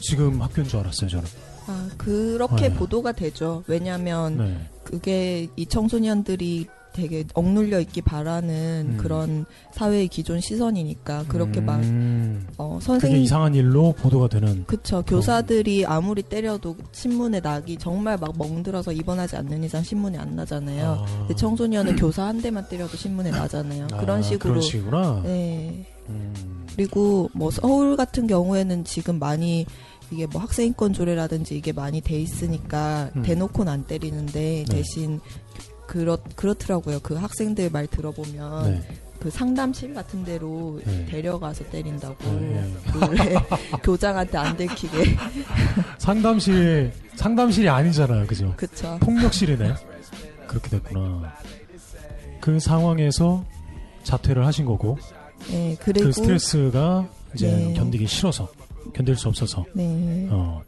지금 0.00 0.40
학교인 0.42 0.66
줄 0.66 0.80
알았어요, 0.80 1.08
저는. 1.08 1.24
아 1.66 1.88
그렇게 1.96 2.68
네. 2.68 2.74
보도가 2.74 3.12
되죠. 3.12 3.62
왜냐하면 3.66 4.36
네. 4.36 4.68
그게 4.82 5.48
이 5.56 5.66
청소년들이 5.66 6.66
되게 6.92 7.24
억눌려 7.34 7.80
있기 7.80 8.02
바라는 8.02 8.92
음. 8.92 8.96
그런 8.96 9.44
사회의 9.72 10.08
기존 10.08 10.40
시선이니까 10.40 11.24
그렇게 11.28 11.60
막 11.60 11.80
음, 11.80 12.46
어, 12.58 12.78
선생님 12.80 13.22
이상한 13.22 13.54
일로 13.54 13.92
보도가 13.92 14.28
되는. 14.28 14.64
그쵸 14.66 15.02
교사들이 15.06 15.86
아무리 15.86 16.22
때려도 16.22 16.76
신문에 16.92 17.40
나기 17.40 17.76
정말 17.76 18.18
막 18.18 18.36
멍들어서 18.36 18.92
입원하지 18.92 19.36
않는 19.36 19.64
이상 19.64 19.82
신문에 19.82 20.18
안 20.18 20.36
나잖아요. 20.36 21.04
아. 21.06 21.18
근데 21.20 21.34
청소년은 21.34 21.96
교사 21.96 22.24
한 22.24 22.40
대만 22.40 22.68
때려도 22.68 22.96
신문에 22.96 23.30
나잖아요. 23.30 23.88
아, 23.92 23.96
그런 23.98 24.22
식으로 24.22 24.60
그런. 24.84 25.22
네. 25.22 25.86
음. 26.08 26.66
그리고 26.74 27.30
뭐 27.34 27.50
서울 27.50 27.96
같은 27.96 28.26
경우에는 28.26 28.84
지금 28.84 29.18
많이 29.18 29.66
이게 30.10 30.26
뭐 30.26 30.42
학생인권 30.42 30.92
조례라든지 30.92 31.56
이게 31.56 31.72
많이 31.72 32.00
돼 32.00 32.20
있으니까 32.20 33.10
음. 33.16 33.22
대놓고는 33.22 33.72
안 33.72 33.84
때리는데 33.84 34.64
네. 34.68 34.76
대신 34.76 35.20
그렇 35.92 36.16
그렇더라고요. 36.36 37.00
그 37.02 37.14
학생들 37.14 37.68
말 37.68 37.86
들어보면 37.86 38.64
네. 38.64 38.82
그 39.20 39.28
상담실 39.28 39.92
같은 39.92 40.24
데로 40.24 40.80
네. 40.86 41.04
데려가서 41.04 41.64
때린다고 41.64 42.40
네. 42.40 42.72
교장한테 43.84 44.38
안 44.38 44.56
들키게 44.56 45.16
상담실, 45.98 46.92
상담실이 47.16 47.68
아니잖아요, 47.68 48.26
그죠? 48.26 48.54
그쵸. 48.56 48.96
폭력실이네. 49.02 49.74
그렇게 50.46 50.70
됐구나. 50.70 51.34
그 52.40 52.58
상황에서 52.58 53.44
자퇴를 54.02 54.46
하신 54.46 54.64
거고, 54.64 54.96
네 55.50 55.76
그리고 55.78 56.06
그 56.06 56.12
스트레스가 56.12 57.06
이제 57.34 57.48
네. 57.54 57.74
견디기 57.74 58.06
싫어서. 58.06 58.48
견딜 58.94 59.14
수 59.14 59.28
없어서. 59.28 59.64
네. 59.74 60.26
어. 60.30 60.62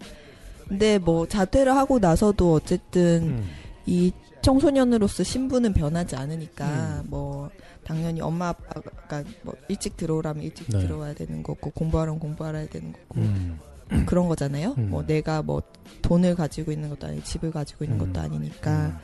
근데 0.69 0.99
뭐 0.99 1.27
자퇴를 1.27 1.75
하고 1.75 1.99
나서도 1.99 2.55
어쨌든 2.55 3.23
음. 3.23 3.51
이 3.87 4.13
청소년으로서 4.45 5.23
신분은 5.23 5.73
변하지 5.73 6.17
않으니까 6.17 7.01
음. 7.03 7.07
뭐 7.09 7.51
당연히 7.83 8.21
엄마 8.21 8.49
아빠가 8.49 9.25
뭐 9.43 9.55
일찍 9.69 9.97
들어오라면 9.97 10.43
일찍 10.43 10.69
네. 10.69 10.81
들어와야 10.81 11.15
되는 11.15 11.43
거고 11.43 11.71
공부하라면 11.71 12.21
공부하야 12.21 12.67
되는 12.69 12.93
거고 12.93 13.21
음. 13.21 13.59
그런 14.07 14.29
거잖아요. 14.29 14.75
음. 14.79 14.91
뭐 14.91 15.05
내가 15.05 15.43
뭐 15.43 15.63
돈을 16.03 16.35
가지고 16.35 16.73
있는 16.73 16.91
것도 16.91 17.07
아니고 17.07 17.25
집을 17.25 17.51
가지고 17.53 17.85
있는 17.85 17.99
음. 18.01 18.13
것도 18.13 18.21
아니니까 18.21 18.87
음. 18.87 18.97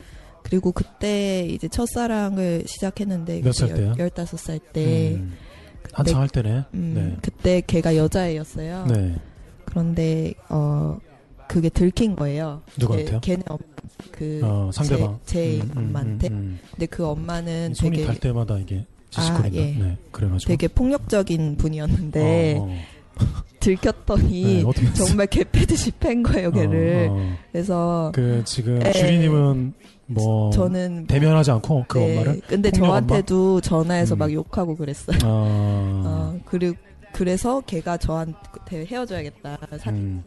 그리고 0.43 0.71
그때 0.71 1.45
이제 1.45 1.67
첫사랑을 1.67 2.63
시작했는데 2.67 3.41
몇 3.41 3.53
살 3.53 3.73
때요? 3.73 3.93
15살 3.93 4.59
때 4.73 5.13
음. 5.15 5.33
한창 5.93 6.21
할 6.21 6.29
때네. 6.29 6.65
음, 6.75 6.93
네. 6.95 7.17
그때 7.21 7.61
걔가 7.65 7.95
여자애였어요. 7.95 8.85
네. 8.85 9.15
그런데 9.65 10.33
어 10.49 10.99
그게 11.51 11.67
들킨 11.67 12.15
거예요. 12.15 12.61
누구한테요? 12.79 13.19
걔, 13.19 13.35
걔네 13.35 13.43
엄, 13.49 13.57
그 14.13 14.39
어, 14.41 14.71
상대방. 14.73 15.19
제, 15.25 15.57
제 15.57 15.61
음, 15.61 15.71
음, 15.75 15.77
엄마한테. 15.77 16.29
음, 16.29 16.33
음. 16.33 16.59
근데 16.71 16.85
그 16.85 17.05
엄마는 17.05 17.73
손이 17.73 17.97
되게 17.97 18.07
갈 18.07 18.15
때마다 18.15 18.57
이게 18.57 18.85
지식거린다. 19.09 19.59
아, 19.59 19.61
예. 19.61 19.75
네. 19.77 19.97
그래가지고. 20.11 20.47
되게 20.47 20.69
폭력적인 20.69 21.57
분이었는데 21.57 22.55
어, 22.57 22.61
어. 22.63 22.77
들켰더니 23.59 24.63
네? 24.63 24.93
정말 24.93 25.27
개 25.27 25.43
패듯이 25.43 25.91
팬 25.91 26.23
거예요, 26.23 26.51
걔를. 26.51 27.09
어, 27.09 27.13
어. 27.15 27.37
그래서 27.51 28.11
그 28.15 28.43
지금 28.45 28.79
네. 28.79 28.93
주리님은 28.93 29.73
뭐 30.05 30.51
저는 30.51 31.07
대면하지 31.07 31.51
않고 31.51 31.83
그 31.89 31.97
네, 31.97 32.17
엄마를. 32.17 32.41
근데 32.47 32.71
저한테도 32.71 33.59
전화해서 33.59 34.15
음. 34.15 34.19
막 34.19 34.31
욕하고 34.31 34.77
그랬어요. 34.77 35.17
아. 35.23 35.25
어, 35.27 36.39
그리고 36.45 36.77
그래서 37.11 37.59
걔가 37.67 37.97
저한테 37.97 38.85
헤어져야겠다. 38.85 39.57
사진 39.71 39.93
음. 39.95 40.23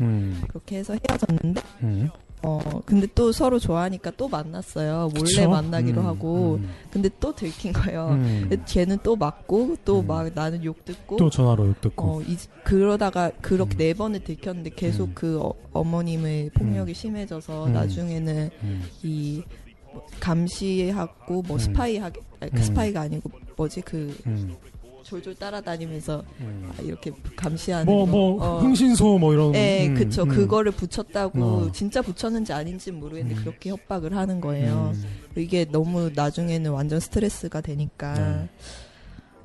음. 0.00 0.42
그렇게 0.48 0.78
해서 0.78 0.96
헤어졌는데 1.08 1.62
음. 1.82 2.08
어 2.42 2.80
근데 2.86 3.06
또 3.14 3.32
서로 3.32 3.58
좋아하니까 3.58 4.12
또 4.16 4.26
만났어요. 4.26 5.10
몰래 5.14 5.24
그쵸? 5.24 5.50
만나기로 5.50 6.00
음, 6.00 6.06
하고 6.06 6.54
음. 6.54 6.70
근데 6.90 7.10
또 7.20 7.34
들킨 7.34 7.72
거예요. 7.72 8.08
음. 8.12 8.64
걔는 8.66 8.98
또 9.02 9.14
맞고 9.14 9.76
또 9.84 10.00
음. 10.00 10.06
막 10.06 10.32
나는 10.34 10.64
욕 10.64 10.82
듣고 10.84 11.16
또 11.16 11.28
전화로 11.28 11.68
욕 11.68 11.80
듣고. 11.82 12.06
어, 12.06 12.22
이, 12.22 12.36
그러다가 12.64 13.30
그렇게 13.42 13.76
음. 13.76 13.78
네 13.78 13.94
번을 13.94 14.20
들켰는데 14.20 14.70
계속 14.70 15.10
음. 15.10 15.12
그 15.14 15.38
어, 15.72 15.84
머님의 15.84 16.50
폭력이 16.50 16.94
심해져서 16.94 17.66
음. 17.66 17.72
나중에는 17.74 18.50
음. 18.62 18.84
이뭐 19.02 19.44
감시하고 20.18 21.42
뭐 21.42 21.56
음. 21.56 21.58
스파이 21.58 21.98
하게 21.98 22.22
아니, 22.40 22.50
그 22.52 22.58
음. 22.58 22.62
스파이가 22.62 23.02
아니고 23.02 23.30
뭐지 23.56 23.82
그 23.82 24.16
음. 24.26 24.56
졸졸 25.10 25.34
따라다니면서 25.34 26.22
음. 26.40 26.70
아, 26.70 26.82
이렇게 26.82 27.10
감시하는 27.34 27.84
뭐, 27.84 28.04
거. 28.04 28.10
뭐, 28.10 28.44
어. 28.44 28.58
흥신소 28.60 29.18
뭐 29.18 29.32
이런. 29.32 29.50
네, 29.50 29.88
음, 29.88 29.94
그쵸. 29.94 30.22
음. 30.22 30.28
그거를 30.28 30.70
붙였다고 30.70 31.42
어. 31.42 31.72
진짜 31.72 32.00
붙였는지 32.00 32.52
아닌지 32.52 32.92
모르겠는데 32.92 33.40
음. 33.40 33.44
그렇게 33.44 33.70
협박을 33.70 34.16
하는 34.16 34.40
거예요. 34.40 34.92
음. 34.94 35.04
이게 35.36 35.64
너무 35.64 36.10
나중에는 36.14 36.70
완전 36.70 37.00
스트레스가 37.00 37.60
되니까. 37.60 38.14
네. 38.14 38.48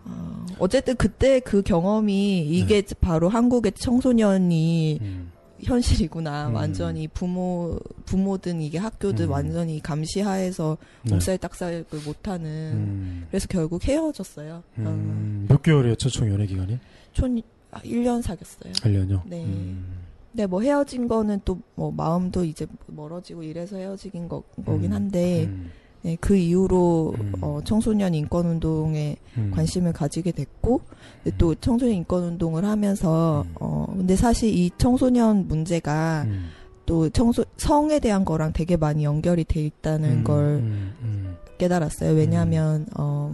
어, 0.06 0.46
어쨌든 0.60 0.96
그때 0.98 1.40
그 1.40 1.64
경험이 1.64 2.42
이게 2.48 2.84
바로 3.02 3.28
한국의 3.28 3.72
청소년이 3.72 5.00
음. 5.02 5.32
현실이구나. 5.62 6.50
음. 6.50 6.56
완전히 6.56 7.08
부모, 7.08 7.80
부모든 8.06 8.62
이게 8.62 8.78
학교든 8.78 9.26
음. 9.26 9.32
완전히 9.32 9.82
감시하에서 9.82 10.78
네. 11.04 11.14
옴살딱살을 11.14 11.86
못하는. 12.06 12.50
음. 12.74 13.26
그래서 13.30 13.48
결국 13.50 13.84
헤어졌어요. 13.88 14.56
어, 14.56 14.64
음. 14.78 15.46
몇 15.50 15.62
개월이었죠, 15.62 16.10
총 16.10 16.30
연애 16.30 16.46
기간이? 16.46 16.80
촌, 17.14 17.42
아, 17.72 17.80
1년 17.82 18.22
사귀었어요. 18.22 18.74
1년요? 18.74 19.22
네. 19.26 19.44
음. 19.46 20.04
근데 20.32 20.46
뭐 20.46 20.62
헤어진 20.62 21.08
거는 21.08 21.42
또 21.46 21.60
뭐 21.76 21.92
마음도 21.92 22.44
이제 22.44 22.66
멀어지고 22.88 23.44
이래서 23.44 23.78
헤어진 23.78 24.28
거, 24.28 24.42
거긴 24.66 24.92
음. 24.92 24.96
한데, 24.96 25.46
음. 25.46 25.72
네, 26.06 26.16
그 26.22 26.36
이후로 26.36 27.16
음. 27.20 27.34
어, 27.42 27.60
청소년 27.66 28.14
인권 28.14 28.46
운동에 28.46 29.16
음. 29.38 29.52
관심을 29.56 29.92
가지게 29.92 30.34
됐고 30.34 30.82
근데 31.24 31.36
또 31.40 31.56
청소년 31.56 31.96
인권 31.96 32.24
운동을 32.24 32.64
하면서 32.64 33.44
음. 33.48 33.56
어 33.60 33.75
근데 33.98 34.16
사실 34.16 34.50
이 34.50 34.72
청소년 34.78 35.48
문제가 35.48 36.24
음. 36.28 36.50
또 36.86 37.10
청소 37.10 37.44
성에 37.58 38.00
대한 38.00 38.26
거랑 38.26 38.54
되게 38.54 38.78
많이 38.78 39.04
연결이 39.04 39.44
돼 39.44 39.62
있다는 39.62 40.10
음. 40.10 40.24
걸 40.24 40.38
음. 40.38 40.94
음. 41.02 41.36
깨달았어요. 41.58 42.14
왜냐하면 42.14 42.86
어 42.98 43.34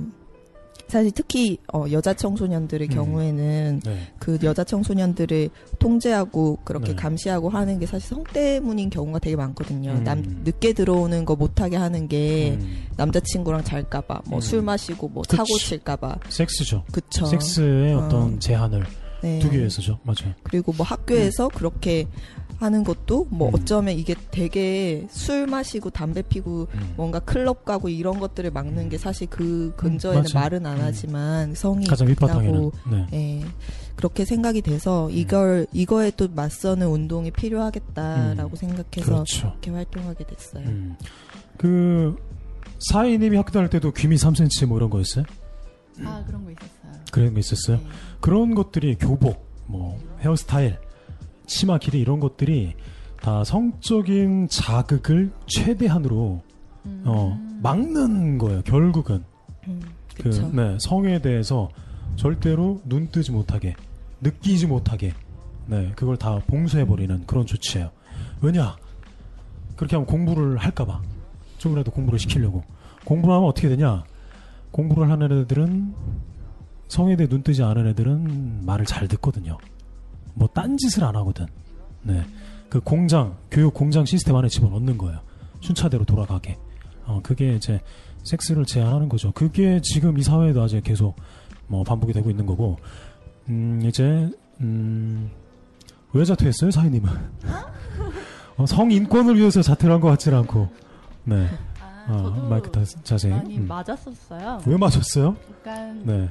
사실 0.88 1.12
특히 1.12 1.58
어 1.74 1.86
여자 1.92 2.14
청소년들의 2.14 2.90
음. 2.90 2.94
경우에는 2.94 3.82
네. 3.84 3.98
그 4.20 4.38
여자 4.44 4.64
청소년들을 4.64 5.50
통제하고 5.80 6.58
그렇게 6.66 6.88
네. 6.90 6.96
감시하고 6.96 7.50
하는 7.50 7.80
게 7.80 7.86
사실 7.86 8.10
성 8.10 8.24
때문인 8.26 8.90
경우가 8.90 9.20
되게 9.20 9.38
많거든요. 9.38 9.92
음. 9.92 10.04
남 10.04 10.22
늦게 10.44 10.74
들어오는 10.74 11.24
거 11.24 11.36
못하게 11.36 11.78
하는 11.78 12.08
게 12.08 12.58
음. 12.60 12.88
남자친구랑 12.98 13.64
잘까봐 13.64 14.24
뭐 14.26 14.40
음. 14.40 14.42
술 14.42 14.62
마시고 14.62 15.08
뭐 15.08 15.24
그치. 15.24 15.38
사고 15.38 15.58
칠까봐 15.58 16.20
섹스죠. 16.30 16.84
그쵸. 16.92 17.26
섹스의 17.26 17.94
어. 17.96 18.06
어떤 18.06 18.40
제한을 18.40 18.86
네. 19.22 19.40
두기 19.40 19.58
위해서죠. 19.60 20.00
맞아요. 20.04 20.34
그리고 20.44 20.74
뭐 20.74 20.86
학교에서 20.86 21.48
그렇게 21.50 22.08
하는 22.58 22.84
것도 22.84 23.28
뭐 23.32 23.50
음. 23.50 23.56
어쩌면 23.56 23.96
이게 23.96 24.14
되게 24.30 25.08
술 25.10 25.48
마시고 25.48 25.90
담배 25.90 26.22
피고 26.22 26.68
음. 26.76 26.94
뭔가 26.96 27.20
클럽 27.20 27.66
가고 27.66 27.90
이런 27.90 28.20
것들을 28.20 28.52
막는 28.52 28.90
게 28.90 28.98
사실 29.00 29.28
그 29.28 29.74
근처에는 29.78 30.22
맞아. 30.24 30.40
말은 30.40 30.66
안 30.68 30.78
음. 30.78 30.82
하지만 30.84 31.56
성이 31.56 31.88
가장. 31.88 32.08
있다고 32.10 32.72
네. 32.92 33.08
예, 33.14 33.46
그렇게 33.96 34.26
생각이 34.26 34.62
돼서 34.62 35.10
이걸 35.10 35.66
이거에 35.74 36.12
또 36.16 36.28
맞서는 36.28 36.88
운동이 36.88 37.32
필요하겠다라고 37.32 38.52
음. 38.52 38.56
생각해서 38.56 39.12
그렇죠. 39.12 39.48
이렇게 39.48 39.72
활동하게 39.72 40.26
됐어요. 40.26 40.68
음. 40.68 40.96
그 41.58 42.16
사인님이 42.92 43.38
학교 43.38 43.52
다닐 43.52 43.70
때도 43.70 43.92
귀미 43.92 44.16
3cm 44.18 44.68
뭐 44.68 44.78
이런 44.78 44.90
거였어요? 44.90 45.26
아 46.04 46.24
그런 46.26 46.44
거 46.46 46.52
있었어요. 46.52 47.04
그런 47.12 47.34
거 47.34 47.40
있었어요? 47.40 47.78
네. 47.78 47.84
그런 48.22 48.56
것들이 48.56 48.96
교복, 48.96 49.46
뭐 49.66 50.00
헤어스타일, 50.20 50.78
치마 51.48 51.78
길이 51.78 52.00
이런 52.00 52.20
것들이 52.20 52.76
다 53.22 53.44
성적인 53.44 54.48
자극을 54.48 55.32
최대한으로 55.48 56.42
음. 56.86 57.04
어, 57.06 57.38
막는 57.62 58.38
거예요. 58.38 58.62
결국은 58.64 59.24
음, 59.68 59.82
그. 60.16 60.30
네, 60.54 60.78
성에 60.80 61.22
대해서 61.22 61.70
절대로 62.16 62.82
눈 62.86 63.10
뜨지 63.10 63.32
못하게 63.32 63.76
느끼지 64.22 64.68
못하게 64.68 65.14
네 65.68 65.92
그걸 65.96 66.18
다 66.18 66.40
봉쇄해 66.48 66.86
버리는 66.86 67.26
그런 67.26 67.46
조치예요. 67.46 67.92
왜냐 68.42 68.76
그렇게 69.76 69.96
하면 69.96 70.06
공부를 70.06 70.58
할까봐 70.58 71.02
조금이라도 71.58 71.92
공부를 71.92 72.20
시키려고 72.20 72.64
공부를 73.06 73.36
하면 73.36 73.48
어떻게 73.48 73.70
되냐 73.70 74.04
공부를 74.72 75.10
하는 75.10 75.42
애들은 75.42 75.94
성에 76.92 77.16
대해 77.16 77.28
눈 77.30 77.42
뜨지 77.42 77.64
않은 77.64 77.88
애들은 77.88 78.66
말을 78.66 78.86
잘 78.86 79.08
듣거든요. 79.08 79.58
뭐 80.34 80.50
딴짓을 80.50 81.06
안 81.06 81.16
하거든. 81.16 81.46
네. 82.04 82.22
그 82.70 82.82
공장, 82.82 83.38
교육 83.50 83.74
공장 83.74 84.04
시스템 84.04 84.36
안에 84.36 84.50
집어넣는 84.50 84.98
거예요. 84.98 85.20
순차대로 85.62 86.04
돌아가게. 86.04 86.58
어, 87.06 87.22
그게 87.24 87.56
이제 87.56 87.80
섹스를 88.24 88.66
제한하는 88.66 89.08
거죠. 89.08 89.32
그게 89.32 89.80
지금 89.82 90.18
이 90.18 90.22
사회에도 90.24 90.62
아직 90.62 90.84
계속 90.84 91.16
뭐 91.68 91.84
반복이 91.84 92.12
되고 92.12 92.30
있는 92.30 92.46
거고, 92.46 92.78
음, 93.48 93.82
이제, 93.86 94.30
음, 94.60 95.32
왜 96.12 96.26
자퇴했어요, 96.26 96.72
사회님은? 96.72 97.10
어, 98.58 98.66
성인권을 98.66 99.38
위해서 99.38 99.62
자퇴를 99.62 99.94
한 99.96 100.02
것 100.02 100.10
같지는 100.10 100.40
않고, 100.40 100.68
네. 101.24 101.48
아, 101.80 102.14
어, 102.14 102.48
마이크 102.50 102.70
다 102.70 102.82
자세히. 103.04 103.32
많이 103.32 103.58
음. 103.60 103.68
맞았었어요. 103.68 104.62
왜 104.66 104.76
맞았어요? 104.78 105.36
약간 105.60 106.02
네. 106.06 106.30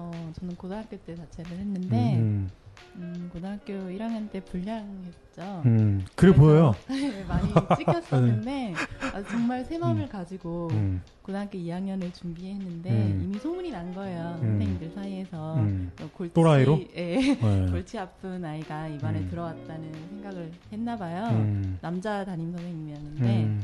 어 0.00 0.32
저는 0.38 0.56
고등학교 0.56 0.96
때 0.96 1.14
자퇴를 1.14 1.58
했는데 1.58 2.16
음, 2.16 2.48
음, 2.96 3.30
고등학교 3.32 3.72
1학년 3.72 4.30
때 4.30 4.40
불량했죠. 4.40 5.62
음. 5.66 6.04
그래 6.14 6.32
보여요. 6.32 6.74
많이 7.28 7.52
찍혔었는데 7.78 8.74
아, 9.14 9.22
정말 9.24 9.64
새 9.64 9.76
마음을 9.76 10.04
음. 10.04 10.08
가지고 10.08 10.68
음, 10.72 11.02
고등학교 11.22 11.58
2학년을 11.58 12.14
준비했는데 12.14 12.90
음. 12.90 13.20
이미 13.24 13.38
소문이 13.38 13.70
난 13.70 13.94
거예요 13.94 14.38
음. 14.42 14.48
선생님들 14.48 14.92
사이에서 14.94 15.54
음. 15.56 15.92
어, 16.00 16.08
골치, 16.14 16.34
또라이로? 16.34 16.80
예, 16.96 17.16
네. 17.16 17.36
골치 17.70 17.98
아픈 17.98 18.42
아이가 18.42 18.88
입안에 18.88 19.18
음. 19.20 19.28
들어왔다는 19.28 19.92
생각을 20.08 20.50
했나 20.72 20.96
봐요. 20.96 21.28
음, 21.30 21.78
남자 21.82 22.24
담임 22.24 22.52
선생님이었는데 22.52 23.44
음, 23.44 23.62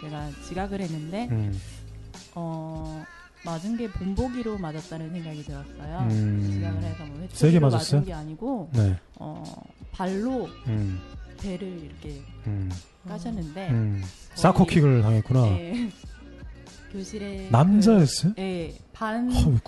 제가 0.00 0.28
지각을 0.48 0.80
했는데 0.80 1.28
음, 1.30 1.58
어 2.34 3.04
맞은 3.44 3.76
게 3.76 3.90
본보기로 3.90 4.58
맞았다는 4.58 5.10
생각이 5.12 5.42
들었어요. 5.44 5.98
음. 6.10 6.50
지각을 6.52 6.82
해서 6.82 7.04
뭐 7.06 7.26
세게 7.32 7.58
맞았어요? 7.60 8.00
맞은 8.00 8.04
게 8.06 8.12
아니고 8.14 8.70
네. 8.72 8.96
어 9.16 9.42
발로 9.90 10.48
음, 10.68 11.00
배를 11.40 11.66
이렇게 11.82 12.22
음, 12.46 12.70
까셨는데 13.08 13.70
음. 13.70 14.02
사커킥을 14.34 15.02
당했구나. 15.02 15.46
예, 15.58 15.90
교실에 16.92 17.48
남자였어요? 17.50 18.34
그, 18.34 18.40
예, 18.42 18.74
반 18.92 19.30
어이구. 19.30 19.60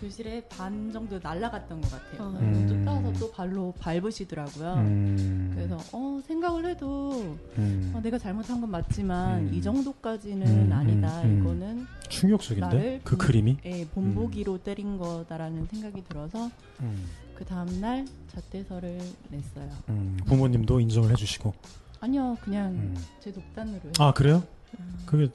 교실에 0.00 0.40
반 0.48 0.90
정도 0.90 1.18
날아갔던 1.22 1.80
것 1.82 1.90
같아요. 1.90 2.22
어. 2.28 2.38
음. 2.40 3.16
또 3.18 3.30
발로 3.30 3.74
밟으시더라고요. 3.78 4.74
음. 4.78 5.52
그래서 5.54 5.76
어, 5.92 6.20
생각을 6.26 6.64
해도 6.64 7.36
음. 7.58 7.92
어, 7.94 8.00
내가 8.00 8.16
잘못한 8.18 8.60
건 8.62 8.70
맞지만 8.70 9.48
음. 9.48 9.54
이 9.54 9.60
정도까지는 9.60 10.46
음, 10.46 10.72
아니다. 10.72 11.22
이거는 11.24 11.86
충격적인데 12.08 13.00
그 13.04 13.16
본- 13.16 13.26
그림이. 13.26 13.56
예, 13.66 13.86
본보기로 13.88 14.58
때린 14.62 14.96
거다라는 14.96 15.66
생각이 15.66 16.02
들어서 16.08 16.50
음. 16.80 17.04
그 17.34 17.44
다음 17.44 17.78
날 17.80 18.06
자퇴서를 18.28 18.98
냈어요. 19.28 19.70
음. 19.90 20.16
부모님도 20.24 20.80
인정을 20.80 21.10
해주시고. 21.10 21.52
아니요, 22.00 22.38
그냥 22.40 22.72
음. 22.72 22.96
제 23.20 23.30
독단으로요. 23.30 23.92
아 23.98 24.12
그래요? 24.14 24.42
음. 24.78 24.98
그게 25.04 25.28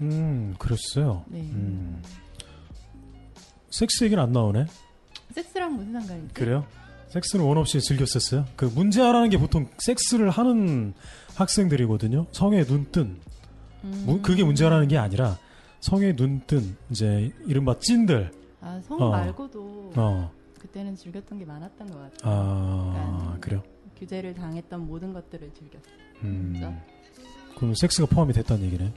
음 0.00 0.54
그랬어요. 0.58 1.24
네. 1.28 1.40
음. 1.40 2.02
섹스 3.70 4.04
얘기는 4.04 4.22
안 4.22 4.32
나오네. 4.32 4.66
섹스랑 5.34 5.76
무슨 5.76 5.92
상관이지? 5.92 6.34
그래요? 6.34 6.66
섹스는 7.08 7.44
원 7.44 7.58
없이 7.58 7.80
즐겼었어요. 7.80 8.46
그 8.56 8.64
문제아라는 8.66 9.30
게 9.30 9.38
보통 9.38 9.68
섹스를 9.78 10.30
하는 10.30 10.94
학생들이거든요. 11.34 12.26
성에 12.32 12.64
눈뜬 12.64 13.18
음. 13.84 14.02
무- 14.06 14.22
그게 14.22 14.44
문제라는 14.44 14.88
게 14.88 14.96
아니라 14.98 15.38
성에 15.80 16.12
눈뜬 16.12 16.76
이제 16.90 17.32
이른바 17.46 17.78
찐들. 17.78 18.32
아, 18.60 18.80
성 18.86 19.00
어. 19.00 19.10
말고도 19.10 19.92
어. 19.96 20.30
그때는 20.58 20.94
즐겼던 20.96 21.38
게 21.38 21.44
많았던 21.44 21.90
것 21.90 21.98
같아요. 21.98 22.18
아 22.22 23.36
그래요. 23.40 23.62
규제를 23.98 24.34
당했던 24.34 24.86
모든 24.86 25.12
것들을 25.12 25.50
즐겼어요. 25.54 25.94
음. 26.24 26.80
그럼 27.56 27.74
섹스가 27.74 28.06
포함이 28.06 28.32
됐다는 28.34 28.64
얘기네. 28.64 28.92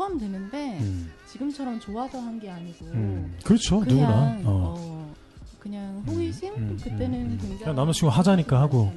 어, 0.00 0.06
포함되는데 0.06 0.78
음. 0.80 1.10
지금처럼 1.30 1.78
좋아서 1.80 2.18
한 2.20 2.40
게 2.40 2.50
아니고 2.50 2.86
음. 2.86 3.36
그렇죠. 3.44 3.80
그냥 3.80 3.96
누구나. 4.40 4.50
어. 4.50 4.74
어, 4.78 5.14
그냥 5.58 6.02
호기심 6.06 6.54
음, 6.54 6.58
음, 6.70 6.76
그때는 6.82 7.32
음. 7.32 7.38
굉장히 7.40 7.74
남자친구 7.76 8.08
하자니까 8.14 8.58
하고 8.60 8.90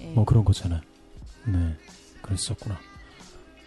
예. 0.00 0.08
뭐 0.12 0.24
그런 0.26 0.44
거잖아요. 0.44 0.80
네, 1.46 1.74
그랬었구나. 2.20 2.78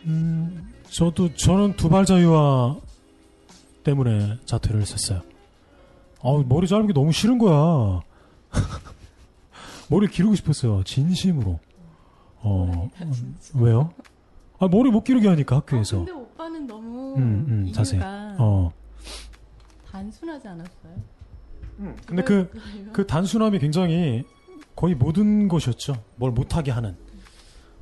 음, 0.06 0.72
저도 0.92 1.34
저는 1.34 1.76
두발 1.76 2.06
자유화 2.06 2.78
때문에 3.84 4.38
자퇴를 4.46 4.82
했었어요. 4.82 5.22
아, 6.22 6.44
머리 6.48 6.68
자르는 6.68 6.88
게 6.88 6.94
너무 6.94 7.12
싫은 7.12 7.38
거야. 7.40 8.02
머리 9.90 10.08
기르고 10.08 10.36
싶었어요, 10.36 10.84
진심으로. 10.84 11.60
어, 12.42 12.90
음, 13.02 13.36
왜요? 13.56 13.92
아, 14.60 14.68
머리 14.68 14.92
못 14.92 15.04
기르게 15.04 15.28
하니까 15.28 15.56
아, 15.56 15.60
학교에서. 15.60 16.06
너무 16.06 16.25
음, 17.18 17.46
음, 17.48 17.72
자세히. 17.72 18.02
어, 18.04 18.72
단순하지 19.92 20.48
않았어요? 20.48 21.16
근데 22.06 22.24
그? 22.24 22.50
그 22.94 23.06
단순함이 23.06 23.60
굉장히 23.60 24.24
거의 24.76 24.96
모든 24.96 25.48
것이었죠. 25.48 25.96
뭘 26.16 26.32
못하게 26.32 26.72
하는. 26.72 26.96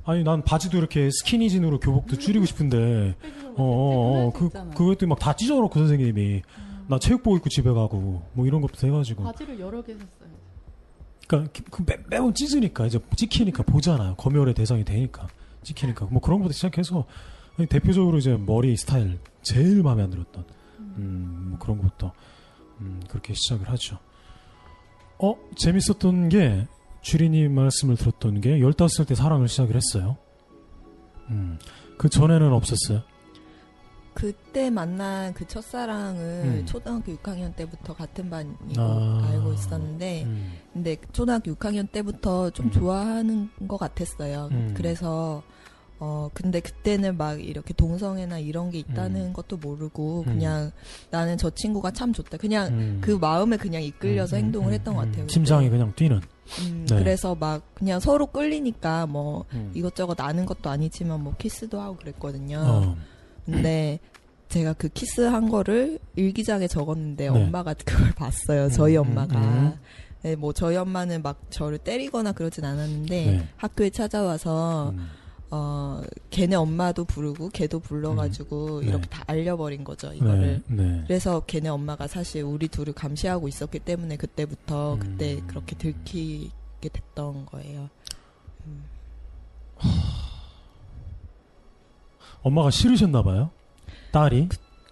아니 0.06 0.24
난 0.24 0.44
바지도 0.44 0.78
이렇게 0.78 1.10
스키니진으로 1.12 1.80
교복도 1.80 2.18
줄이고 2.18 2.46
싶은데 2.46 3.16
어, 3.56 3.64
어, 3.64 4.28
어, 4.28 4.34
그, 4.34 4.50
그. 4.50 4.70
그것도 4.72 5.08
막 5.08 5.20
다 5.20 5.34
찢어놓고 5.34 5.80
선생님이 5.80 6.42
음. 6.58 6.86
나 6.90 7.00
체육복 7.00 7.38
입고 7.38 7.50
집에 7.50 7.72
가고 7.72 8.22
뭐 8.34 8.46
이런 8.46 8.62
것도 8.62 8.86
해가지고 8.86 9.24
바지를 9.24 9.60
여러 9.60 9.82
개 9.82 9.94
샀어요. 9.94 10.34
그러니까 11.28 11.54
그 11.72 11.84
매, 11.86 11.98
매번 12.10 12.34
찢으니까 12.34 12.86
이제 12.86 13.00
찍히니까 13.16 13.64
보잖아요 13.64 14.16
검열의 14.16 14.54
대상이 14.56 14.84
되니까 14.84 15.28
찍히니까 15.64 16.08
뭐 16.12 16.22
그런 16.22 16.40
것부터 16.40 16.54
시작해서 16.54 17.06
대표적으로 17.70 18.18
이제 18.18 18.36
머리 18.36 18.76
스타일 18.76 19.20
제일 19.42 19.84
마음에 19.84 20.04
안 20.04 20.10
들었던 20.10 20.46
음, 20.80 21.48
뭐 21.50 21.60
그런 21.60 21.78
것부터 21.78 22.14
음, 22.82 23.02
그렇게 23.08 23.34
시작을 23.34 23.70
하죠. 23.70 24.00
어 25.20 25.36
재밌었던 25.56 26.30
게 26.30 26.68
주리님 27.02 27.54
말씀을 27.54 27.96
들었던 27.96 28.42
게 28.42 28.58
15살 28.60 29.08
때 29.08 29.16
사랑을 29.16 29.48
시작을 29.48 29.76
했어요. 29.76 30.18
음, 31.30 31.60
그 31.98 32.10
전에는 32.10 32.52
없었어요. 32.52 33.04
그때 34.14 34.70
만난 34.70 35.34
그 35.34 35.48
첫사랑을 35.48 36.44
음. 36.46 36.66
초등학교 36.66 37.16
6학년 37.16 37.56
때부터 37.56 37.96
같은 37.96 38.30
반이고 38.30 38.80
아. 38.80 39.28
알고 39.30 39.54
있었는데 39.54 40.24
음, 40.24 40.54
근데 40.72 40.98
초등학교 41.12 41.54
6학년 41.56 41.92
때부터 41.92 42.52
좀 42.52 42.68
음. 42.68 42.72
좋아하는 42.72 43.50
것 43.68 43.78
같았어요. 43.78 44.50
음. 44.52 44.74
그래서 44.76 45.42
어 46.06 46.30
근데 46.34 46.60
그때는 46.60 47.16
막 47.16 47.42
이렇게 47.42 47.74
동성애나 47.74 48.40
이런 48.40 48.72
게 48.72 48.80
있다는 48.80 49.28
음. 49.28 49.34
것도 49.34 49.56
모르고 49.56 50.26
음. 50.28 50.34
그냥 50.34 50.72
나는 51.12 51.38
저 51.38 51.50
친구가 51.50 51.92
참 51.92 52.12
좋다. 52.12 52.36
그냥 52.36 52.68
음. 52.74 52.98
그 53.00 53.12
마음에 53.12 53.56
그냥 53.56 53.82
이끌려서 53.82 54.36
음, 54.36 54.38
음, 54.38 54.44
행동을 54.44 54.68
음, 54.68 54.74
했던 54.74 54.96
것 54.96 55.04
음. 55.04 55.12
같아요. 55.12 55.28
심장이. 55.30 55.70
그냥 55.70 55.94
뛰는. 55.96 56.20
음, 56.60 56.86
네. 56.90 56.98
그래서 56.98 57.36
막 57.36 57.64
그냥 57.74 58.02
서로 58.02 58.26
끌리니까 58.26 59.06
뭐 59.06 59.46
음. 59.54 59.72
이것저것 59.74 60.20
아는 60.20 60.46
것도 60.46 60.70
아니지만 60.70 61.24
뭐 61.24 61.36
키스도 61.38 61.80
하고 61.80 61.96
그랬거든요. 61.96 62.58
어. 62.60 62.98
근데 63.46 63.98
제가 64.50 64.74
그 64.74 64.90
키스한 64.90 65.48
거를 65.48 66.00
일기장에 66.18 66.68
적었는데 66.68 67.30
네. 67.30 67.46
엄마가 67.46 67.76
그걸 67.76 68.12
봤어요. 68.16 68.68
저희 68.72 68.98
음, 68.98 69.04
엄마가. 69.04 69.40
음. 69.40 69.74
네, 70.24 70.36
뭐 70.36 70.52
저희 70.52 70.76
엄마는 70.76 71.22
막 71.22 71.40
저를 71.50 71.78
때리거나 71.78 72.34
그러진 72.34 72.66
않았는데 72.66 73.26
네. 73.26 73.48
학교에 73.56 73.90
찾아와서 73.90 74.90
음. 74.98 75.08
어 75.56 76.02
걔네 76.32 76.56
엄마도 76.56 77.06
부르고 77.06 77.50
걔도 77.50 77.80
불러가지고 77.80 78.82
네. 78.82 78.88
이렇게 78.88 79.08
다 79.08 79.24
알려버린 79.28 79.84
거죠 79.84 80.12
이거를. 80.12 80.64
네. 80.66 80.84
네. 80.84 81.04
그래서 81.06 81.42
걔네 81.42 81.70
엄마가 81.70 82.08
사실 82.08 82.42
우리 82.42 82.68
둘을 82.68 82.94
감시하고 82.94 83.48
있었기 83.48 83.78
때문에 83.80 84.18
그때부터 84.18 84.96
음. 84.96 85.00
그때 85.00 85.40
그렇게 85.46 85.76
들키게 85.76 86.90
됐던 86.92 87.46
거예요. 87.46 87.88
엄마가 92.42 92.72
싫으셨나 92.72 93.22
봐요. 93.22 93.52
딸이. 94.12 94.50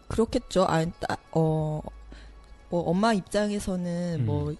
그 0.07 0.17
렇겠죠. 0.17 0.65
아, 0.65 0.85
따, 0.85 1.17
어, 1.31 1.81
뭐 2.69 2.81
엄마 2.83 3.13
입장에서는 3.13 4.19
음. 4.19 4.25
뭐 4.27 4.53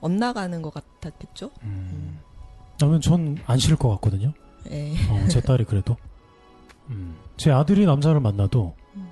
엇나가는 0.00 0.60
것 0.60 0.74
같았겠죠. 0.74 1.50
음. 1.62 2.18
나면 2.80 3.00
전 3.00 3.36
안 3.46 3.58
싫을 3.58 3.76
것 3.76 3.88
같거든요. 3.90 4.32
예. 4.70 4.92
어, 5.10 5.28
제 5.28 5.40
딸이 5.40 5.64
그래도. 5.64 5.96
음. 6.88 7.14
제 7.36 7.50
아들이 7.50 7.86
남자를 7.86 8.20
만나도 8.20 8.74
음. 8.96 9.08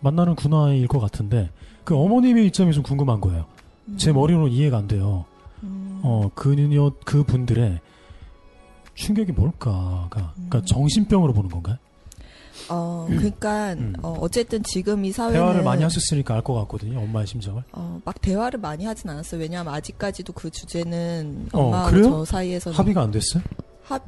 만나는 0.00 0.34
군화일 0.34 0.86
것 0.88 0.98
같은데 1.00 1.50
그 1.84 1.96
어머님의 1.96 2.46
입장이 2.46 2.72
좀 2.72 2.82
궁금한 2.82 3.20
거예요. 3.20 3.46
제 3.96 4.12
머리로는 4.12 4.50
이해가 4.50 4.78
안 4.78 4.88
돼요. 4.88 5.24
음. 5.62 6.00
어, 6.02 6.28
그녀, 6.34 6.90
그 7.04 7.22
분들의 7.22 7.80
충격이 8.94 9.32
뭘까가, 9.32 10.08
그러니까 10.34 10.58
음. 10.58 10.64
정신병으로 10.64 11.32
보는 11.32 11.50
건가요? 11.50 11.76
어, 12.68 13.06
그러니까 13.08 13.72
음. 13.74 13.92
어, 14.02 14.16
어쨌든 14.20 14.62
지금 14.62 15.04
이 15.04 15.12
사회는 15.12 15.38
대화를 15.38 15.62
많이 15.62 15.82
하셨으니까 15.82 16.34
알 16.34 16.42
것 16.42 16.54
같거든요, 16.54 16.98
엄마의 17.00 17.26
심정을. 17.26 17.62
어, 17.72 18.00
막 18.04 18.20
대화를 18.20 18.58
많이 18.60 18.84
하진 18.84 19.10
않았어요. 19.10 19.40
왜냐하면 19.40 19.74
아직까지도 19.74 20.32
그 20.32 20.50
주제는 20.50 21.48
어, 21.52 21.64
엄마하고 21.66 21.90
그래요? 21.90 22.10
저 22.10 22.24
사이에서는 22.24 22.76
합의가 22.78 23.02
안 23.02 23.10
됐어요? 23.10 23.42
합, 23.84 24.02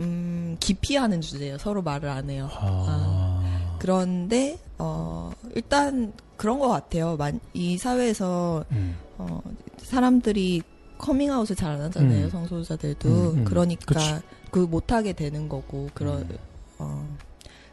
음, 0.00 0.56
기피하는 0.60 1.20
주제예요. 1.20 1.58
서로 1.58 1.82
말을 1.82 2.08
안 2.08 2.30
해요. 2.30 2.48
아. 2.52 3.76
그런데 3.78 4.58
어, 4.78 5.30
일단 5.54 6.12
그런 6.36 6.58
것 6.58 6.68
같아요. 6.68 7.16
만, 7.16 7.40
이 7.52 7.78
사회에서 7.78 8.64
음. 8.72 8.96
어, 9.18 9.40
사람들이 9.78 10.62
커밍아웃을 10.98 11.54
잘 11.56 11.72
안 11.72 11.80
하잖아요. 11.82 12.24
음. 12.26 12.30
성소수자들도. 12.30 13.08
음, 13.08 13.38
음. 13.38 13.44
그러니까 13.44 13.94
그치. 13.94 14.14
그 14.50 14.58
못하게 14.60 15.12
되는 15.12 15.48
거고 15.48 15.88
그런 15.94 16.22
음. 16.22 16.36
어, 16.78 17.08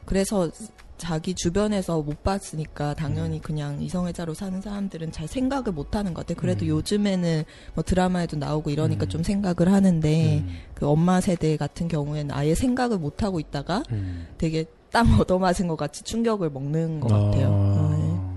그래서 0.05 0.49
자기 0.97 1.33
주변에서 1.33 2.01
못 2.01 2.23
봤으니까 2.23 2.91
음. 2.91 2.95
당연히 2.95 3.41
그냥 3.41 3.81
이성애자로 3.81 4.33
사는 4.33 4.61
사람들은 4.61 5.11
잘 5.11 5.27
생각을 5.27 5.73
못 5.73 5.95
하는 5.95 6.13
것 6.13 6.21
같아요. 6.25 6.39
그래도 6.39 6.65
음. 6.65 6.69
요즘에는 6.69 7.43
뭐 7.73 7.83
드라마에도 7.83 8.37
나오고 8.37 8.69
이러니까 8.69 9.05
음. 9.05 9.09
좀 9.09 9.23
생각을 9.23 9.71
하는데 9.71 10.37
음. 10.39 10.49
그 10.73 10.87
엄마 10.87 11.19
세대 11.19 11.57
같은 11.57 11.87
경우에는 11.87 12.33
아예 12.33 12.55
생각을 12.55 12.97
못 12.97 13.23
하고 13.23 13.39
있다가 13.39 13.83
음. 13.91 14.27
되게 14.37 14.65
땀 14.91 15.07
얻어맞은 15.19 15.67
것 15.67 15.75
같이 15.75 16.03
충격을 16.03 16.49
먹는 16.49 17.01
것 17.01 17.09
같아요. 17.09 17.49
아. 17.51 17.97
네. 17.97 18.35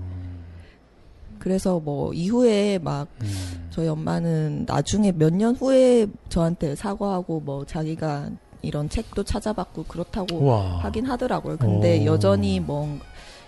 그래서 1.39 1.79
뭐 1.79 2.11
이후에 2.13 2.79
막 2.79 3.07
음. 3.21 3.67
저희 3.69 3.87
엄마는 3.87 4.65
나중에 4.67 5.13
몇 5.13 5.33
년 5.33 5.55
후에 5.55 6.07
저한테 6.27 6.75
사과하고 6.75 7.39
뭐 7.39 7.65
자기가 7.65 8.29
이런 8.61 8.89
책도 8.89 9.23
찾아봤고 9.23 9.83
그렇다고 9.83 10.45
와. 10.45 10.79
하긴 10.83 11.05
하더라고요. 11.05 11.57
근데 11.57 12.01
오. 12.03 12.05
여전히 12.13 12.59
뭐 12.59 12.99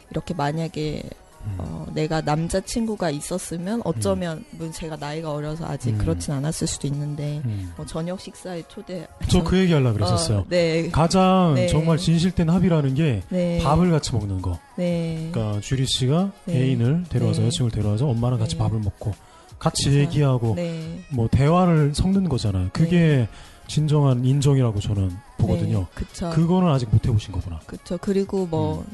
이렇게 0.10 0.34
만약에 0.34 1.04
음. 1.44 1.56
어 1.58 1.88
내가 1.96 2.22
남자친구가 2.22 3.10
있었으면 3.10 3.82
어쩌면 3.84 4.46
뭐 4.52 4.70
제가 4.70 4.96
나이가 4.96 5.32
어려서 5.34 5.66
아직 5.66 5.90
음. 5.90 5.98
그렇진 5.98 6.34
않았을 6.34 6.68
수도 6.68 6.86
있는데 6.88 7.42
음. 7.46 7.74
뭐 7.76 7.86
저녁 7.86 8.22
식사에 8.22 8.62
초대 8.68 9.08
저 9.28 9.44
그 9.44 9.58
얘기 9.58 9.74
하려고 9.74 9.96
그랬었어요. 9.96 10.38
어, 10.40 10.46
네. 10.50 10.90
가장 10.92 11.54
네. 11.56 11.68
정말 11.68 11.98
진실된 11.98 12.48
합의라는 12.50 12.94
게 12.94 13.24
네. 13.30 13.60
밥을 13.64 13.90
같이 13.90 14.14
먹는 14.14 14.42
거. 14.42 14.60
네. 14.78 15.30
그러니까 15.32 15.60
주리 15.62 15.86
씨가 15.88 16.32
네. 16.46 16.58
애인을 16.62 17.06
데려와서 17.10 17.42
네. 17.42 17.48
여친을 17.48 17.72
데려와서 17.72 18.08
엄마랑 18.08 18.38
같이 18.38 18.56
네. 18.56 18.60
밥을 18.60 18.80
먹고 18.80 19.12
같이 19.58 19.86
그래서- 19.90 20.00
얘기하고 20.00 20.54
네. 20.56 21.00
뭐 21.12 21.28
대화를 21.28 21.96
섞는 21.96 22.30
거잖아요. 22.30 22.70
그게 22.72 23.28
진정한 23.76 24.26
인정이라고 24.26 24.82
저는 24.82 25.16
보거든요. 25.38 25.80
네. 25.80 25.86
그쵸. 25.96 26.30
그거는 26.32 26.68
아직 26.68 26.90
못 26.92 27.08
해보신 27.08 27.32
거구나. 27.32 27.58
그쵸. 27.66 27.98
그리고 28.02 28.46
뭐 28.46 28.86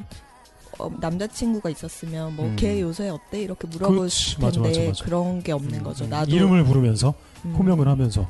어, 0.78 0.91
남자친구가 0.99 1.71
있었으면 1.71 2.36
뭐 2.36 2.45
음. 2.45 2.55
걔 2.55 2.80
요새 2.80 3.09
어때 3.09 3.41
이렇게 3.41 3.67
물어볼 3.67 3.97
그렇지. 3.97 4.39
맞아, 4.39 4.61
텐데 4.61 4.69
맞아, 4.69 4.88
맞아. 4.89 5.05
그런 5.05 5.41
게 5.41 5.51
없는 5.51 5.80
음, 5.80 5.84
거죠. 5.84 6.05
음. 6.05 6.11
나도 6.11 6.30
이름을 6.30 6.63
부르면서 6.63 7.15
음, 7.45 7.55
호명을 7.55 7.88
하면서 7.88 8.28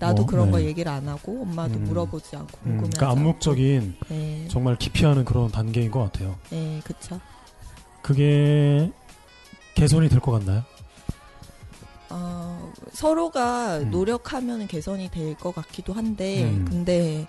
나도 0.00 0.22
뭐, 0.22 0.26
그런 0.26 0.50
거 0.50 0.58
네. 0.58 0.64
얘기를 0.64 0.90
안 0.90 1.06
하고 1.06 1.42
엄마도 1.42 1.74
음. 1.74 1.84
물어보지 1.84 2.34
않고 2.34 2.58
음, 2.64 2.78
궁금해하지 2.78 2.96
그러니까 2.98 3.10
암묵적인. 3.12 3.94
네. 4.08 4.48
정말 4.48 4.74
기피하는 4.76 5.24
그런 5.24 5.48
단계인 5.52 5.92
것 5.92 6.00
같아요. 6.00 6.34
네, 6.50 6.80
그쵸. 6.82 7.20
그게 8.02 8.90
개선이 9.76 10.08
될 10.08 10.18
것 10.18 10.32
같나요? 10.32 10.64
어, 12.16 12.72
서로가 12.92 13.78
음. 13.78 13.90
노력하면 13.90 14.68
개선이 14.68 15.10
될 15.10 15.34
것 15.34 15.52
같기도 15.54 15.92
한데, 15.92 16.44
음. 16.44 16.64
근데 16.64 17.26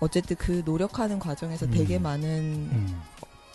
어쨌든 0.00 0.36
그 0.36 0.62
노력하는 0.64 1.20
과정에서 1.20 1.66
음. 1.66 1.70
되게 1.70 2.00
많은 2.00 2.28
음, 2.28 3.00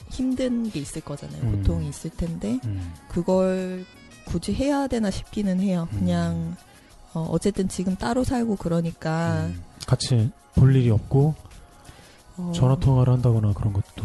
힘든 0.10 0.70
게 0.72 0.80
있을 0.80 1.02
거잖아요. 1.02 1.42
음. 1.44 1.58
고통이 1.58 1.90
있을 1.90 2.10
텐데, 2.12 2.60
음, 2.64 2.94
그걸 3.10 3.84
굳이 4.26 4.54
해야 4.54 4.88
되나 4.88 5.12
싶기는 5.12 5.60
해요. 5.60 5.88
음. 5.92 6.00
그냥, 6.00 6.56
어, 7.14 7.28
어쨌든 7.30 7.68
지금 7.68 7.98
따로 7.98 8.24
살고 8.24 8.56
그러니까, 8.56 9.48
음. 9.48 9.62
같이 9.86 10.32
볼 10.56 10.74
일이 10.76 10.90
없고 10.92 11.36
어, 12.38 12.52
전화 12.56 12.78
통화를 12.78 13.12
한다거나 13.14 13.52
그런 13.54 13.74
것도 13.74 14.04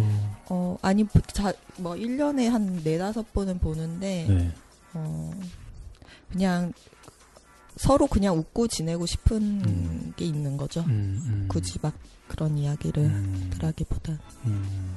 어, 0.48 0.76
아니, 0.82 1.04
부- 1.04 1.22
자, 1.22 1.52
뭐, 1.76 1.94
1년에 1.94 2.48
한 2.48 2.80
네다섯 2.82 3.32
번은 3.32 3.60
보는데, 3.60 4.26
네. 4.28 4.50
어, 4.94 5.30
그냥, 6.34 6.72
서로 7.76 8.08
그냥 8.08 8.36
웃고 8.36 8.66
지내고 8.66 9.06
싶은 9.06 9.36
음. 9.64 10.12
게 10.16 10.24
있는 10.24 10.56
거죠. 10.56 10.80
음, 10.80 11.22
음. 11.26 11.46
굳이 11.48 11.78
막 11.80 11.94
그런 12.26 12.58
이야기를 12.58 13.04
음, 13.04 13.50
하기보단. 13.60 14.18
음. 14.46 14.96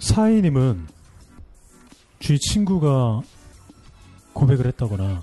사이님은 0.00 0.88
주위 2.18 2.38
친구가 2.40 3.22
고백을 4.32 4.66
했다거나 4.66 5.22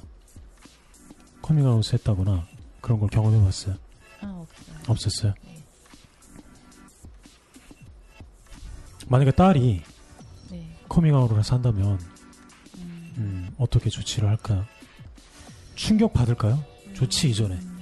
커밍아웃 1.42 1.94
했다거나 1.94 2.48
그런 2.80 3.00
걸 3.00 3.10
경험해 3.10 3.44
봤어요? 3.44 3.76
아, 4.22 4.28
없어요. 4.28 4.78
없었어요? 4.88 5.34
네. 5.44 5.51
만약에 9.12 9.32
딸이 9.32 9.82
네. 10.52 10.78
커밍아웃을 10.88 11.38
해서 11.38 11.56
한다면 11.56 12.00
음. 12.78 13.14
음, 13.18 13.56
어떻게 13.58 13.90
조치를 13.90 14.30
할까요? 14.30 14.64
충격 15.76 16.14
받을까요? 16.14 16.64
조치 16.94 17.30
이전에. 17.30 17.56
음, 17.56 17.80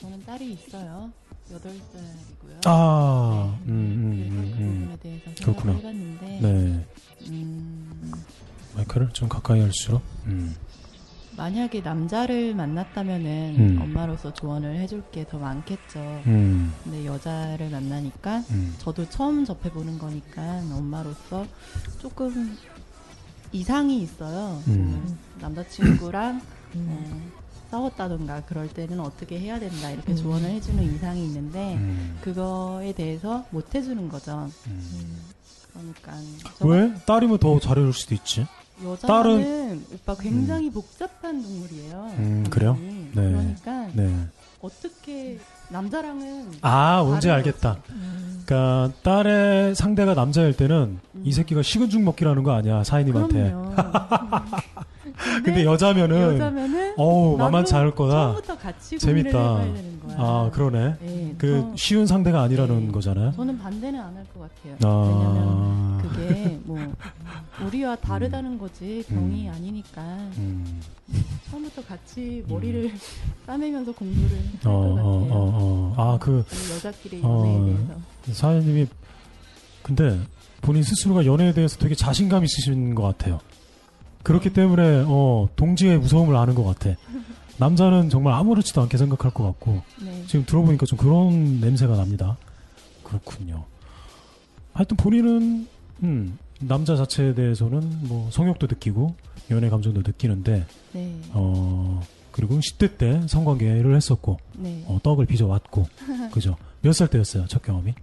저는 0.00 0.24
딸이 0.24 0.54
있어요. 0.54 1.12
8살이고요. 1.52 2.66
아, 2.66 3.56
네. 3.62 3.72
음, 3.72 3.78
음, 3.78 4.52
그 4.56 4.60
음, 4.60 5.18
음. 5.28 5.34
그렇구나. 5.40 5.72
해봤는데 5.74 6.26
네. 6.40 6.86
음, 7.28 8.12
마이크를 8.74 9.10
좀 9.12 9.28
가까이 9.28 9.60
할수록. 9.60 10.02
음. 10.26 10.56
만약에 11.36 11.80
남자를 11.80 12.54
만났다면은 12.54 13.56
음. 13.58 13.78
엄마로서 13.82 14.32
조언을 14.32 14.76
해줄 14.76 15.02
게 15.10 15.24
더 15.24 15.38
많겠죠. 15.38 15.98
음. 16.26 16.72
근데 16.84 17.04
여자를 17.06 17.70
만나니까 17.70 18.38
음. 18.50 18.74
저도 18.78 19.08
처음 19.08 19.44
접해보는 19.44 19.98
거니까 19.98 20.42
엄마로서 20.72 21.46
조금 21.98 22.56
이상이 23.52 24.02
있어요. 24.02 24.62
음. 24.68 25.02
뭐 25.06 25.16
남자친구랑 25.40 26.40
음. 26.74 26.86
어, 26.90 27.40
싸웠다던가 27.70 28.42
그럴 28.42 28.68
때는 28.68 29.00
어떻게 29.00 29.40
해야 29.40 29.58
된다 29.58 29.90
이렇게 29.90 30.12
음. 30.12 30.16
조언을 30.16 30.50
해주는 30.50 30.82
이상이 30.94 31.24
있는데 31.24 31.74
음. 31.76 32.18
그거에 32.20 32.92
대해서 32.92 33.44
못 33.50 33.74
해주는 33.74 34.08
거죠. 34.08 34.50
음. 34.66 35.16
그러니까 35.72 36.12
저 36.58 36.66
왜? 36.68 36.94
딸이면 37.06 37.38
더 37.38 37.58
잘해줄 37.58 37.92
수도 37.92 38.14
있지. 38.14 38.46
여자는 38.82 39.84
오빠 39.92 40.14
굉장히 40.16 40.70
복잡한 40.70 41.42
동물이에요. 41.42 42.10
음, 42.18 42.44
그래요? 42.50 42.76
네. 42.80 43.12
그러니까 43.12 43.88
네. 43.92 44.12
어떻게 44.60 45.38
남자랑은 45.68 46.52
아, 46.62 47.02
뭔지 47.02 47.30
알겠다. 47.30 47.76
음. 47.90 48.42
그러니까 48.44 48.92
딸의 49.02 49.74
상대가 49.74 50.14
남자일 50.14 50.56
때는 50.56 50.98
음. 51.14 51.22
이 51.24 51.32
새끼가 51.32 51.62
식은 51.62 51.90
죽 51.90 52.02
먹기라는 52.02 52.42
거 52.42 52.52
아니야 52.52 52.82
사인님한테. 52.82 53.50
그럼요. 53.50 53.74
근데 55.44 55.64
여자면은 55.64 56.34
여자면은 56.34 56.94
어우 56.96 57.32
나도 57.32 57.44
만만 57.44 57.64
잘할 57.64 57.94
거다. 57.94 58.14
처음부터 58.14 58.58
같이 58.58 58.98
재밌다. 58.98 59.64
거야. 60.06 60.16
아 60.18 60.50
그러네. 60.52 60.96
네, 61.00 61.34
그 61.38 61.60
저, 61.70 61.76
쉬운 61.76 62.06
상대가 62.06 62.42
아니라는 62.42 62.86
네. 62.86 62.92
거잖아요. 62.92 63.32
저는 63.32 63.58
반대는 63.58 64.00
안 64.00 64.14
할 64.16 64.24
것 64.34 64.40
같아요. 64.40 64.76
왜냐면 64.80 65.48
아. 65.48 65.98
그게 66.02 66.60
뭐 66.64 66.78
우리와 67.66 67.96
다르다는 67.96 68.58
거지 68.58 69.04
병이 69.08 69.48
음. 69.48 69.52
아니니까 69.54 70.02
음. 70.38 70.80
처음부터 71.50 71.82
같이 71.84 72.44
머리를 72.48 72.92
싸매면서 73.46 73.92
공부를 73.92 74.30
할것 74.36 74.66
어, 74.66 74.88
같아요. 74.94 75.04
어, 75.04 75.28
어, 75.30 75.52
어. 75.54 75.94
아, 75.96 76.18
그, 76.18 76.44
이 76.52 76.74
여자끼리 76.74 77.20
어. 77.22 77.44
연애에 77.46 77.74
대해서. 77.76 77.94
사연님이, 78.40 78.86
근데, 79.82 80.18
본인 80.62 80.82
스스로가 80.82 81.26
연애에 81.26 81.52
대해서 81.52 81.78
되게 81.78 81.94
자신감 81.94 82.42
있으신 82.44 82.94
것 82.94 83.02
같아요. 83.02 83.38
그렇기 84.22 84.52
때문에, 84.52 85.04
어, 85.06 85.48
동지의 85.56 85.98
무서움을 85.98 86.34
아는 86.36 86.54
것 86.54 86.64
같아. 86.64 86.96
남자는 87.58 88.08
정말 88.10 88.34
아무렇지도 88.34 88.80
않게 88.82 88.96
생각할 88.96 89.32
것 89.32 89.44
같고, 89.44 89.82
네. 90.02 90.24
지금 90.26 90.44
들어보니까 90.44 90.86
좀 90.86 90.98
그런 90.98 91.60
냄새가 91.60 91.96
납니다. 91.96 92.36
그렇군요. 93.02 93.64
하여튼 94.72 94.96
본인은, 94.96 95.68
음, 96.02 96.38
남자 96.60 96.96
자체에 96.96 97.34
대해서는 97.34 98.08
뭐 98.08 98.28
성욕도 98.30 98.66
느끼고, 98.66 99.14
연애 99.50 99.68
감정도 99.68 100.00
느끼는데, 100.00 100.66
네. 100.92 101.16
어, 101.30 102.00
그리고 102.32 102.56
10대 102.58 102.98
때 102.98 103.22
성관계를 103.28 103.94
했었고, 103.94 104.38
네. 104.56 104.82
어, 104.86 104.98
떡을 105.02 105.26
빚어 105.26 105.46
왔고, 105.46 105.86
그죠? 106.32 106.56
몇 106.82 106.92
살 106.92 107.08
때였어요, 107.08 107.46
첫 107.46 107.62
경험이? 107.62 107.94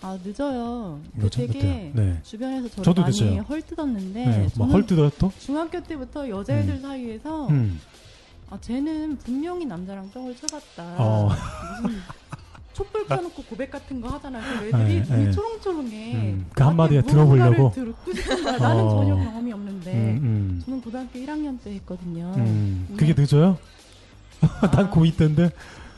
아 0.00 0.18
늦어요. 0.22 1.00
몇살 1.14 1.46
되게? 1.46 1.90
네. 1.94 2.20
주변에서 2.22 2.68
저를 2.68 2.84
저도 2.84 3.00
많이 3.02 3.12
늦어요. 3.18 3.40
헐뜯었는데 3.40 4.24
네, 4.26 4.48
막 4.58 4.68
또? 5.18 5.32
중학교 5.38 5.82
때부터 5.82 6.28
여자애들 6.28 6.74
음. 6.74 6.82
사이에서 6.82 7.48
음. 7.48 7.80
아 8.54 8.58
쟤는 8.60 9.18
분명히 9.18 9.66
남자랑 9.66 10.10
쩍을 10.12 10.36
쳐봤다. 10.36 10.94
어. 10.96 11.28
무슨 11.82 12.00
촛불 12.72 13.04
켜놓고 13.06 13.42
고백 13.42 13.70
같은 13.70 14.00
거 14.00 14.08
하잖아요. 14.10 14.42
그 14.60 14.66
애들이 14.66 15.00
네, 15.00 15.08
눈이 15.08 15.24
네. 15.24 15.32
초롱초롱해. 15.32 16.14
음, 16.14 16.46
그 16.54 16.62
한마디에 16.62 17.02
들어보려고? 17.02 17.72
듣고 17.72 18.14
싶은 18.14 18.44
거야. 18.44 18.58
나는 18.58 18.82
어. 18.84 18.90
전혀 18.90 19.14
경험이 19.16 19.52
없는데. 19.52 19.92
음, 19.92 20.62
저는 20.64 20.80
고등학교 20.80 21.18
1학년 21.18 21.60
때 21.64 21.74
했거든요. 21.74 22.32
음. 22.36 22.86
음. 22.90 22.96
그게 22.96 23.12
늦어요? 23.16 23.58
아, 24.40 24.70
난 24.70 24.90
고2 24.90 25.16
때인데? 25.16 25.50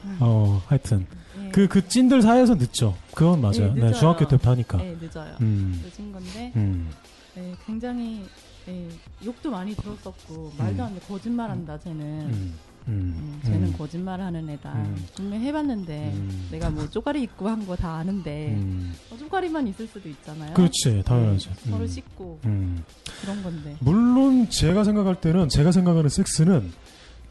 음. 0.05 0.17
어, 0.21 0.63
하여튼. 0.67 1.07
네. 1.39 1.51
그, 1.51 1.69
그 1.69 1.87
찐들 1.87 2.23
사이에서 2.23 2.55
늦죠. 2.55 2.97
그건 3.15 3.43
맞아요. 3.43 3.75
네, 3.75 3.91
네. 3.91 3.93
중학교 3.93 4.27
때부터 4.27 4.53
하니까. 4.53 4.79
네, 4.79 4.97
늦어요. 4.99 5.35
음, 5.43 5.83
늦은 5.85 6.11
건데 6.11 6.53
음, 6.57 6.91
네, 7.35 7.55
굉장히 7.67 8.25
네, 8.67 8.89
욕도 9.25 9.51
많이 9.51 9.75
들었었고 9.77 10.53
말도 10.59 10.83
음. 10.83 10.87
안돼 10.89 11.01
거짓말한다 11.07 11.79
쟤는 11.79 12.01
음, 12.03 12.55
음, 12.89 12.93
음, 13.19 13.41
쟤는 13.45 13.69
음, 13.69 13.73
거짓말하는 13.77 14.49
애다 14.51 14.73
음. 14.73 15.07
분명 15.15 15.41
해봤는데 15.41 16.13
음. 16.15 16.49
내가 16.51 16.71
뭐 16.71 16.89
쪼가리 16.91 17.23
입고 17.23 17.49
한 17.49 17.65
거 17.67 17.77
다 17.77 17.95
아는데 17.97 18.55
음. 18.55 18.95
어, 19.11 19.17
쪼가리만 19.17 19.69
있을 19.69 19.87
수도 19.87 20.09
있잖아요 20.09 20.55
그렇지, 20.55 21.03
당연하죠. 21.05 21.51
네, 21.65 21.71
서로 21.71 21.85
음. 21.85 21.87
씻고 21.87 22.41
음. 22.45 22.85
그런 23.23 23.43
건데 23.43 23.77
물론 23.81 24.49
제가 24.51 24.83
생각할 24.85 25.21
때는 25.21 25.49
제가 25.49 25.71
생각하는 25.73 26.09
섹스는 26.09 26.73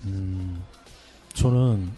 음, 0.05 0.61
저는 1.33 1.91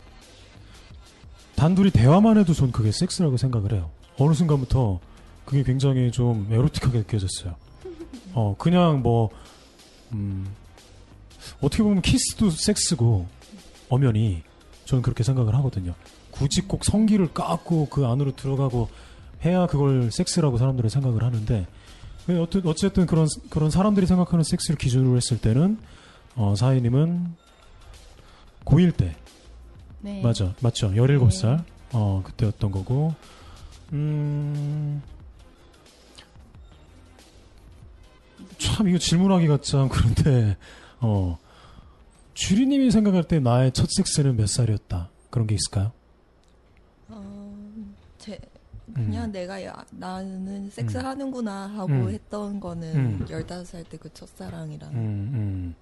단둘이 1.56 1.92
대화만 1.92 2.38
해도 2.38 2.54
전 2.54 2.72
그게 2.72 2.92
섹스라고 2.92 3.38
생각을 3.38 3.74
해요. 3.74 3.90
어느 4.20 4.34
순간부터 4.34 5.00
그게 5.46 5.64
굉장히 5.64 6.12
좀 6.12 6.48
에로틱하게 6.52 7.00
느껴졌어요. 7.00 7.56
어 8.34 8.56
그냥 8.58 9.02
뭐 9.02 9.30
음, 10.14 10.48
어떻게 11.62 11.84
보면 11.84 12.02
키스도 12.02 12.50
섹스고 12.50 13.28
엄연히 13.90 14.44
저는 14.86 15.02
그렇게 15.02 15.24
생각을 15.24 15.54
하거든요. 15.56 15.94
굳이 16.32 16.62
꼭 16.62 16.86
성기를 16.86 17.34
깎고 17.34 17.88
그 17.90 18.06
안으로 18.06 18.36
들어가고 18.36 18.90
해야 19.46 19.66
그걸 19.68 20.12
섹스라고 20.12 20.58
사람들은 20.58 20.90
생각을 20.90 21.24
하는데 21.24 21.66
왜 22.28 22.38
어쨌- 22.40 22.66
어쨌든 22.66 23.06
그런 23.06 23.28
그런 23.50 23.70
사람들이 23.70 24.06
생각하는 24.06 24.44
섹스를 24.44 24.78
기준으로 24.78 25.16
했을 25.18 25.40
때는 25.40 25.78
어, 26.36 26.54
사인님은 26.56 27.34
고1 28.66 28.96
때 28.98 29.16
네. 30.02 30.22
맞아 30.22 30.54
맞죠 30.62 30.92
17살 30.92 31.64
어 31.94 32.22
그때였던 32.26 32.72
거고 32.72 33.16
음. 33.94 35.02
참 38.58 38.88
이거 38.88 38.98
질문하기가 38.98 39.62
참 39.62 39.90
그런데 39.90 40.58
어 41.00 41.38
주리님이 42.34 42.92
생각할 42.92 43.24
때 43.24 43.40
나의 43.40 43.72
첫 43.72 43.88
섹스는 43.90 44.36
몇 44.38 44.48
살이었다 44.48 45.10
그런 45.30 45.48
게 45.48 45.56
있을까요? 45.56 45.92
어, 47.10 47.54
제 48.18 48.40
그냥 48.94 49.26
음. 49.26 49.32
내가 49.32 49.64
야, 49.64 49.86
나는 49.92 50.70
섹스 50.70 50.98
음. 50.98 51.06
하는구나 51.06 51.68
하고 51.68 51.92
음. 51.94 52.10
했던 52.10 52.60
거는 52.60 52.96
음. 52.96 53.26
15살 53.28 53.88
때 53.90 53.98
그 53.98 54.12
첫사랑이랑 54.14 54.92
음, 54.92 54.96
음. 55.34 55.76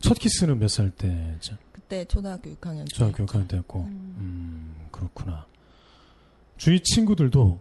첫 0.00 0.18
키스는 0.18 0.58
몇 0.58 0.68
살 0.68 0.90
때죠? 0.90 1.56
그때 1.72 2.04
초등학교 2.04 2.50
6학년 2.50 2.80
때 2.88 2.94
중학교 2.94 3.24
6학년 3.26 3.48
때였고 3.48 3.80
음. 3.80 4.16
음 4.18 4.86
그렇구나 4.90 5.46
주위 6.56 6.80
친구들도 6.82 7.60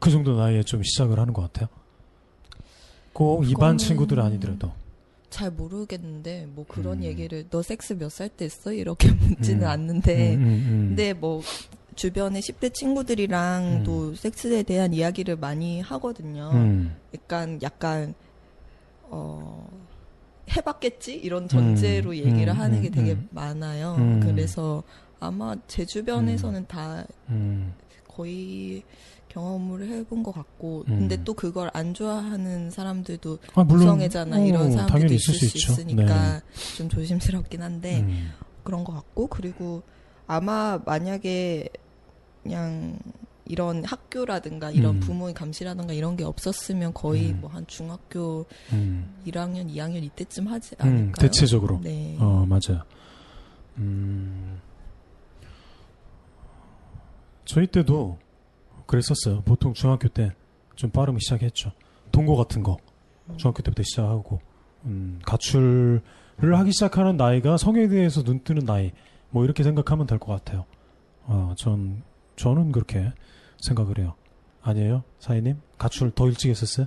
그 0.00 0.10
정도 0.10 0.36
나이에 0.36 0.62
좀 0.62 0.82
시작을 0.82 1.18
하는 1.20 1.32
것 1.32 1.42
같아요. 1.42 1.68
꼭 3.12 3.44
일반 3.48 3.76
친구들 3.78 4.20
아니더라도 4.20 4.70
잘 5.30 5.50
모르겠는데 5.50 6.46
뭐 6.54 6.64
그런 6.68 6.98
음. 6.98 7.02
얘기를 7.04 7.44
너 7.50 7.62
섹스 7.62 7.94
몇 7.94 8.08
살 8.10 8.28
때 8.28 8.44
했어? 8.46 8.72
이렇게 8.72 9.10
묻지는 9.12 9.62
음. 9.62 9.68
않는데 9.68 10.34
음, 10.34 10.40
음, 10.42 10.46
음. 10.46 10.84
근데 10.88 11.12
뭐 11.14 11.42
주변에 11.94 12.40
10대 12.40 12.72
친구들이랑도 12.72 14.14
섹스에 14.14 14.62
대한 14.62 14.92
이야기를 14.94 15.36
많이 15.36 15.80
하거든요. 15.80 16.50
음. 16.54 16.96
약간 17.14 17.58
약간 17.62 18.14
어 19.04 19.68
해봤겠지 20.54 21.14
이런 21.16 21.48
전제로 21.48 22.10
음, 22.10 22.16
얘기를 22.16 22.48
음, 22.52 22.58
하는 22.58 22.78
음, 22.78 22.82
게 22.82 22.90
되게 22.90 23.12
음. 23.12 23.28
많아요. 23.30 23.96
음. 23.98 24.20
그래서 24.20 24.82
아마 25.20 25.54
제 25.68 25.84
주변에서는 25.84 26.66
다 26.66 27.04
음. 27.28 27.72
거의 28.08 28.82
경험을 29.32 29.88
해본 29.88 30.22
것 30.22 30.32
같고, 30.32 30.84
음. 30.88 30.98
근데 31.00 31.22
또 31.24 31.34
그걸 31.34 31.70
안 31.72 31.94
좋아하는 31.94 32.70
사람들도 32.70 33.38
아, 33.54 33.64
물론 33.64 33.80
구성애자나 33.80 34.36
어, 34.36 34.44
이런 34.44 34.72
사람들도 34.72 35.14
있을 35.14 35.34
수, 35.34 35.44
있죠. 35.46 35.72
있으니까 35.72 36.42
좀 36.76 36.88
조심스럽긴 36.88 37.62
한데 37.62 38.00
네. 38.00 38.00
음. 38.02 38.30
그런 38.62 38.84
것 38.84 38.92
같고 38.92 39.26
그리고 39.28 39.82
아마 40.26 40.78
만약에 40.84 41.68
그냥 42.42 42.98
이런 43.46 43.84
학교라든가 43.84 44.70
이런 44.70 44.96
음. 44.96 45.00
부모의 45.00 45.34
감시라든가 45.34 45.92
이런 45.92 46.16
게 46.16 46.24
없었으면 46.24 46.94
거의 46.94 47.32
음. 47.32 47.40
뭐한 47.40 47.66
중학교 47.66 48.46
음. 48.72 49.14
1학년, 49.26 49.68
2학년 49.74 50.02
이때쯤 50.04 50.46
하지 50.48 50.76
음, 50.80 50.86
않을까요? 50.86 51.12
대체적으로. 51.18 51.80
네. 51.82 52.16
어, 52.20 52.46
맞아요. 52.46 52.82
음. 53.78 54.60
저희 57.44 57.66
때도 57.66 58.18
그랬었어요. 59.02 59.42
보통 59.42 59.72
중학교 59.74 60.08
때 60.08 60.32
좀 60.74 60.90
빠르면 60.90 61.20
시작했죠. 61.20 61.70
동거 62.12 62.34
같은 62.34 62.62
거. 62.62 62.78
중학교 63.36 63.62
때부터 63.62 63.82
시작하고, 63.82 64.40
음, 64.86 65.20
가출을 65.24 66.00
하기 66.40 66.72
시작하는 66.72 67.16
나이가 67.18 67.58
성에 67.58 67.88
대해서 67.88 68.22
눈 68.22 68.40
뜨는 68.42 68.64
나이. 68.64 68.90
뭐 69.30 69.44
이렇게 69.44 69.62
생각하면 69.64 70.06
될 70.06 70.18
것 70.18 70.32
같아요. 70.32 70.64
어, 71.24 71.54
전, 71.58 72.02
저는 72.36 72.72
그렇게 72.72 73.12
생각을 73.66 73.98
해요. 73.98 74.14
아니에요? 74.62 75.04
사인님? 75.18 75.60
가출 75.78 76.10
더 76.10 76.26
일찍 76.26 76.48
했었어요? 76.48 76.86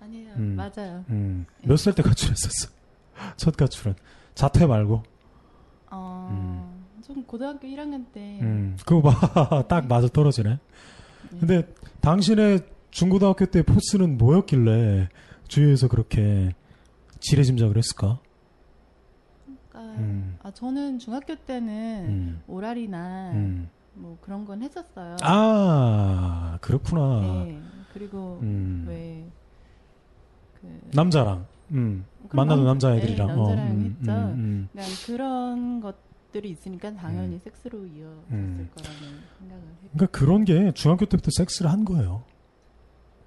아니에요. 0.00 0.32
음. 0.36 0.56
맞아요. 0.56 1.04
음, 1.08 1.46
몇 1.64 1.76
살 1.78 1.94
때 1.94 2.02
가출했었어? 2.02 2.68
첫 3.38 3.56
가출은. 3.56 3.94
자퇴 4.34 4.66
말고. 4.66 5.02
어, 5.90 6.70
좀 7.04 7.24
고등학교 7.24 7.66
1학년 7.66 8.04
때 8.12 8.38
음, 8.42 8.76
그거 8.86 9.10
봐. 9.10 9.64
딱 9.68 9.86
맞아 9.88 10.06
떨어지네. 10.08 10.58
네. 11.32 11.38
근데 11.38 11.74
당신의 12.00 12.60
중고등학교 12.90 13.46
때 13.46 13.62
포스는 13.62 14.16
뭐였길래 14.18 15.08
주위에서 15.48 15.88
그렇게 15.88 16.54
지레짐작을 17.20 17.76
했을까? 17.76 18.18
그러니까 19.70 20.00
음. 20.00 20.38
아 20.42 20.50
저는 20.50 20.98
중학교 20.98 21.34
때는 21.34 22.06
음, 22.08 22.42
오랄이나 22.46 23.32
음. 23.32 23.68
뭐 23.94 24.18
그런 24.20 24.44
건 24.44 24.62
했었어요. 24.62 25.16
아, 25.22 26.58
그렇구나. 26.60 27.20
네. 27.44 27.60
그리고 27.92 28.38
음. 28.42 28.84
왜 28.86 29.24
그, 30.60 30.80
남자랑, 30.94 31.46
음, 31.72 32.04
만나는 32.32 32.64
남- 32.64 32.72
남자애들이랑. 32.74 33.26
네, 33.28 33.32
어, 33.32 33.36
남자랑 33.36 33.70
음, 33.70 33.98
했죠. 33.98 34.12
그러니까 34.72 35.06
그런 35.06 35.80
것 35.80 35.96
들이 36.36 36.50
있으니까 36.50 36.92
당연히 36.94 37.36
음. 37.36 37.40
섹스로 37.42 37.78
이어졌을 37.86 38.32
음. 38.32 38.68
거라는 38.74 38.98
생각을 39.38 39.62
했고. 39.62 39.88
그러니까 39.94 40.18
그런 40.18 40.44
게 40.44 40.72
중학교 40.72 41.06
때부터 41.06 41.30
섹스를 41.34 41.70
한 41.70 41.84
거예요. 41.86 42.24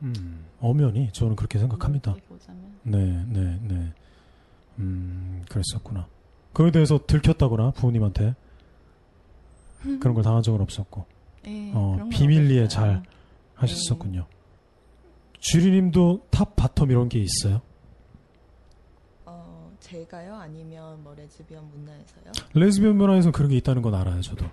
음, 0.03 0.45
엄연히 0.60 1.10
저는 1.12 1.36
그렇게 1.36 1.57
생각합니다. 1.57 2.16
보자면. 2.28 2.72
네, 2.84 3.26
네, 3.28 3.60
네. 3.64 3.93
음, 4.78 5.43
그랬었구나. 5.49 6.07
그에 6.53 6.72
대해서 6.72 6.99
들켰다거나 7.05 7.72
부모님한테 7.72 8.36
그런 9.99 10.14
걸 10.14 10.24
당한 10.24 10.41
적은 10.43 10.62
없었고 10.62 11.05
네, 11.43 11.72
어, 11.74 12.07
비밀리에. 12.12 12.68
잘 12.68 13.01
하셨었군요. 13.55 14.28
주리님도 15.39 16.28
top 16.30 16.56
bottom 16.56 16.92
이런 16.91 17.10
게 17.10 17.20
있어요? 17.20 17.62
어, 19.90 19.92
제가요? 19.92 20.36
아니면 20.36 21.04
뭐 21.04 21.14
레즈비언 21.16 21.68
문화에서요? 21.70 22.32
레즈비언 22.54 22.96
문화에서 22.96 23.32
그런 23.32 23.50
게 23.50 23.58
있다는 23.58 23.82
건 23.82 23.96
알아요, 23.96 24.22
저도. 24.22 24.46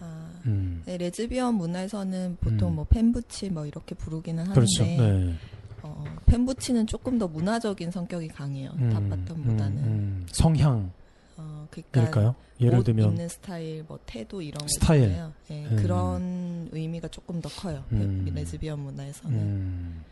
아, 0.00 0.30
음, 0.44 0.82
네, 0.84 0.98
레즈비언 0.98 1.54
문화에서는 1.54 2.36
보통 2.40 2.72
음. 2.72 2.76
뭐 2.76 2.84
femme 2.84 3.17
butch 3.17 3.50
뭐 3.50 3.66
이렇게 3.66 3.94
부르기는 3.94 4.38
하는데 4.38 4.54
그렇죠. 4.54 4.84
네. 4.84 5.34
어, 5.82 6.04
femme 6.26 6.47
butch는 6.47 6.86
조금 6.86 7.18
더 7.18 7.26
문화적인 7.26 7.90
성격이 7.90 8.28
강해요. 8.28 8.70
음, 8.78 8.90
top 8.90 9.02
bottom보다는. 9.02 9.60
음, 9.60 9.86
음. 9.86 10.26
성향 10.30 10.92
어, 11.38 11.66
그러니까 11.70 12.02
일까요? 12.02 12.34
예를 12.60 12.78
옷 12.78 12.84
들면 12.84 13.10
입는 13.10 13.28
스타일, 13.28 13.84
뭐 13.86 13.98
태도 14.06 14.40
이런 14.40 14.58
거 14.58 14.66
스타일. 14.68 15.30
예, 15.50 15.66
음. 15.66 15.76
그런 15.76 16.68
의미가 16.72 17.08
조금 17.08 17.40
더 17.40 17.48
커요. 17.48 17.84
음. 17.92 18.30
레즈비언 18.34 18.80
문화에서는. 18.80 19.38
음, 19.38 20.04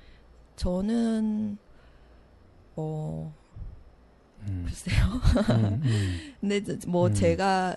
저는 0.57 1.59
뭐 2.75 3.33
음, 4.49 4.67
글쎄요. 4.67 5.05
음, 5.51 5.81
음. 5.85 6.19
근데 6.41 6.63
뭐 6.87 7.09
음. 7.09 7.15
제가 7.15 7.77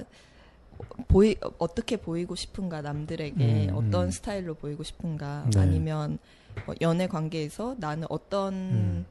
보이 1.08 1.36
어떻게 1.58 1.98
보이고 1.98 2.36
싶은가 2.36 2.82
남들에게 2.82 3.70
음, 3.70 3.76
어떤 3.76 4.06
음. 4.06 4.12
스타일로 4.12 4.56
보이고 4.56 4.84
싶은가 4.84 5.50
네. 5.54 5.60
아니면 5.60 6.20
뭐 6.66 6.76
연애 6.82 7.08
관계에서 7.08 7.76
나는 7.80 8.06
어떤 8.10 8.54
음. 8.54 9.06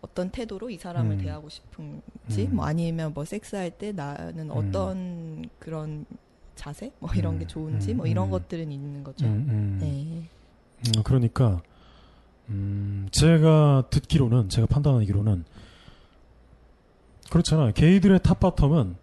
어떤 0.00 0.30
태도로 0.30 0.70
이 0.70 0.78
사람을 0.78 1.16
음. 1.16 1.18
대하고 1.18 1.48
싶은지 1.48 2.46
음. 2.46 2.56
뭐 2.56 2.66
아니면 2.66 3.12
뭐 3.14 3.24
섹스할 3.24 3.70
때 3.70 3.92
나는 3.92 4.50
어떤 4.50 5.48
그런 5.58 6.06
자세 6.54 6.92
뭐 6.98 7.10
이런 7.14 7.34
음. 7.34 7.38
게 7.40 7.46
좋은지 7.46 7.92
음. 7.92 7.98
뭐 7.98 8.06
이런 8.06 8.26
음. 8.26 8.30
것들은 8.30 8.70
있는 8.70 9.02
거죠. 9.04 9.26
음, 9.26 9.46
음. 9.48 9.78
네. 9.80 10.28
음, 10.86 11.02
그러니까 11.02 11.60
음, 12.48 13.08
제가 13.10 13.84
듣기로는 13.90 14.48
제가 14.48 14.66
판단하기로는 14.66 15.44
그렇잖아요. 17.30 17.72
게이들의 17.72 18.20
탑바텀은 18.20 18.94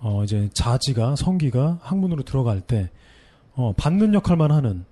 어, 0.00 0.22
이제 0.24 0.50
자지가 0.52 1.16
성기가 1.16 1.78
학문으로 1.80 2.22
들어갈 2.24 2.60
때 2.60 2.90
어, 3.54 3.72
받는 3.76 4.14
역할만 4.14 4.50
하는 4.50 4.84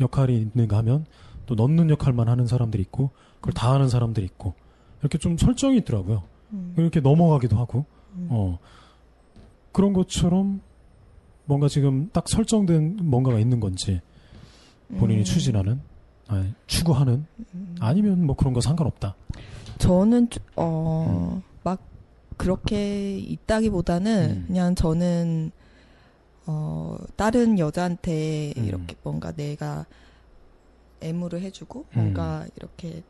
역할이 0.00 0.36
있는가 0.54 0.78
하면 0.78 1.06
또 1.46 1.54
넣는 1.54 1.90
역할만 1.90 2.28
하는 2.28 2.46
사람들이 2.46 2.82
있고 2.84 3.10
그걸 3.36 3.52
다 3.52 3.72
하는 3.72 3.88
사람들이 3.88 4.26
있고 4.26 4.54
이렇게 5.00 5.18
좀 5.18 5.36
설정이 5.36 5.78
있더라고요. 5.78 6.22
음. 6.52 6.74
이렇게 6.76 7.00
넘어가기도 7.00 7.56
하고 7.56 7.84
음. 8.14 8.28
어, 8.30 8.58
그런 9.72 9.92
것처럼 9.92 10.60
뭔가 11.44 11.68
지금 11.68 12.10
딱 12.12 12.28
설정된 12.28 12.98
뭔가가 13.02 13.38
있는 13.38 13.60
건지 13.60 14.00
본인이 14.98 15.22
음. 15.22 15.24
추진하는 15.24 15.80
아니, 16.28 16.52
추구하는 16.66 17.26
음. 17.54 17.76
아니면 17.80 18.24
뭐 18.24 18.36
그런 18.36 18.54
거 18.54 18.60
상관없다. 18.60 19.16
저는 19.78 20.28
어 20.56 21.36
음. 21.36 21.42
막 21.62 21.80
그렇게 22.40 23.18
있다기보다는 23.18 24.30
음. 24.30 24.44
그냥 24.46 24.74
저는 24.74 25.50
어 26.46 26.96
다른 27.16 27.58
여자한테 27.58 28.54
음. 28.56 28.64
이렇게 28.64 28.96
뭔가 29.02 29.32
내가 29.32 29.84
애무를 31.02 31.42
해주고 31.42 31.84
뭔가 31.92 32.46
이렇게 32.56 33.02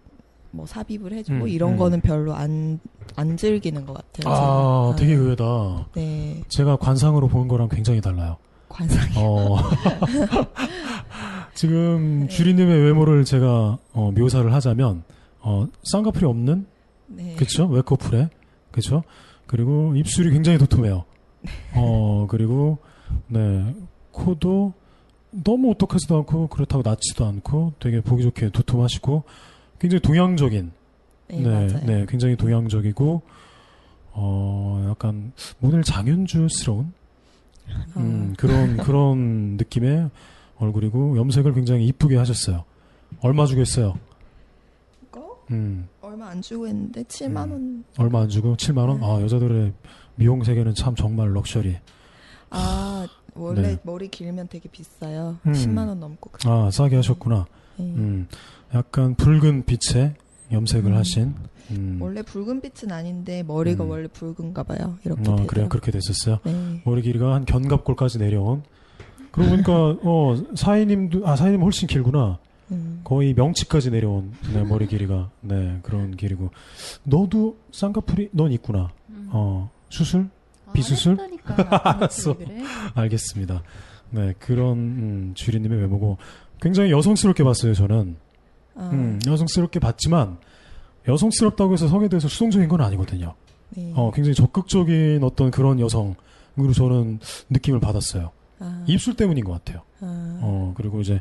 뭐 0.51 0.67
삽입을 0.67 1.13
해주고 1.13 1.45
음, 1.45 1.49
이런 1.49 1.73
음. 1.73 1.77
거는 1.77 2.01
별로 2.01 2.35
안, 2.35 2.81
안 3.15 3.37
즐기는 3.37 3.87
것 3.87 3.95
같아요. 3.95 4.35
아, 4.35 4.93
제가. 4.95 4.97
되게 4.97 5.15
의외다. 5.15 5.87
네, 5.95 6.43
제가 6.49 6.77
관상으로 6.77 7.29
본 7.29 7.47
거랑 7.47 7.69
굉장히 7.69 8.01
달라요. 8.01 8.37
관상이. 8.69 9.15
어. 9.17 9.59
지금 11.55 12.21
네. 12.23 12.29
주리님의 12.29 12.83
외모를 12.83 13.25
제가 13.25 13.79
어, 13.93 14.11
묘사를 14.11 14.53
하자면 14.53 15.05
어, 15.41 15.67
쌍꺼풀이 15.85 16.27
없는 16.27 16.67
네. 17.07 17.37
그쵸 17.37 17.67
웨커풀에 17.67 18.29
그쵸 18.71 19.03
그리고 19.47 19.95
입술이 19.97 20.31
굉장히 20.31 20.59
도톰해요. 20.59 21.05
어 21.77 22.27
그리고 22.29 22.79
네 23.29 23.75
코도 24.13 24.73
너무 25.31 25.69
오똑하지도 25.69 26.17
않고 26.19 26.49
그렇다고 26.49 26.83
낮지도 26.85 27.25
않고 27.25 27.75
되게 27.81 28.01
보기 28.01 28.23
좋게 28.23 28.51
도톰하시고 28.51 29.25
굉장히 29.79 30.01
동양적인 30.01 30.73
네, 31.29 31.43
맞아요. 31.43 31.87
네, 31.87 32.07
굉장히 32.09 32.37
동양적이고 32.37 33.23
어 34.13 34.87
약간 34.91 35.33
모델 35.59 35.83
장윤주스러운 35.83 36.93
음, 37.97 38.33
아, 38.33 38.37
그런 38.37 38.77
그런 38.79 39.57
느낌의 39.57 40.11
얼굴이고 40.59 41.17
염색을 41.17 41.55
굉장히 41.55 41.87
이쁘게 41.87 42.17
하셨어요. 42.17 42.65
얼마 43.21 43.47
주겠어요? 43.47 43.95
음, 45.51 45.89
얼마 46.21 46.33
안 46.33 46.43
주고 46.43 46.69
했는데 46.69 47.03
7만 47.05 47.51
원. 47.51 47.85
얼마 47.97 48.21
안 48.21 48.29
주고 48.29 48.55
7만 48.55 48.89
원? 48.89 49.01
네. 49.01 49.07
아 49.07 49.23
여자들의 49.23 49.73
미용 50.17 50.45
세계는 50.45 50.75
참 50.75 50.95
정말 50.95 51.35
럭셔리. 51.35 51.79
아 52.51 53.07
원래 53.35 53.63
네. 53.63 53.79
머리 53.85 54.09
길면 54.09 54.49
되게 54.49 54.69
비싸요. 54.69 55.39
음. 55.47 55.53
10만 55.53 55.89
원 55.89 55.99
넘고. 55.99 56.31
아 56.45 56.71
싸게 56.71 56.97
하셨구나. 56.97 57.47
네. 57.79 57.85
음, 57.87 58.29
약간 58.75 59.15
붉은 59.15 59.65
빛의 59.65 60.15
염색을 60.53 60.93
음. 60.93 60.97
하신. 60.99 61.35
음, 61.71 61.99
원래 62.03 62.21
붉은 62.21 62.61
빛은 62.61 62.93
아닌데 62.93 63.43
머리가 63.43 63.85
음. 63.85 63.91
원래 63.91 64.07
붉은가 64.09 64.65
봐요. 64.65 64.99
이렇게 65.07 65.23
어, 65.23 65.25
되더라고요. 65.25 65.47
그래요 65.47 65.69
그렇게 65.71 65.91
됐었어요. 65.91 66.41
네. 66.45 66.83
머리 66.85 67.01
길이가 67.01 67.33
한 67.33 67.47
견갑골까지 67.47 68.19
내려온. 68.19 68.63
그러고 69.31 69.53
보니까 69.53 69.73
어 70.03 70.37
사인님도 70.55 71.27
아 71.27 71.35
사인님 71.35 71.63
훨씬 71.63 71.89
길구나. 71.89 72.39
음. 72.71 73.01
거의 73.05 73.35
명치까지 73.35 73.91
내려온 73.91 74.33
네, 74.53 74.63
머리 74.63 74.87
길이가 74.87 75.31
네 75.41 75.79
그런 75.83 76.17
길이고. 76.17 76.51
너도 77.05 77.57
쌍꺼풀이 77.73 78.31
넌 78.33 78.53
있구나. 78.53 78.91
어 79.29 79.71
수술 79.89 80.29
아, 80.67 80.73
비수술? 80.73 81.19
알았어. 81.45 82.37
그래? 82.37 82.63
알겠습니다. 82.95 83.63
네 84.11 84.35
그런 84.39 84.79
음, 84.79 85.33
주리님의 85.35 85.81
외모고 85.81 86.19
굉장히 86.61 86.91
여성스럽게 86.91 87.43
봤어요 87.45 87.75
저는. 87.75 88.17
아, 88.77 88.91
음, 88.93 89.19
여성스럽게 89.27 89.81
봤지만 89.81 90.39
여성스럽다고 91.09 91.73
해서 91.73 91.89
성에 91.89 92.09
대해서 92.09 92.29
수동적인 92.29 92.69
건 92.69 92.81
아니거든요. 92.83 93.35
네. 93.71 93.93
어, 93.95 94.11
굉장히 94.13 94.35
적극적인 94.35 95.23
어떤 95.23 95.51
그런 95.51 95.81
여성으로 95.81 96.73
저는 96.75 97.21
느낌을 97.51 97.81
받았어요. 97.81 98.31
아, 98.59 98.85
입술 98.87 99.15
때문인 99.17 99.45
것 99.45 99.53
같아요. 99.53 99.83
아, 100.01 100.39
어, 100.43 100.75
그리고 100.77 101.01
이제 101.01 101.21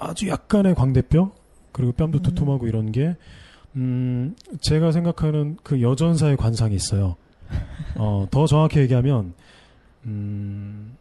아주 0.00 0.28
약간의 0.28 0.74
광대뼈 0.74 1.30
그리고 1.72 1.92
뺨도 1.92 2.18
음. 2.18 2.22
두툼하고 2.22 2.66
이런 2.66 2.90
게 2.90 3.16
음, 3.76 4.34
제가 4.60 4.90
생각하는 4.90 5.56
그 5.62 5.80
여전사의 5.80 6.36
관상이 6.36 6.74
있어요. 6.74 7.16
어, 7.96 8.26
더 8.30 8.46
정확히 8.46 8.80
얘기하면 8.80 9.34
음, 10.06 10.96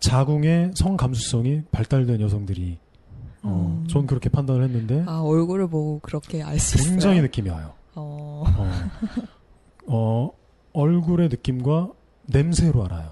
자궁의 0.00 0.72
성 0.74 0.96
감수성이 0.96 1.62
발달된 1.70 2.20
여성들이 2.20 2.78
어, 3.42 3.78
음. 3.82 3.86
전 3.88 4.06
그렇게 4.06 4.28
판단을 4.28 4.64
했는데 4.64 5.04
아, 5.06 5.20
얼굴을 5.20 5.68
보고 5.68 6.00
그렇게 6.00 6.42
알 6.42 6.58
수 6.58 6.78
있어요. 6.78 6.90
굉장히 6.90 7.20
느낌이 7.20 7.50
와요. 7.50 7.74
어, 7.94 8.44
어, 8.56 8.70
어, 9.86 10.30
얼굴의 10.72 11.28
느낌과 11.28 11.90
냄새로 12.26 12.84
알아요. 12.84 13.10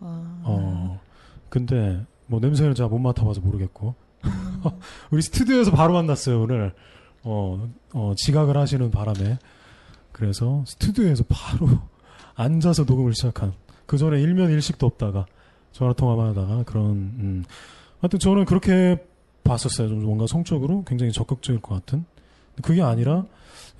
아, 0.00 0.40
어, 0.44 1.00
근데 1.48 2.04
뭐 2.30 2.38
냄새는 2.38 2.74
제가 2.76 2.88
못 2.88 2.98
맡아봐서 3.00 3.40
모르겠고 3.40 3.94
음. 4.24 4.30
우리 5.10 5.20
스튜디오에서 5.20 5.72
바로 5.72 5.92
만났어요 5.94 6.40
오늘. 6.40 6.72
어, 7.22 7.68
어, 7.92 8.14
지각을 8.16 8.56
하시는 8.56 8.90
바람에 8.90 9.38
그래서 10.12 10.64
스튜디오에서 10.66 11.24
바로 11.28 11.68
앉아서 12.36 12.84
녹음을 12.84 13.12
시작한. 13.14 13.52
그 13.84 13.98
전에 13.98 14.20
일면 14.20 14.50
일식도 14.50 14.86
없다가 14.86 15.26
전화 15.72 15.92
통화만 15.92 16.28
하다가 16.28 16.62
그런. 16.62 16.86
음. 16.86 17.44
하여튼 18.00 18.18
저는 18.18 18.44
그렇게 18.46 19.04
봤었어요. 19.44 19.88
좀 19.88 20.04
뭔가 20.04 20.26
성적으로 20.26 20.84
굉장히 20.84 21.12
적극적일 21.12 21.60
것 21.60 21.74
같은. 21.74 22.04
그게 22.62 22.80
아니라 22.80 23.24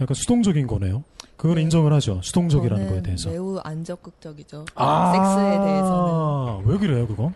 약간 0.01 0.14
수동적인 0.14 0.66
거네요. 0.66 1.05
그걸 1.36 1.57
네. 1.57 1.62
인정을 1.62 1.92
하죠. 1.94 2.20
수동적이라는 2.22 2.88
거에 2.88 3.03
대해서. 3.03 3.30
매우 3.30 3.59
안 3.62 3.84
적극적이죠. 3.84 4.66
아, 4.74 5.12
섹스에 5.12 5.59
대해서는. 5.64 6.66
왜 6.66 6.78
그래요, 6.78 7.07
그건? 7.07 7.32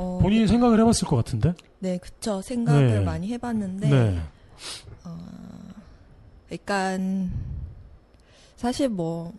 어, 0.00 0.20
본인이 0.22 0.46
생각을 0.46 0.78
해봤을 0.78 1.08
것 1.08 1.16
같은데? 1.16 1.54
네, 1.80 1.98
그쵸. 1.98 2.40
생각을 2.40 2.86
네. 2.86 3.00
많이 3.00 3.28
해봤는데, 3.32 3.88
네. 3.88 4.20
어, 5.04 5.18
약간, 6.52 7.32
사실 8.54 8.88
뭐, 8.88 9.32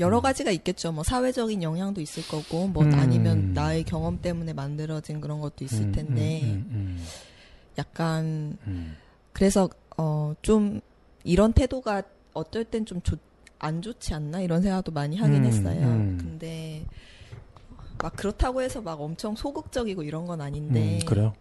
여러 0.00 0.18
음. 0.18 0.22
가지가 0.22 0.50
있겠죠. 0.50 0.92
뭐, 0.92 1.02
사회적인 1.02 1.62
영향도 1.62 2.02
있을 2.02 2.28
거고, 2.28 2.68
뭐, 2.68 2.84
음. 2.84 2.92
아니면 2.92 3.54
나의 3.54 3.84
경험 3.84 4.20
때문에 4.20 4.52
만들어진 4.52 5.22
그런 5.22 5.40
것도 5.40 5.64
있을 5.64 5.86
음, 5.86 5.92
텐데, 5.92 6.42
음, 6.42 6.66
음, 6.70 7.04
약간, 7.78 8.58
음, 8.66 8.96
그래서, 9.32 9.70
어, 9.96 10.34
좀, 10.42 10.82
이런 11.22 11.54
태도가 11.54 12.02
어떨 12.34 12.66
땐좀 12.66 13.00
안 13.58 13.80
좋지 13.80 14.12
않나? 14.12 14.42
이런 14.42 14.60
생각도 14.60 14.92
많이 14.92 15.16
하긴 15.16 15.36
음, 15.42 15.46
했어요. 15.46 15.86
음. 15.86 16.18
근데, 16.20 16.84
막 17.98 18.14
그렇다고 18.16 18.62
해서 18.62 18.80
막 18.80 19.00
엄청 19.00 19.36
소극적이고 19.36 20.02
이런 20.02 20.26
건 20.26 20.40
음, 20.40 20.46
아닌데, 20.46 20.98
그래요? 21.06 21.34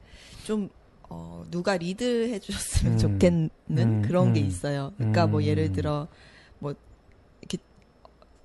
좀 0.45 0.69
어, 1.09 1.43
누가 1.51 1.77
리드 1.77 2.29
해주셨으면 2.29 2.93
음. 2.93 2.97
좋겠는 2.97 3.49
음, 3.77 4.01
그런 4.01 4.33
게 4.33 4.41
음. 4.41 4.45
있어요. 4.45 4.93
그러니까 4.97 5.27
뭐 5.27 5.41
음. 5.41 5.45
예를 5.45 5.71
들어 5.71 6.07
뭐 6.59 6.73
이렇게 7.41 7.57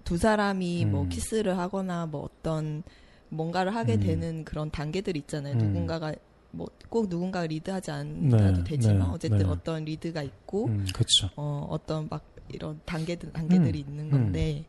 두 0.05 0.19
사람이 0.19 0.85
뭐 0.87 1.03
음. 1.03 1.09
키스를 1.09 1.57
하거나 1.57 2.07
뭐 2.07 2.23
어떤 2.23 2.83
뭔가를 3.31 3.75
하게 3.75 3.95
음. 3.95 4.01
되는 4.01 4.45
그런 4.45 4.71
단계들 4.71 5.17
있잖아요. 5.17 5.55
음. 5.55 5.59
누군가가 5.59 6.15
뭐꼭 6.51 7.09
누군가가 7.09 7.47
리드하지 7.47 7.91
않아도 7.91 8.37
네, 8.37 8.65
되지만 8.65 8.99
네, 8.99 9.05
어쨌든 9.15 9.39
네. 9.39 9.45
어떤 9.45 9.85
리드가 9.85 10.23
있고 10.23 10.67
음, 10.67 10.87
그렇죠. 10.95 11.31
어, 11.37 11.67
어떤 11.71 12.09
막 12.09 12.25
이런 12.49 12.81
단계들 12.85 13.33
단계들이 13.33 13.81
있는 13.81 14.11
건데 14.11 14.65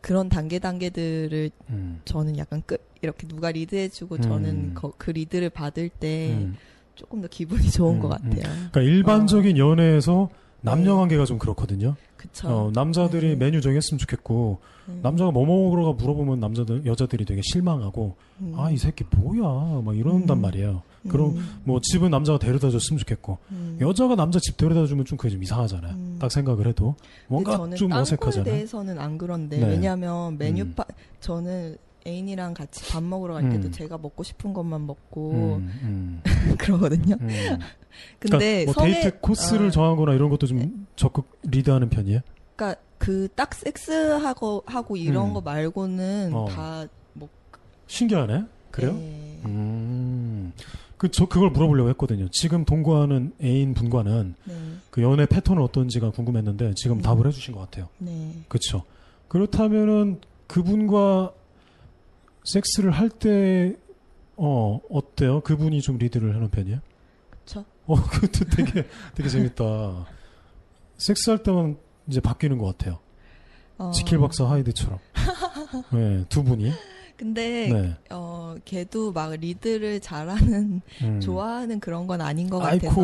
그런 0.00 0.28
단계 0.28 0.58
단계들을 0.58 1.50
음, 1.70 2.00
저는 2.04 2.38
약간 2.38 2.62
끝 2.66 2.80
이렇게 3.02 3.26
누가 3.28 3.50
리드해주고 3.50 4.16
음. 4.16 4.20
저는 4.22 4.74
거- 4.74 4.92
그 4.96 5.10
리드를 5.10 5.50
받을 5.50 5.88
때 5.88 6.32
음. 6.32 6.56
조금 6.94 7.20
더 7.22 7.28
기분이 7.28 7.70
좋은 7.70 7.96
음, 7.96 8.00
것 8.00 8.08
음. 8.08 8.30
같아요. 8.30 8.42
그러니까 8.72 8.80
일반적인 8.82 9.56
연애에서 9.58 10.28
남녀 10.62 10.92
네. 10.92 10.96
관계가 10.98 11.24
좀 11.24 11.38
그렇거든요. 11.38 11.96
그쵸. 12.20 12.48
어, 12.48 12.70
남자들이 12.74 13.30
네. 13.30 13.34
메뉴 13.36 13.62
정했으면 13.62 13.98
좋겠고 13.98 14.58
음. 14.88 15.00
남자가 15.02 15.30
뭐 15.30 15.46
먹으러 15.46 15.86
가 15.86 15.92
물어보면 15.92 16.38
남자들 16.38 16.84
여자들이 16.84 17.24
되게 17.24 17.40
실망하고 17.42 18.14
음. 18.40 18.52
아이 18.58 18.76
새끼 18.76 19.04
뭐야 19.16 19.80
막 19.82 19.96
이런단 19.96 20.36
음. 20.36 20.42
말이에요. 20.42 20.82
그럼 21.08 21.38
음. 21.38 21.60
뭐 21.64 21.80
집은 21.82 22.10
남자가 22.10 22.38
데려다 22.38 22.68
줬으면 22.68 22.98
좋겠고 22.98 23.38
음. 23.52 23.78
여자가 23.80 24.16
남자 24.16 24.38
집 24.38 24.58
데려다 24.58 24.84
주면 24.84 25.06
좀 25.06 25.16
그게 25.16 25.30
좀 25.30 25.42
이상하잖아요. 25.42 25.94
음. 25.94 26.16
딱 26.20 26.30
생각을 26.30 26.66
해도 26.66 26.94
뭔가 27.26 27.56
저는 27.56 27.78
좀 27.78 27.90
어색하잖아요. 27.90 28.44
대해서는 28.44 28.98
안 28.98 29.16
그런데 29.16 29.58
네. 29.58 29.66
왜냐하면 29.66 30.36
메뉴파 30.36 30.84
음. 30.86 30.94
저는 31.20 31.76
애인이랑 32.06 32.54
같이 32.54 32.90
밥 32.92 33.02
먹으러 33.02 33.34
갈 33.34 33.48
때도 33.50 33.68
음. 33.68 33.72
제가 33.72 33.98
먹고 33.98 34.22
싶은 34.22 34.52
것만 34.52 34.86
먹고 34.86 35.32
음, 35.56 35.70
음, 35.82 36.56
그러거든요. 36.58 37.16
음. 37.20 37.28
근데 38.18 38.64
그러니까 38.64 38.64
뭐 38.66 38.74
성에 38.74 39.00
데이트 39.00 39.20
코스를 39.20 39.66
어, 39.66 39.70
정하거나 39.70 40.14
이런 40.14 40.30
것도 40.30 40.46
좀 40.46 40.58
네. 40.58 40.70
적극 40.96 41.26
리드하는 41.42 41.90
편이에요. 41.90 42.20
그러니까 42.56 42.80
그 42.98 43.28
딱 43.34 43.54
섹스하고 43.54 44.62
하고 44.66 44.96
이런 44.96 45.28
음. 45.28 45.34
거 45.34 45.40
말고는 45.40 46.32
어. 46.34 46.46
다 46.48 46.86
뭐. 47.14 47.28
신기하네. 47.86 48.44
그래요? 48.70 48.92
네. 48.92 49.40
음. 49.46 50.52
그, 50.96 51.10
저, 51.10 51.26
그걸 51.26 51.48
물어보려고 51.50 51.88
했거든요. 51.90 52.28
지금 52.30 52.66
동거하는 52.66 53.32
애인 53.42 53.72
분과는 53.72 54.34
네. 54.44 54.54
그 54.90 55.02
연애 55.02 55.24
패턴은 55.24 55.62
어떤지가 55.62 56.10
궁금했는데 56.10 56.74
지금 56.76 56.98
음. 56.98 57.02
답을 57.02 57.26
해주신 57.26 57.54
것 57.54 57.60
같아요. 57.60 57.88
네. 57.98 58.34
그쵸. 58.48 58.82
그렇다면은 59.28 60.20
그분과 60.46 61.32
섹스를 62.52 62.90
할 62.90 63.08
때, 63.08 63.74
어, 64.36 64.80
어때요? 64.90 65.40
그분이 65.40 65.80
좀 65.82 65.98
리드를 65.98 66.34
하는 66.34 66.48
편이에요? 66.50 66.78
그쵸. 67.30 67.64
어, 67.86 67.94
그것도 67.94 68.44
되게, 68.56 68.86
되게 69.14 69.28
재밌다. 69.28 70.06
섹스할 70.98 71.42
때만 71.42 71.76
이제 72.08 72.20
바뀌는 72.20 72.58
것 72.58 72.66
같아요. 72.76 72.98
어. 73.78 73.90
지킬 73.92 74.18
박사 74.18 74.44
하이드처럼. 74.48 74.98
네, 75.92 76.24
두 76.28 76.42
분이. 76.44 76.70
근데 77.16 77.68
네. 77.70 77.96
어 78.10 78.30
어, 78.50 78.56
걔도 78.64 79.12
막 79.12 79.32
리드를 79.32 80.00
잘하는, 80.00 80.80
음. 81.02 81.20
좋아하는 81.20 81.78
그런 81.78 82.06
건 82.06 82.20
아닌 82.22 82.48
것 82.48 82.58
같아서. 82.58 83.00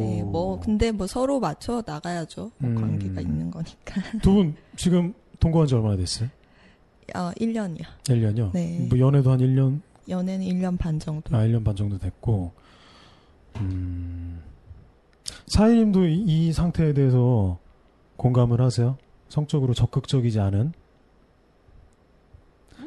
네, 0.00 0.22
뭐, 0.22 0.58
근데 0.60 0.90
뭐 0.92 1.06
서로 1.06 1.38
맞춰 1.38 1.82
나가야죠. 1.86 2.50
뭐 2.58 2.70
음. 2.70 2.74
관계가 2.74 3.20
있는 3.20 3.50
거니까. 3.50 4.00
두 4.22 4.32
분 4.32 4.54
지금 4.76 5.12
동거한 5.40 5.68
지 5.68 5.74
얼마나 5.74 5.96
됐어요? 5.96 6.28
어, 7.14 7.30
1년이요. 7.40 7.84
1년이요? 8.04 8.52
네. 8.52 8.86
뭐 8.88 8.98
연애도 8.98 9.30
한 9.30 9.38
1년, 9.38 9.80
연애는 10.08 10.46
1년 10.46 10.78
반 10.78 10.98
정도. 10.98 11.34
아, 11.36 11.40
1년 11.40 11.64
반 11.64 11.74
정도 11.76 11.98
됐고, 11.98 12.52
음. 13.56 14.42
사장님도 15.46 16.06
이, 16.06 16.24
이 16.26 16.52
상태에 16.52 16.92
대해서 16.92 17.58
공감을 18.16 18.60
하세요? 18.60 18.96
성적으로 19.28 19.74
적극적이지 19.74 20.40
않은? 20.40 20.72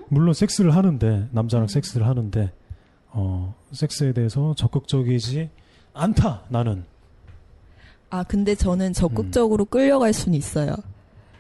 물론 0.09 0.34
섹스를 0.34 0.76
하는데, 0.76 1.28
남자랑 1.32 1.65
음. 1.65 1.67
섹스를 1.67 2.07
하는데, 2.07 2.51
어, 3.09 3.55
섹스에 3.72 4.13
대해서 4.13 4.53
적극적이지 4.55 5.49
않다, 5.93 6.43
나는. 6.49 6.86
아, 8.09 8.24
근데 8.24 8.51
음. 8.51 8.55
저는 8.55 8.93
적극적으로 8.93 9.65
끌려갈 9.65 10.13
수는 10.13 10.38
있어요. 10.38 10.76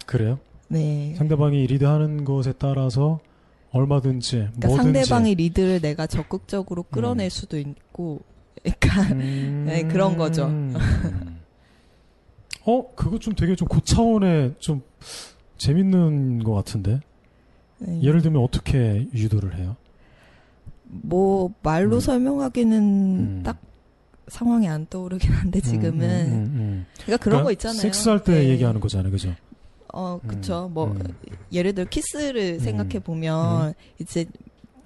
그래요? 0.05 0.39
네. 0.71 1.13
상대방이 1.17 1.67
리드하는 1.67 2.23
것에 2.23 2.53
따라서 2.57 3.19
얼마든지, 3.71 4.35
그러니까 4.35 4.67
뭐든지. 4.67 4.83
상대방의 4.83 5.35
리드를 5.35 5.81
내가 5.81 6.07
적극적으로 6.07 6.83
끌어낼 6.83 7.27
음. 7.27 7.29
수도 7.29 7.57
있고, 7.57 8.21
그러니까 8.61 9.01
음. 9.13 9.65
네, 9.67 9.83
그런 9.83 10.17
거죠. 10.17 10.51
어, 12.65 12.95
그거 12.95 13.17
좀 13.19 13.33
되게 13.33 13.55
좀 13.55 13.67
고차원의 13.67 14.55
좀 14.59 14.81
재밌는 15.57 16.43
것 16.43 16.53
같은데. 16.53 16.99
네. 17.79 18.01
예를 18.03 18.21
들면 18.21 18.43
어떻게 18.43 19.07
유도를 19.13 19.57
해요? 19.57 19.75
뭐 20.83 21.51
말로 21.63 21.95
음. 21.95 21.99
설명하기는 21.99 22.77
음. 22.77 23.41
딱 23.43 23.57
상황이 24.27 24.67
안 24.67 24.85
떠오르긴 24.87 25.31
한데 25.31 25.59
지금은 25.61 26.01
음, 26.01 26.33
음, 26.33 26.51
음. 26.55 26.85
그러니까 27.03 27.17
그런 27.17 27.39
그러니까 27.39 27.43
거 27.43 27.51
있잖아요. 27.53 27.81
섹스할 27.81 28.23
때 28.23 28.33
네. 28.33 28.49
얘기하는 28.49 28.79
거잖아요, 28.79 29.11
그죠? 29.11 29.33
어, 29.93 30.19
그쵸. 30.25 30.67
음, 30.69 30.73
뭐 30.73 30.87
음, 30.91 31.01
예를 31.51 31.73
들어 31.73 31.87
키스를 31.89 32.55
음. 32.55 32.59
생각해 32.59 32.99
보면 32.99 33.73
이제 33.99 34.25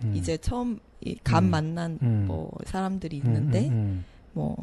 음. 0.03 0.13
이제 0.15 0.37
처음 0.37 0.79
이간 1.01 1.45
음. 1.45 1.49
만난 1.51 1.99
음. 2.01 2.25
뭐 2.27 2.51
사람들이 2.65 3.21
음, 3.21 3.25
있는데 3.25 3.67
음, 3.69 4.05
뭐 4.33 4.55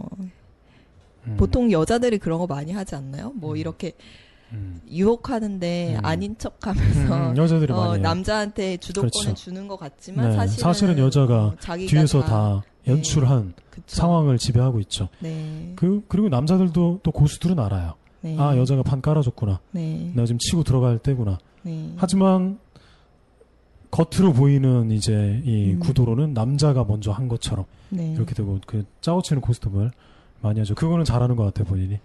음. 1.26 1.36
보통 1.36 1.70
여자들이 1.70 2.18
그런 2.18 2.38
거 2.38 2.46
많이 2.46 2.72
하지 2.72 2.94
않나요? 2.94 3.32
뭐 3.36 3.52
음. 3.52 3.56
이렇게 3.56 3.92
음. 4.52 4.80
유혹하는데 4.90 5.96
음. 5.96 6.04
아닌 6.04 6.36
척하면서 6.36 7.30
음, 7.30 7.36
여자들이 7.36 7.72
어. 7.72 7.96
남자한테 7.96 8.76
주도권을 8.78 9.10
그렇죠. 9.12 9.34
주는 9.34 9.68
것 9.68 9.78
같지만 9.78 10.30
네, 10.30 10.36
사실은, 10.36 10.62
사실은 10.62 10.98
여자가 10.98 11.44
어, 11.44 11.56
뒤에서 11.88 12.20
다 12.22 12.62
네. 12.84 12.92
연출한 12.92 13.54
그쵸. 13.70 13.84
상황을 13.86 14.38
지배하고 14.38 14.80
있죠. 14.80 15.08
네. 15.20 15.72
그 15.76 16.02
그리고 16.08 16.28
남자들도 16.28 17.00
또 17.02 17.10
고수들은 17.10 17.58
알아요. 17.58 17.94
네. 18.22 18.36
아 18.38 18.56
여자가 18.56 18.82
판 18.82 19.00
깔아줬구나. 19.02 19.60
네. 19.72 20.10
내가 20.14 20.26
지금 20.26 20.38
치고 20.38 20.64
들어갈 20.64 20.98
때구나. 20.98 21.38
네. 21.62 21.92
하지만 21.96 22.58
겉으로 23.90 24.32
보이는 24.32 24.90
이제 24.90 25.42
이 25.44 25.72
음. 25.72 25.80
구도로는 25.80 26.32
남자가 26.32 26.84
먼저 26.84 27.12
한 27.12 27.28
것처럼 27.28 27.66
네. 27.90 28.12
이렇게 28.14 28.34
되고 28.34 28.58
그 28.66 28.84
짜고치는 29.02 29.42
고스톱을 29.42 29.90
많이 30.40 30.58
하죠. 30.60 30.74
그거는 30.74 31.04
잘하는 31.04 31.36
것 31.36 31.44
같아 31.44 31.64
본인이. 31.64 31.98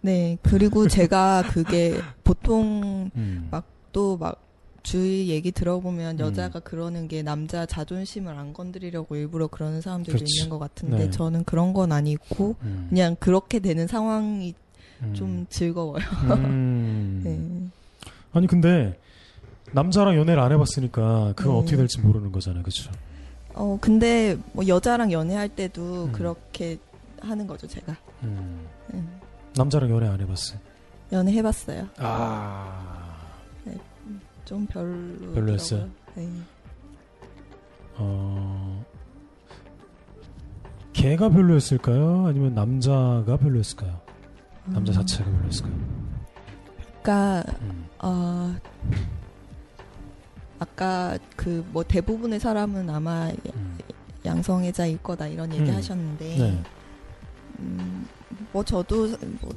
네. 0.00 0.36
그리고 0.42 0.88
제가 0.88 1.44
그게 1.50 1.94
보통 2.24 3.10
음. 3.14 3.48
막또막 3.50 4.48
주위 4.82 5.28
얘기 5.28 5.52
들어보면 5.52 6.18
음. 6.18 6.20
여자가 6.20 6.60
그러는 6.60 7.06
게 7.06 7.22
남자 7.22 7.66
자존심을 7.66 8.34
안 8.34 8.52
건드리려고 8.52 9.14
일부러 9.14 9.46
그러는 9.46 9.80
사람들도 9.80 10.16
그렇지. 10.16 10.34
있는 10.38 10.48
것 10.50 10.58
같은데 10.58 10.96
네. 10.96 11.10
저는 11.10 11.44
그런 11.44 11.72
건 11.72 11.92
아니고 11.92 12.56
음. 12.62 12.86
그냥 12.88 13.14
그렇게 13.20 13.58
되는 13.60 13.86
상황이 13.86 14.54
음. 15.02 15.14
좀 15.14 15.46
즐거워요. 15.48 16.02
음. 16.36 17.20
네. 17.24 18.12
아니 18.32 18.46
근데 18.46 18.98
남자랑 19.72 20.16
연애를 20.16 20.42
안 20.42 20.52
해봤으니까 20.52 21.34
그건 21.36 21.54
네. 21.54 21.58
어떻게 21.60 21.76
될지 21.76 22.00
모르는 22.00 22.32
거잖아요, 22.32 22.62
그렇죠? 22.62 22.90
어 23.54 23.78
근데 23.80 24.36
뭐 24.52 24.66
여자랑 24.66 25.12
연애할 25.12 25.48
때도 25.48 26.04
음. 26.06 26.12
그렇게 26.12 26.78
하는 27.20 27.46
거죠 27.46 27.66
제가. 27.66 27.96
음. 28.22 28.66
네. 28.88 29.02
남자랑 29.56 29.90
연애 29.90 30.06
안 30.08 30.20
해봤어요. 30.20 30.58
연애 31.12 31.32
해봤어요. 31.32 31.88
아. 31.98 33.00
좀 34.50 34.66
별로. 34.66 35.32
별로였어요? 35.32 35.88
네. 36.16 36.28
어. 37.96 38.84
걔가 40.92 41.28
별로였을까요? 41.28 42.26
아니면 42.26 42.54
남자가 42.54 43.36
별로였을까요? 43.36 44.00
남자 44.72 44.92
음, 44.92 44.94
자체가 44.94 45.30
별로였을까요? 45.30 45.74
그러니까 47.02 47.44
음. 47.62 47.86
어, 48.00 48.54
아까 50.58 51.18
그 51.36 51.64
뭐 51.72 51.82
대부분의 51.82 52.40
사람은 52.40 52.90
아마 52.90 53.30
음. 53.54 53.78
양성애자일 54.24 54.98
거다 55.02 55.26
이런 55.28 55.52
얘기 55.54 55.70
음. 55.70 55.74
하셨는데 55.74 56.36
네. 56.36 56.62
음, 57.60 58.06
뭐 58.52 58.62
저도 58.64 59.08
뭐 59.40 59.50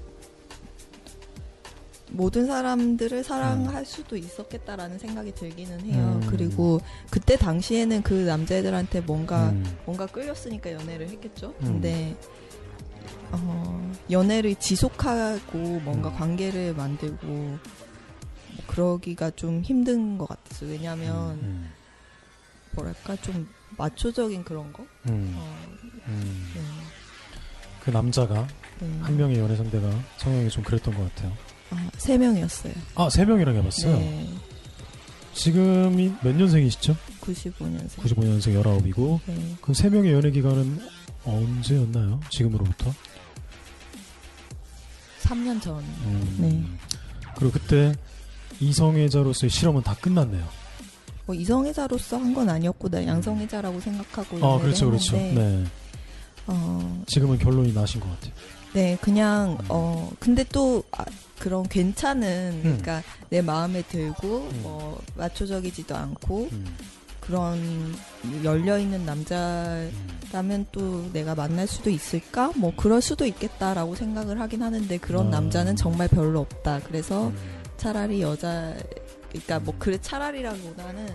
모든 2.12 2.46
사람들을 2.46 3.24
사랑할 3.24 3.86
수도 3.86 4.16
있었겠다라는 4.16 5.00
생각이 5.00 5.34
들기는 5.34 5.82
해요. 5.82 6.20
음. 6.22 6.28
그리고 6.30 6.80
그때 7.10 7.36
당시에는 7.36 8.04
그 8.04 8.14
남자애들한테 8.14 9.02
뭔가 9.02 9.50
음. 9.50 9.66
뭔가 9.86 10.06
끌렸으니까 10.06 10.72
연애를 10.74 11.10
했겠죠. 11.10 11.56
음. 11.62 11.66
근데 11.66 12.16
어, 13.32 13.83
연애를 14.10 14.56
지속하고 14.56 15.58
뭔가 15.82 16.10
음. 16.10 16.16
관계를 16.16 16.74
만들고 16.74 17.28
뭐 17.28 17.60
그러기가 18.68 19.32
좀 19.32 19.62
힘든 19.62 20.18
것 20.18 20.28
같았어요. 20.28 20.72
왜냐하면 20.72 21.32
음. 21.42 21.72
뭐랄까 22.72 23.16
좀 23.18 23.48
마초적인 23.78 24.44
그런 24.44 24.72
거. 24.74 24.86
음. 25.08 25.34
어, 25.36 25.56
음. 26.08 26.52
네. 26.56 26.62
그 27.84 27.90
남자가 27.90 28.48
네. 28.80 29.00
한 29.02 29.18
명의 29.18 29.40
연애 29.40 29.56
상대가 29.56 29.90
성향이 30.18 30.50
좀 30.50 30.64
그랬던 30.64 30.96
것 30.96 31.14
같아요. 31.16 31.34
아, 31.72 31.90
세 31.98 32.18
명이었어요. 32.18 32.74
아, 32.96 33.10
세 33.10 33.26
명이랑 33.26 33.56
해봤어요? 33.56 33.98
네. 33.98 34.30
지금이 35.34 36.14
몇 36.22 36.36
년생이시죠? 36.36 36.96
95년생. 37.22 37.96
95년생 37.98 38.64
19이고, 38.64 39.20
네. 39.26 39.56
그세 39.62 39.90
명의 39.90 40.14
연애 40.14 40.30
기간은 40.30 40.80
언제였나요? 41.26 42.20
지금으로부터? 42.30 42.94
3년 45.34 45.62
전. 45.62 45.80
음. 45.80 46.36
네. 46.40 46.64
그리고 47.36 47.52
그때 47.54 47.94
이성애자로서의 48.60 49.50
실험은 49.50 49.82
다 49.84 49.96
끝났네요. 49.96 50.48
뭐 51.26 51.36
이성애자로서 51.36 52.18
한 52.18 52.34
건 52.34 52.50
아니었고 52.50 52.90
나 52.90 53.06
양성애자라고 53.06 53.80
생각하고 53.80 54.46
아, 54.46 54.60
그렇죠, 54.60 54.88
그렇죠. 54.88 55.16
네. 55.16 55.64
어, 56.48 57.04
지금은 57.08 57.38
결론이 57.38 57.74
나신 57.74 58.00
것 58.02 58.10
같아요. 58.10 58.34
네, 58.74 58.98
그냥 59.02 59.52
음. 59.62 59.66
어 59.70 60.12
근데 60.20 60.44
또 60.52 60.84
아, 60.92 61.06
그런 61.40 61.64
괜찮은 61.68 62.52
음. 62.56 62.62
그러니까 62.64 63.04
내 63.30 63.42
마음에 63.42 63.82
들고 63.84 64.50
음. 64.52 64.60
뭐 64.64 65.02
마초적이지도 65.16 65.96
않고 65.96 66.50
음. 66.52 66.66
그런 67.26 67.96
열려 68.44 68.78
있는 68.78 69.06
남자라면 69.06 70.66
또 70.74 71.10
내가 71.14 71.36
만날 71.36 71.68
수도 71.68 71.90
있을까? 71.90 72.52
뭐 72.58 72.74
그럴 72.76 73.02
수도 73.02 73.26
있겠다라고 73.26 73.96
생각을 73.96 74.42
하긴 74.42 74.62
하는데 74.62 74.98
그런 74.98 75.28
아. 75.28 75.30
남자는 75.30 75.78
정말 75.78 76.10
별로 76.10 76.42
없다. 76.42 76.82
그래서 76.86 77.28
음. 77.28 77.38
차라리 77.78 78.22
여자 78.22 78.74
그러니까 79.30 79.60
뭐 79.60 79.74
그래 79.80 79.98
차라리라기보다는 80.02 81.08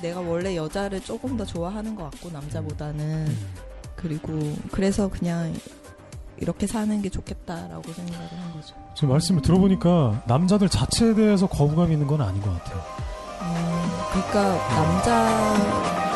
내가 0.00 0.20
원래 0.20 0.56
여자를 0.56 1.00
조금 1.02 1.36
더 1.36 1.44
좋아하는 1.44 1.96
것 1.96 2.04
같고 2.04 2.30
남자보다는 2.30 3.26
음. 3.26 3.48
그리고 3.96 4.56
그래서 4.70 5.10
그냥 5.10 5.52
이렇게 6.38 6.66
사는 6.68 7.02
게 7.02 7.08
좋겠다라고 7.08 7.92
생각을 7.92 8.28
한 8.28 8.52
거죠. 8.52 8.74
지금 8.94 9.10
말씀을 9.10 9.42
들어보니까 9.42 10.22
남자들 10.26 10.68
자체에 10.68 11.14
대해서 11.14 11.48
거부감이 11.48 11.92
있는 11.92 12.06
건 12.06 12.20
아닌 12.20 12.40
것 12.42 12.50
같아요. 12.50 13.11
어, 13.44 14.08
그러니까 14.12 14.68
남자 14.74 15.10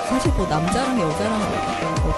사실 0.09 0.31
뭐 0.33 0.47
남자랑 0.47 1.01
여자랑 1.01 1.39
뭐, 1.39 1.49
뭐 2.03 2.15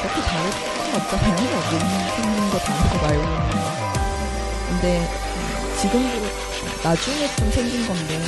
그렇게 0.00 0.20
다를 0.22 0.50
건 0.50 1.00
없잖아요. 1.00 1.34
뭐눈 1.36 1.80
생긴 2.16 2.50
거 2.50 2.58
다르고 2.58 3.06
말고는. 3.06 3.50
근데 4.68 5.08
지금 5.80 5.94
나중에 6.82 7.28
좀 7.36 7.50
생긴 7.50 7.86
건데 7.86 8.20